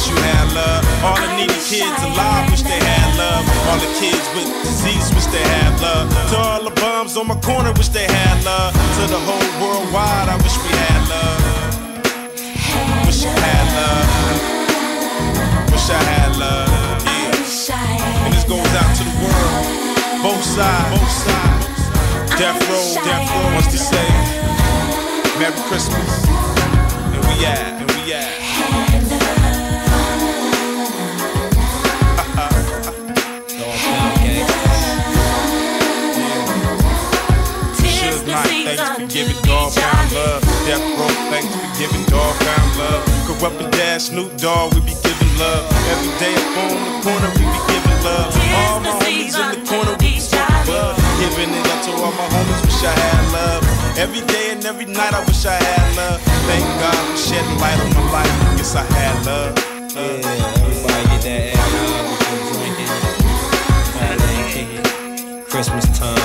[0.00, 0.80] Wish you had love.
[1.04, 3.44] All the needy kids alive wish they had love.
[3.68, 6.08] All the kids with disease wish they had love.
[6.32, 8.72] To all the bums on my corner wish they had love.
[8.72, 11.40] To the whole worldwide, I wish we had love.
[13.04, 14.08] Wish you had love.
[15.68, 16.72] Wish I had love.
[17.04, 18.24] Yeah.
[18.24, 19.68] And this goes out to the world.
[20.24, 20.96] Both sides.
[20.96, 21.76] Both sides.
[22.40, 24.08] Death row, death row wants to say
[25.36, 26.24] Merry Christmas.
[26.24, 28.69] And we at, and we at.
[39.70, 40.42] Giving Dogg Pound love.
[40.66, 43.02] Death Row, thanks for giving Dogg Pound love.
[43.26, 45.62] Kurupt and Dad, Snoop Dogg, we be giving love.
[45.86, 48.34] Every day up on the corner, we be giving love.
[48.34, 50.98] All my homies in the corner, we be smoking bud.
[51.22, 53.62] Giving it up to all my homies, wish I had love.
[53.96, 56.20] Every day and every night, I wish I had love.
[56.50, 58.34] Thank God for shedding light on my life.
[58.58, 59.54] Guess I had love.
[59.94, 62.90] Yeah, everybody get that alcohol before drinking.
[63.94, 65.44] Partying, kicking.
[65.46, 66.18] Christmas time.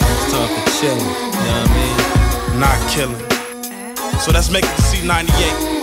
[0.00, 1.04] It's time for chilling.
[1.04, 2.27] You know what I mean?
[2.56, 3.18] Not killing.
[4.20, 5.78] So let's make it to C98.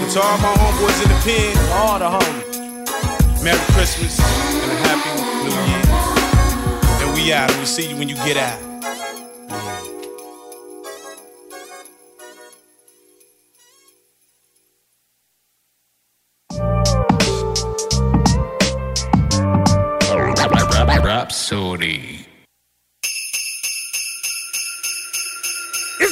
[0.00, 3.44] And to all my homeboys in the pen, all the homies.
[3.44, 5.10] Merry Christmas and a Happy
[5.44, 5.82] New Year.
[7.02, 8.70] And we out, and we see you when you get out.
[21.10, 22.19] Rapsodie.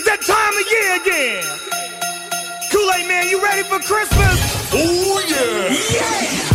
[0.09, 1.45] That time of year again.
[2.73, 4.73] Kool-Aid man, you ready for Christmas?
[4.73, 5.69] Oh yeah.
[6.01, 6.48] Yeah.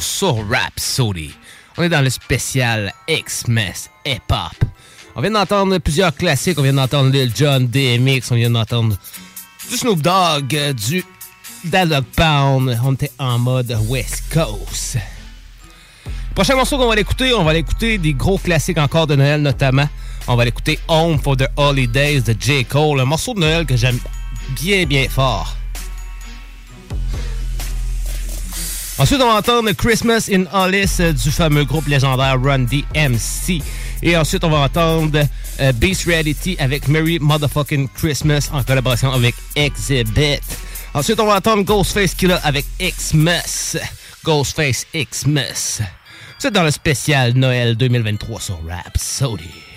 [0.00, 1.32] Sur Rhapsody.
[1.76, 4.64] On est dans le spécial X-Mess Hip Hop.
[5.16, 6.56] On vient d'entendre plusieurs classiques.
[6.58, 8.30] On vient d'entendre Lil Jon, DMX.
[8.30, 8.96] On vient d'entendre
[9.68, 11.04] du Snoop Dogg, du
[11.64, 12.78] Dog Pound.
[12.84, 14.98] On était en mode West Coast.
[16.32, 19.88] Prochain morceau qu'on va l'écouter, on va l'écouter des gros classiques encore de Noël notamment.
[20.28, 22.64] On va l'écouter Home for the Holidays de J.
[22.64, 23.98] Cole, un morceau de Noël que j'aime
[24.54, 25.56] bien bien fort.
[28.98, 33.62] Ensuite, on va entendre Christmas in Hollis euh, du fameux groupe légendaire Run DMC.
[34.02, 35.18] Et ensuite, on va entendre
[35.60, 40.40] euh, Beast Reality avec Merry Motherfucking Christmas en collaboration avec Exhibit.
[40.92, 43.76] Ensuite, on va entendre Ghostface Killer avec Xmas.
[44.24, 45.80] Ghostface Xmas.
[46.38, 49.44] C'est dans le spécial Noël 2023 sur Rhapsody.
[49.44, 49.71] Hey,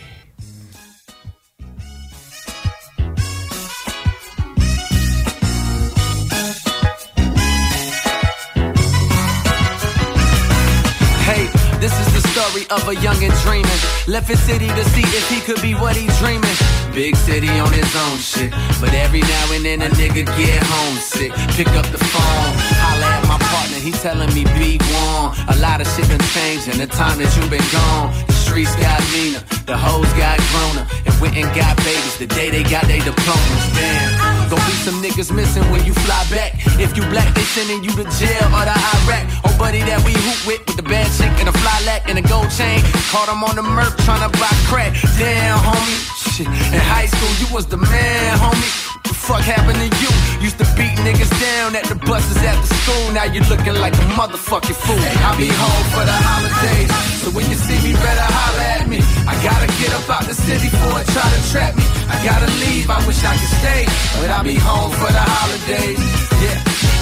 [12.56, 13.82] story of a youngin' dreaming.
[14.08, 16.56] Left his city to see if he could be what he dreaming.
[16.94, 18.52] Big city on his own shit.
[18.80, 21.32] But every now and then a nigga get homesick.
[21.56, 22.52] Pick up the phone,
[22.84, 25.36] holla at my partner, he telling me be warm.
[25.50, 28.14] A lot of shit done changed in the time that you been gone.
[28.56, 32.50] The streets got meaner, the hoes got growner, and went and got babies the day
[32.50, 33.64] they got their diplomas.
[33.76, 34.48] Damn.
[34.48, 36.56] Gonna be some niggas missing when you fly back.
[36.80, 39.28] If you black, they sending you to jail or the Iraq.
[39.44, 42.20] Oh, buddy that we hoop with with the bad chick and a fly lack and
[42.20, 42.82] a gold chain.
[43.12, 44.92] Caught him on the murk trying to buy crack.
[45.18, 46.00] Damn, homie.
[46.36, 46.48] Shit.
[46.48, 48.72] In high school, you was the man, homie.
[49.08, 50.12] The fuck happened to you?
[50.44, 53.12] Used to beat niggas down at the buses after school.
[53.14, 55.00] Now you looking like a motherfucking fool.
[55.24, 56.92] I'll be home for the holidays.
[57.24, 59.00] So when you see me, better holler at me.
[59.26, 61.86] I gotta get up out the city for it, try to trap me.
[62.06, 63.82] I gotta leave, I wish I could stay.
[64.22, 66.02] But I'll be home for the holidays.
[66.44, 66.60] Yeah.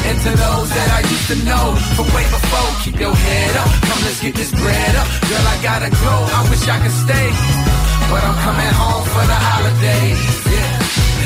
[0.07, 1.65] And to those that I used to know
[1.95, 3.69] from way before, keep your head up.
[3.87, 5.07] Come, let's get this bread up.
[5.27, 6.13] Girl, I gotta go.
[6.39, 7.27] I wish I could stay.
[8.11, 10.23] But I'm coming home for the holidays.
[10.47, 10.71] Yeah.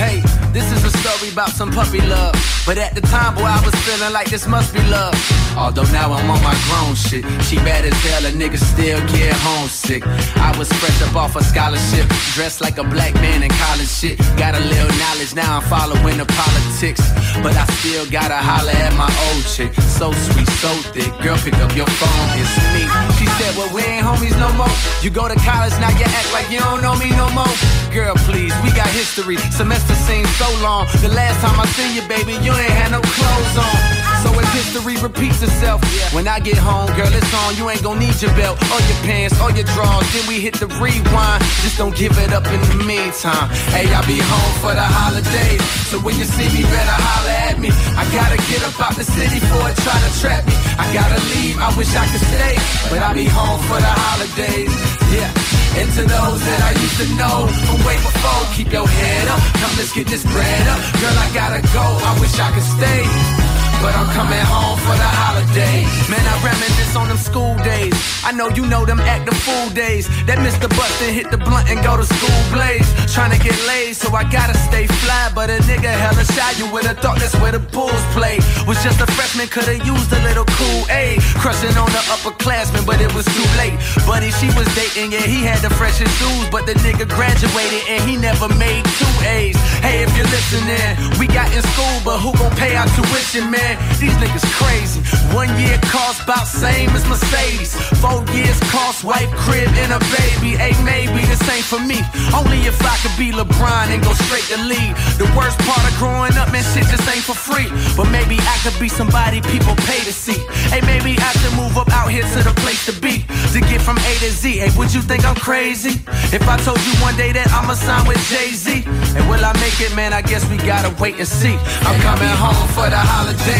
[0.01, 2.33] Hey, this is a story about some puppy love.
[2.65, 5.13] But at the time, boy, I was feeling like this must be love.
[5.55, 7.23] Although now I'm on my grown shit.
[7.45, 10.01] She bad as hell, a nigga still get homesick.
[10.49, 14.17] I was fresh up off a scholarship, dressed like a black man in college shit.
[14.41, 17.05] Got a little knowledge, now I'm following the politics.
[17.45, 19.73] But I still gotta holler at my old chick.
[19.77, 21.13] So sweet, so thick.
[21.21, 22.83] Girl, pick up your phone, it's me.
[23.21, 24.73] She said, Well, we ain't homies no more.
[25.05, 27.53] You go to college, now you act like you don't know me no more.
[27.93, 29.37] Girl, please, we got history.
[29.53, 30.87] Semester seems so long.
[31.01, 34.07] The last time I seen you, baby, you ain't had no clothes on.
[34.23, 35.79] So if history repeats itself,
[36.13, 37.55] when I get home, girl, it's on.
[37.55, 40.07] You ain't gon' need your belt or your pants or your drawers.
[40.13, 41.41] Then we hit the rewind.
[41.61, 43.47] Just don't give it up in the meantime.
[43.71, 45.61] Hey, I'll be home for the holidays.
[45.87, 47.69] So when you see me, better holler at me.
[47.95, 50.55] I gotta get up out the city for it, try to trap me.
[50.75, 52.55] I gotta leave, I wish I could stay.
[52.89, 54.73] But I'll be home for the holidays.
[55.13, 55.31] Yeah.
[55.79, 59.39] And to those that I used to know from way before, keep your head up.
[59.61, 60.81] Come, let's get this bread up.
[60.99, 61.81] Girl, I gotta go.
[61.81, 63.46] I wish I could stay.
[63.81, 65.85] But I'm coming home for the holiday.
[66.09, 67.93] Man, I reminisce on them school days.
[68.25, 70.09] I know you know them act the fool days.
[70.25, 70.67] That Mr.
[70.67, 72.89] Bustin' hit the blunt and go to school blaze.
[73.13, 75.31] Trying to get laid, so I gotta stay fly.
[75.33, 78.41] But a nigga hella shy, you would've thought that's where the Bulls play.
[78.65, 81.21] Was just a freshman, could've used a little cool aid.
[81.37, 83.77] Crushing on the upperclassmen, but it was too late.
[84.09, 86.47] Buddy, she was dating, yeah, he had the freshest shoes.
[86.49, 89.57] But the nigga graduated and he never made two A's.
[89.85, 90.81] Hey, if you're listening,
[91.19, 93.66] we got in school, but who gon' pay our tuition, man?
[93.99, 95.01] These niggas crazy.
[95.35, 97.75] One year cost about same as Mercedes.
[97.99, 100.55] Four years cost white crib, and a baby.
[100.55, 101.99] Hey, maybe this ain't for me.
[102.31, 104.93] Only if I could be LeBron and go straight to lead.
[105.17, 107.67] The worst part of growing up, man, shit just ain't for free.
[107.97, 110.39] But maybe I could be somebody people pay to see.
[110.71, 113.25] Hey, maybe I should move up out here to the place to be.
[113.53, 114.59] To get from A to Z.
[114.63, 115.99] Hey, would you think I'm crazy?
[116.31, 118.83] If I told you one day that I'ma sign with Jay-Z?
[119.15, 120.13] And will I make it, man?
[120.13, 121.55] I guess we gotta wait and see.
[121.87, 123.56] I'm coming home for the holiday.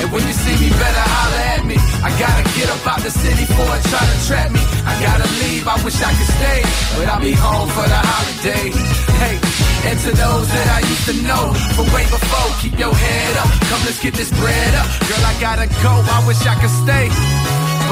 [0.00, 1.76] And when you see me, better holler at me.
[2.00, 4.62] I gotta get up out the city for it, try to trap me.
[4.88, 6.60] I gotta leave, I wish I could stay,
[6.96, 8.72] but I'll be home for the holiday.
[9.20, 9.36] Hey,
[9.84, 13.50] and to those that I used to know from way before, keep your head up.
[13.68, 14.88] Come, let's get this bread up.
[15.04, 17.12] Girl, I gotta go, I wish I could stay,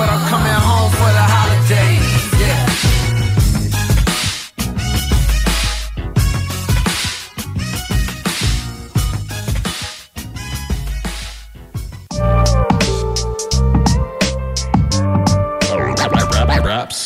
[0.00, 2.17] but I'm coming home for the holiday.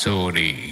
[0.05, 0.72] Yeah.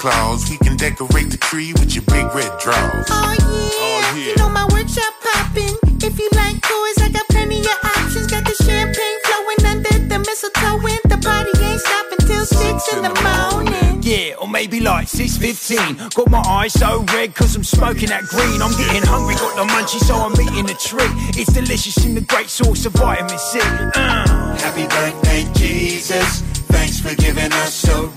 [0.00, 0.48] Claus.
[0.48, 3.04] We can decorate the tree with your big red drawers.
[3.10, 5.76] Oh yeah, you know my workshop poppin'.
[6.00, 8.26] If you like toys, I got plenty of options.
[8.26, 13.02] Got the champagne flowing under the mistletoe, and the party ain't stopping till six in
[13.02, 14.00] the morning.
[14.00, 18.60] Yeah, or maybe like 6.15 Got my eyes so red cause I'm smoking that green
[18.60, 22.22] I'm getting hungry, got the munchies so I'm eating a treat It's delicious in the
[22.22, 24.56] great source of vitamin C uh.
[24.56, 26.40] Happy birthday, Jesus.
[26.72, 28.09] Thanks for giving us a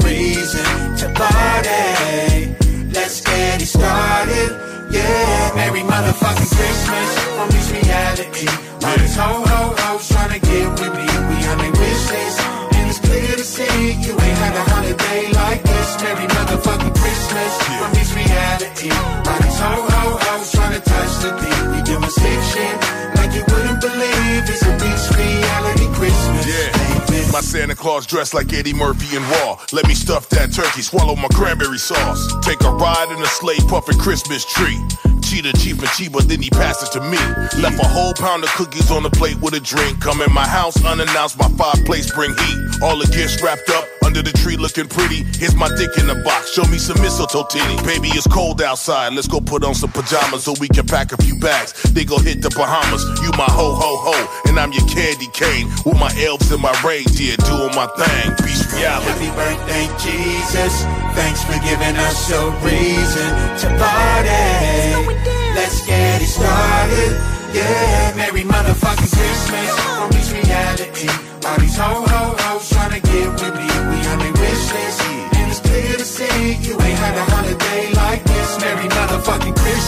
[27.83, 29.59] Claus dressed like Eddie Murphy and Raw.
[29.73, 32.33] Let me stuff that turkey, swallow my cranberry sauce.
[32.41, 34.79] Take a ride in a sleigh puffin' Christmas tree.
[35.21, 37.19] Cheetah chief and then he passed it to me.
[37.61, 39.99] Left a whole pound of cookies on the plate with a drink.
[39.99, 42.57] Come in my house unannounced, my fireplace bring heat.
[42.81, 45.25] All the gifts wrapped up under the tree looking pretty.
[45.41, 47.77] Here's my dick in the box, show me some mistletoe titty.
[47.81, 51.17] Baby, it's cold outside, let's go put on some pajamas so we can pack a
[51.17, 51.73] few bags.
[51.97, 53.01] They go hit the Bahamas.
[53.25, 54.13] You my ho ho ho,
[54.45, 55.65] and I'm your candy cane.
[55.81, 58.37] With my elves and my reindeer doing my thing.
[58.45, 59.09] Peace reality.
[59.09, 60.73] Happy birthday, Jesus.
[61.17, 63.29] Thanks for giving us a reason
[63.65, 65.25] to party.
[65.57, 67.17] Let's get it started.
[67.49, 71.09] Yeah, Merry motherfucking Christmas from this reality.
[71.49, 73.72] All these ho ho hoes tryna get with me.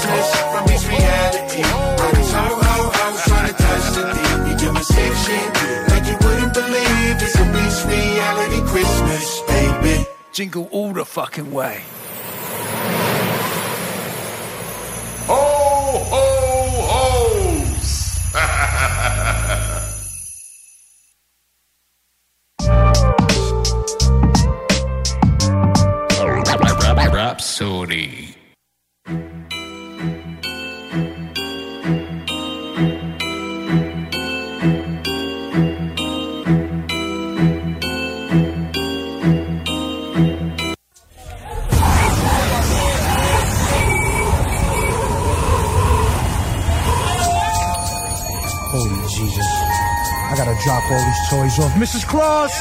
[0.06, 1.61] Motherfucking from this reality.
[1.64, 4.38] All these ho ho hoes tryna touch the beat.
[4.45, 5.49] We doing sick shit
[5.90, 7.15] like you wouldn't believe.
[7.26, 10.06] It's a beach reality Christmas, baby.
[10.32, 11.82] Jingle all the fucking way
[15.27, 15.41] Ho
[16.11, 16.26] ho
[16.91, 17.91] ho's!
[27.15, 28.24] Rapsodie.
[51.60, 51.72] Off.
[51.73, 52.06] Mrs.
[52.07, 52.52] Claus!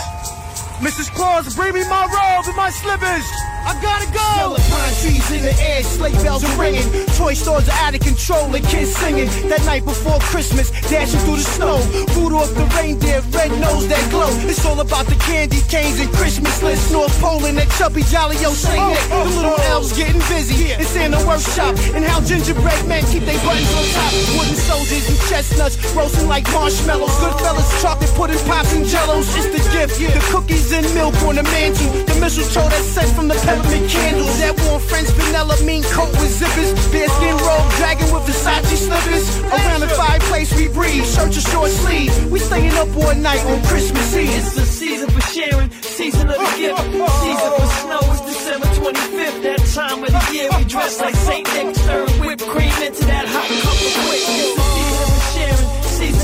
[0.79, 1.11] Mrs.
[1.15, 3.54] Claus, bring me my robe and my slippers!
[3.65, 4.57] I gotta go!
[4.71, 6.85] Pine trees in the air, sleigh bells are ringing.
[7.17, 9.29] Toy stores are out of control and kids singing.
[9.49, 11.81] That night before Christmas, dashing through the snow.
[12.13, 14.29] Rudolph the reindeer, red nose that glow.
[14.45, 16.93] It's all about the candy canes and Christmas lists.
[16.93, 19.01] North Pole and that chubby jolly old Saint Nick.
[19.09, 19.73] The little oh.
[19.73, 20.77] elves getting busy.
[20.77, 21.75] It's in the workshop.
[21.97, 24.13] And how gingerbread men keep their buttons on top.
[24.37, 27.17] Wooden soldiers and chestnuts roasting like marshmallows.
[27.17, 29.25] Goodfellas, chocolate pudding, pops and jellos.
[29.41, 29.97] It's the gift.
[29.99, 31.89] The cookies and milk on the mantle.
[32.05, 34.39] The mistletoe that's sent from the peppermint candles.
[34.39, 36.71] That warm French vanilla mean coat with zippers.
[36.91, 39.25] Bearskin robe, dragon with Versace slippers.
[39.45, 41.05] Around the fireplace we breathe.
[41.07, 42.13] Shirt or short sleeve.
[42.31, 44.31] We staying up all night on Christmas Eve.
[44.31, 46.81] It's the season for sharing, season of the oh, gift.
[46.81, 47.23] Oh, oh.
[47.23, 49.43] Season for snow is December 25th.
[49.43, 51.75] That time of the year we dress like Saint Nick,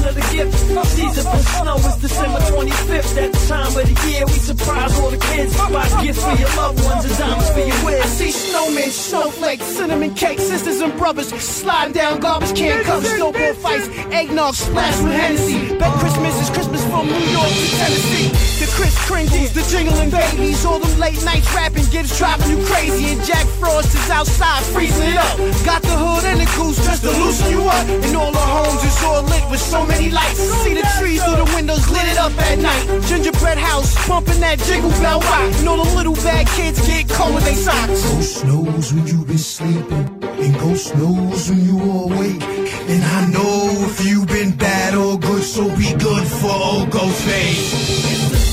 [0.01, 0.89] season of the gift.
[0.89, 3.15] Season for snow is December 25th.
[3.15, 5.57] That time of the year we surprise all the kids.
[5.57, 8.05] Buy gifts for your loved ones and diamonds for your wiz.
[8.05, 13.89] see snowmen, snowflakes, cinnamon cakes, sisters and brothers sliding down garbage can cups, snowball fights,
[14.13, 15.77] eggnog splashed with Hennessy.
[15.79, 18.50] Bet Christmas is Christmas from New York to Tennessee.
[18.61, 23.17] The Kris Kringles, the jingling babies, all them late nights rapping gives driving you crazy.
[23.17, 25.39] And Jack Frost is outside freezing it up.
[25.65, 27.89] Got the hood and the goose just to loosen you up.
[27.89, 30.37] And all the homes is all lit with so many lights.
[30.61, 32.85] See the trees through the windows lit it up at night.
[33.09, 35.49] Gingerbread house pumping that jingle bell rock.
[35.57, 38.05] And all the little bad kids get cold with their socks.
[38.13, 42.45] Ghost knows when you been sleeping, and ghost knows when you awake.
[42.93, 48.50] And I know if you been bad or good, so be good for old Ghostface.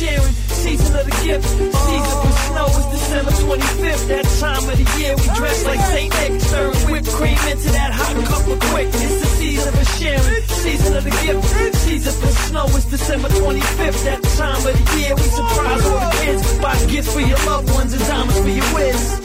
[0.00, 0.32] Sharing,
[0.64, 1.44] season of the gift.
[1.44, 4.08] Season for snow is December 25th.
[4.08, 7.92] That time of the year we dress like Saint Nick, stirring whipped cream into that
[7.92, 8.88] hot cup of quick.
[8.88, 11.44] It's the season for sharing, season of the gift,
[11.84, 12.64] season for snow.
[12.78, 14.04] is December 25th.
[14.08, 17.70] That time of the year we surprise all the kids, buy gifts for your loved
[17.70, 19.20] ones and diamonds for your whiz.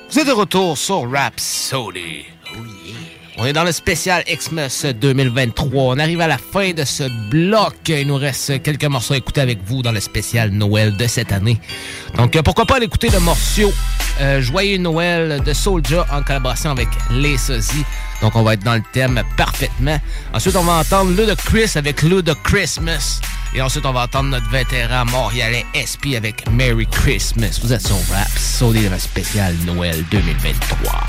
[0.08, 2.24] Vous êtes de retour sur Rhapsody.
[2.52, 2.94] Oh yeah.
[3.38, 5.96] On est dans le spécial Xmas 2023.
[5.96, 7.74] On arrive à la fin de ce bloc.
[7.88, 11.32] Il nous reste quelques morceaux à écouter avec vous dans le spécial Noël de cette
[11.32, 11.60] année.
[12.16, 13.72] Donc, euh, pourquoi pas aller écouter le morceau
[14.20, 17.84] euh, Joyeux Noël de Soulja en collaboration avec Les Sosies.
[18.22, 19.98] Donc, on va être dans le thème parfaitement.
[20.32, 23.20] Ensuite, on va entendre Ludacris avec Luda Christmas.
[23.56, 27.60] Et ensuite, on va entendre notre vétéran montréalais SP avec Merry Christmas.
[27.62, 31.06] Vous êtes sur Rhapsody dans le spécial Noël 2023.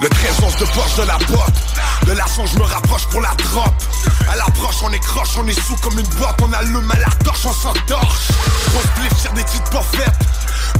[0.00, 1.67] Le 13 onces de poche de la botte
[2.08, 3.74] De l'argent je me rapproche pour la drop
[4.32, 6.40] À l'approche on est croche, on est sous comme une boîte.
[6.42, 8.28] On allume à la torche, on s'entorche
[8.70, 10.14] Grosse blif sur des titres pas faites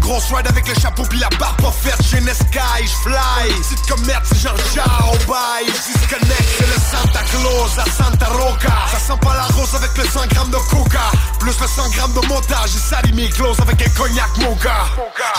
[0.01, 3.87] Grosse ride avec le chapeau puis la barre pas faite J'ai une sky, j'fly Petite
[3.89, 5.67] comme merde, c'est genre ciao, bye
[6.09, 8.73] connecte, c'est le Santa Claus à Santa Roca.
[8.91, 11.13] Ça sent pas la rose avec le 100 grammes de coca.
[11.39, 14.89] Plus le 100 grammes de montage J'ai sali mes closes avec un cognac mon gars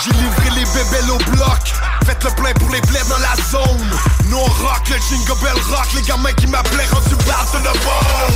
[0.03, 1.73] J'ai livré les bébés au bloc.
[2.05, 3.89] Faites le plein pour les blés dans la zone.
[4.29, 5.87] Nous on rock, le jingle bell rock.
[5.95, 8.35] Les gamins qui m'appelaient rendu barre de bombe.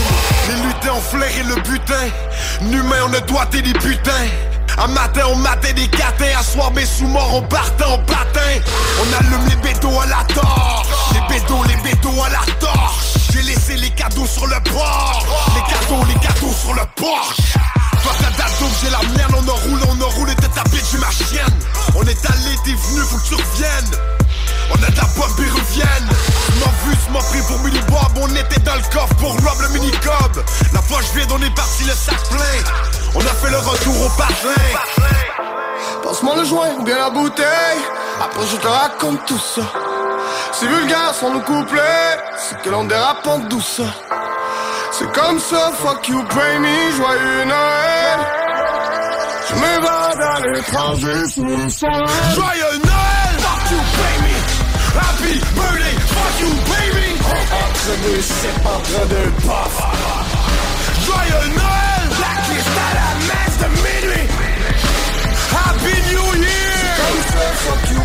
[0.50, 2.10] Les ont flairé le butin.
[2.62, 4.30] N'humain on a doigté des putains.
[4.78, 8.40] Un matin on matait des catins, à soir mes sous-morts on partait en patin
[9.02, 10.88] On allume les bétos à la torche.
[11.14, 13.14] Les bétos, les bétos à la torche.
[13.32, 15.26] J'ai laissé les cadeaux sur le port.
[15.56, 17.54] Les cadeaux, les cadeaux sur le Porsche
[18.04, 18.52] Toi ta date
[18.82, 21.60] j'ai la merde, on a roulé, on a roulé tête à bitch, j'ai ma chienne.
[21.96, 24.23] On est allé, t'es venu, faut que tu reviennes
[24.72, 26.10] on a de la pop péruvienne
[26.60, 29.70] m'as vu, m'as pris pour Mini Bob On était dans le coffre pour rob le
[29.70, 32.74] mini cob La poche vide, on est parti le sac plein
[33.16, 34.80] On a fait le retour au patelin
[36.04, 37.80] Passe-moi le joint ou bien la bouteille.
[38.22, 39.62] Après je te raconte tout ça.
[40.52, 42.18] C'est vulgaire sans nous couplets.
[42.38, 43.82] C'est que l'on dérape en douce.
[44.92, 48.20] C'est comme ça, fuck you, pray me, joyeux Noël.
[49.50, 52.04] Je m'évade à l'étranger sous le soleil.
[52.36, 52.93] Joyeux Noël,
[54.94, 57.08] Happy birthday, fuck you, baby.
[61.06, 63.58] Joyeux Noël, la liste à la messe
[65.52, 66.78] Happy New Year.
[66.98, 67.46] Comme ça,
[67.92, 68.02] you.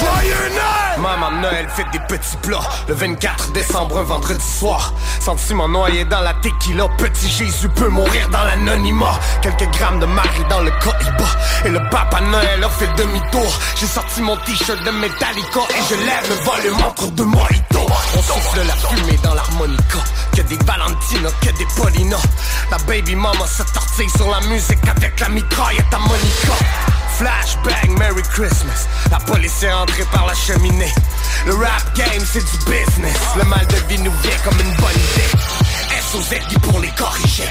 [0.00, 2.62] Joyeux Noël Maman Noël fait des petits plats.
[2.88, 4.92] Le 24 décembre, un vendredi soir.
[5.20, 6.88] Sentiment noyé dans la tequila.
[6.96, 9.18] Petit Jésus peut mourir dans l'anonymat.
[9.42, 11.28] Quelques grammes de Marie dans le cohiba
[11.64, 13.58] Et le papa Noël a fait demi-tour.
[13.78, 17.86] J'ai sorti mon t-shirt de Metallica Et je lève le volume entre deux mojitos
[18.16, 19.98] On souffle la fumée dans l'harmonica.
[20.34, 22.16] Que des Valentina, que des Paulina.
[22.70, 26.54] La baby mama se tortille sur la musique Avec la mitraillette à Monica
[27.18, 28.86] Flashbang, Merry Christmas.
[29.10, 30.92] La police est entrée par la cheminée.
[31.46, 33.16] Le rap game, c'est du business.
[33.36, 35.98] Le mal de vie nous vient comme une bonne idée.
[35.98, 37.48] SOZ pour les corriger.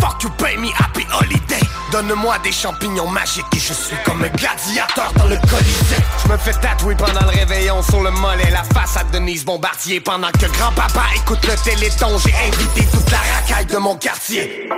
[0.00, 1.64] Fuck you, pay me, happy holiday.
[1.90, 6.04] Donne-moi des champignons magiques et je suis comme un gladiateur dans le colisée.
[6.24, 8.50] Je me fais tatouer pendant le réveillon sur le mollet.
[8.50, 12.18] La face à Denise Bombardier pendant que grand-papa écoute le téléthon.
[12.18, 14.68] J'ai invité toute la racaille de mon quartier.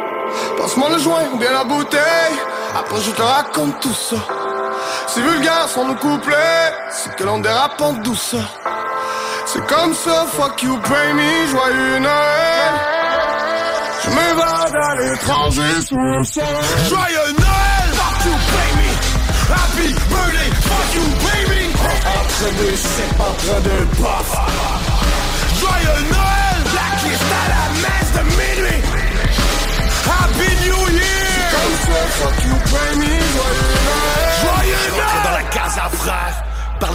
[0.59, 2.37] Passe-moi le joint ou bien la bouteille.
[2.79, 4.17] Après je te raconte tout ça.
[5.07, 6.73] C'est vulgaire sans nous couplets.
[6.91, 8.37] C'est que l'on dérape en douce.
[9.47, 12.73] C'est comme ça, fuck you, pray me, joyeux Noël.
[14.05, 16.49] Je m'évade à l'étranger sous le soleil.
[16.89, 18.91] Joyeux Noël, fuck you, baby
[19.51, 21.65] Happy birthday, fuck you, baby
[22.07, 24.31] Entre nous, c'est en train de puff
[25.61, 26.40] Joyeux Noël,
[30.71, 31.03] Joyeux
[33.35, 33.59] Noël!
[34.41, 34.87] Joyeux
[35.25, 36.45] dans la casa, frère!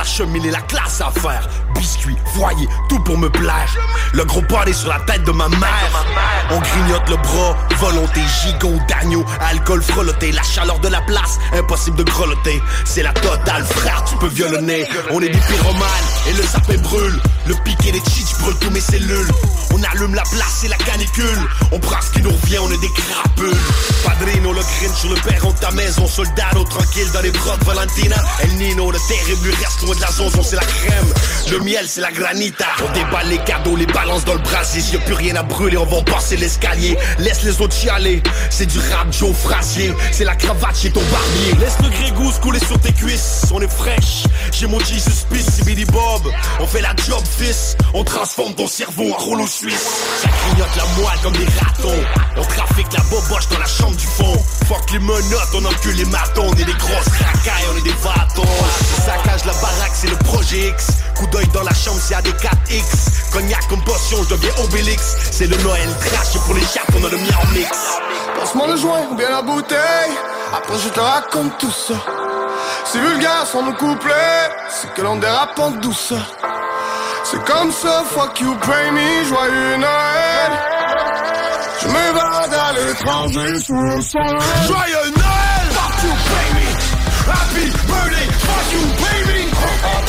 [0.03, 1.47] Cheminer la classe à faire.
[1.75, 3.75] Biscuits, foyer, tout pour me plaire.
[4.13, 6.05] Le gros est sur la tête de ma mère.
[6.51, 11.97] On grignote le bras, volonté, gigot d'agneau, alcool frelotté, la chaleur de la place, impossible
[11.97, 12.61] de grelotter.
[12.85, 14.87] C'est la totale, frère, tu peux violonner.
[15.11, 15.89] On est des pyromanes
[16.27, 17.19] et le sapin brûle.
[17.47, 19.31] Le piqué des cheats brûle tous mes cellules.
[19.73, 21.39] On allume la place et la canicule.
[21.71, 23.57] On prend ce qui nous revient, on est des crapules.
[24.03, 26.07] Padrino, le grin sur le perron de ta maison.
[26.07, 28.15] Soldado, tranquille dans les bras Valentina.
[28.41, 30.07] El Nino, le terrible, lui reste de la
[30.43, 31.13] c'est la crème.
[31.51, 32.65] Le miel, c'est la granita.
[32.83, 34.81] On déballe les cadeaux, les balances dans le brasier.
[34.93, 36.97] Y'a plus rien à brûler, on va passer l'escalier.
[37.19, 38.23] Laisse les autres chialer.
[38.49, 39.93] C'est du rap Joe Frasier.
[40.11, 41.53] C'est la cravate chez ton barbier.
[41.59, 43.45] Laisse le grégousse couler sur tes cuisses.
[43.53, 44.23] On est fraîche.
[44.51, 46.23] J'ai mon Jesus Peace, c'est Billy Bob.
[46.59, 47.77] On fait la job, fils.
[47.93, 49.89] On transforme ton cerveau en rouleau suisse.
[50.23, 52.03] Ça clignote la moelle comme des ratons.
[52.37, 54.43] On trafique la boboche dans la chambre du fond.
[54.67, 56.47] Fuck les menottes, on encule les matons.
[56.49, 58.43] On est des grosses racailles, on est des bâtons.
[59.45, 60.87] La baraque, c'est le projet X.
[61.15, 63.31] Coup d'œil dans la chambre, c'est AD4X.
[63.31, 65.15] Cognac comme potion, je deviens Obélix.
[65.31, 67.69] C'est le Noël trash, et pour les chattes, on a le mien en mix.
[68.39, 70.11] Passe-moi le joint ou bien la bouteille.
[70.53, 71.95] Après, je te raconte tout ça.
[72.85, 74.13] C'est vulgaire sans nous coupler.
[74.69, 76.25] C'est que l'on dérape en douceur.
[77.23, 80.51] C'est comme ça, fuck you, pray me, joyeux Noël.
[81.81, 84.37] Je m'évade à l'étranger sous le soleil.
[84.67, 85.67] Joyeux Noël!
[85.71, 86.95] Fuck you, pay me!
[87.27, 89.44] Happy birthday, fuck you, pay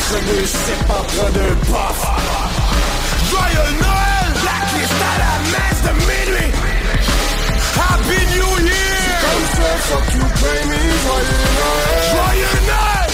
[0.09, 2.01] Entre nous, c'est pas trop de puff.
[3.29, 4.29] Joyeux Noël!
[4.45, 6.51] La liste à la messe de minuit.
[7.75, 9.17] Happy New Year!
[9.19, 12.03] Comme ça, fuck you, pay me, joyeux Noël.
[12.13, 13.11] Joyeux Noël!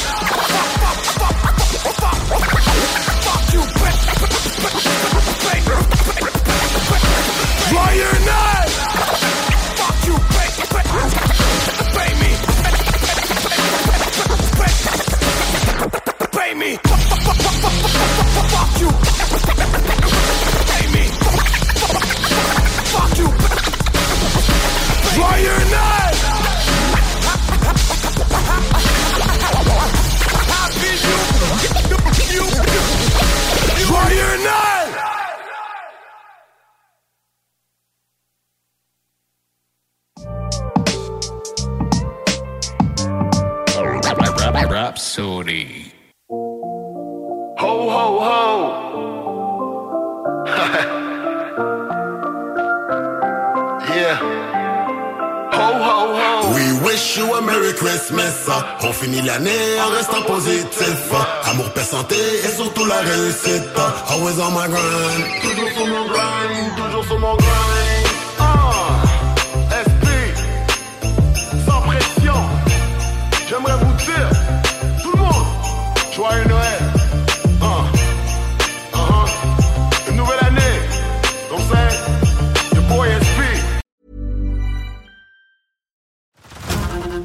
[3.23, 3.95] Fuck you, pay
[7.71, 8.69] Joyeux Noël!
[9.77, 10.49] Fuck you, pay,
[11.95, 12.52] pay me.
[16.63, 16.77] Me.
[18.53, 18.89] Fuck you.
[20.69, 21.03] Pay me.
[22.93, 23.27] Fuck you.
[25.13, 26.15] Joyeux Noël!
[30.53, 30.93] Happy
[32.31, 32.47] New
[33.85, 34.89] Joyeux Noël!
[44.69, 45.92] Rapsodie.
[47.93, 48.39] Ho, ho,
[53.93, 54.17] yeah.
[55.53, 56.29] Ho, ho, ho.
[56.55, 58.49] We wish you a Merry Christmas.
[58.81, 61.11] On finit l'année en restant positif.
[61.45, 63.77] Amour, paix, santé et surtout la réussite.
[64.09, 65.23] Always on my grind.
[65.43, 68.07] Toujours sur mon grind, toujours sur mon grind.
[68.39, 69.03] Ah,
[69.81, 70.33] esprit,
[71.67, 72.39] sans pression.
[73.47, 74.29] J'aimerais vous dire,
[75.03, 75.45] tout le monde,
[76.11, 76.81] joyeux Noël.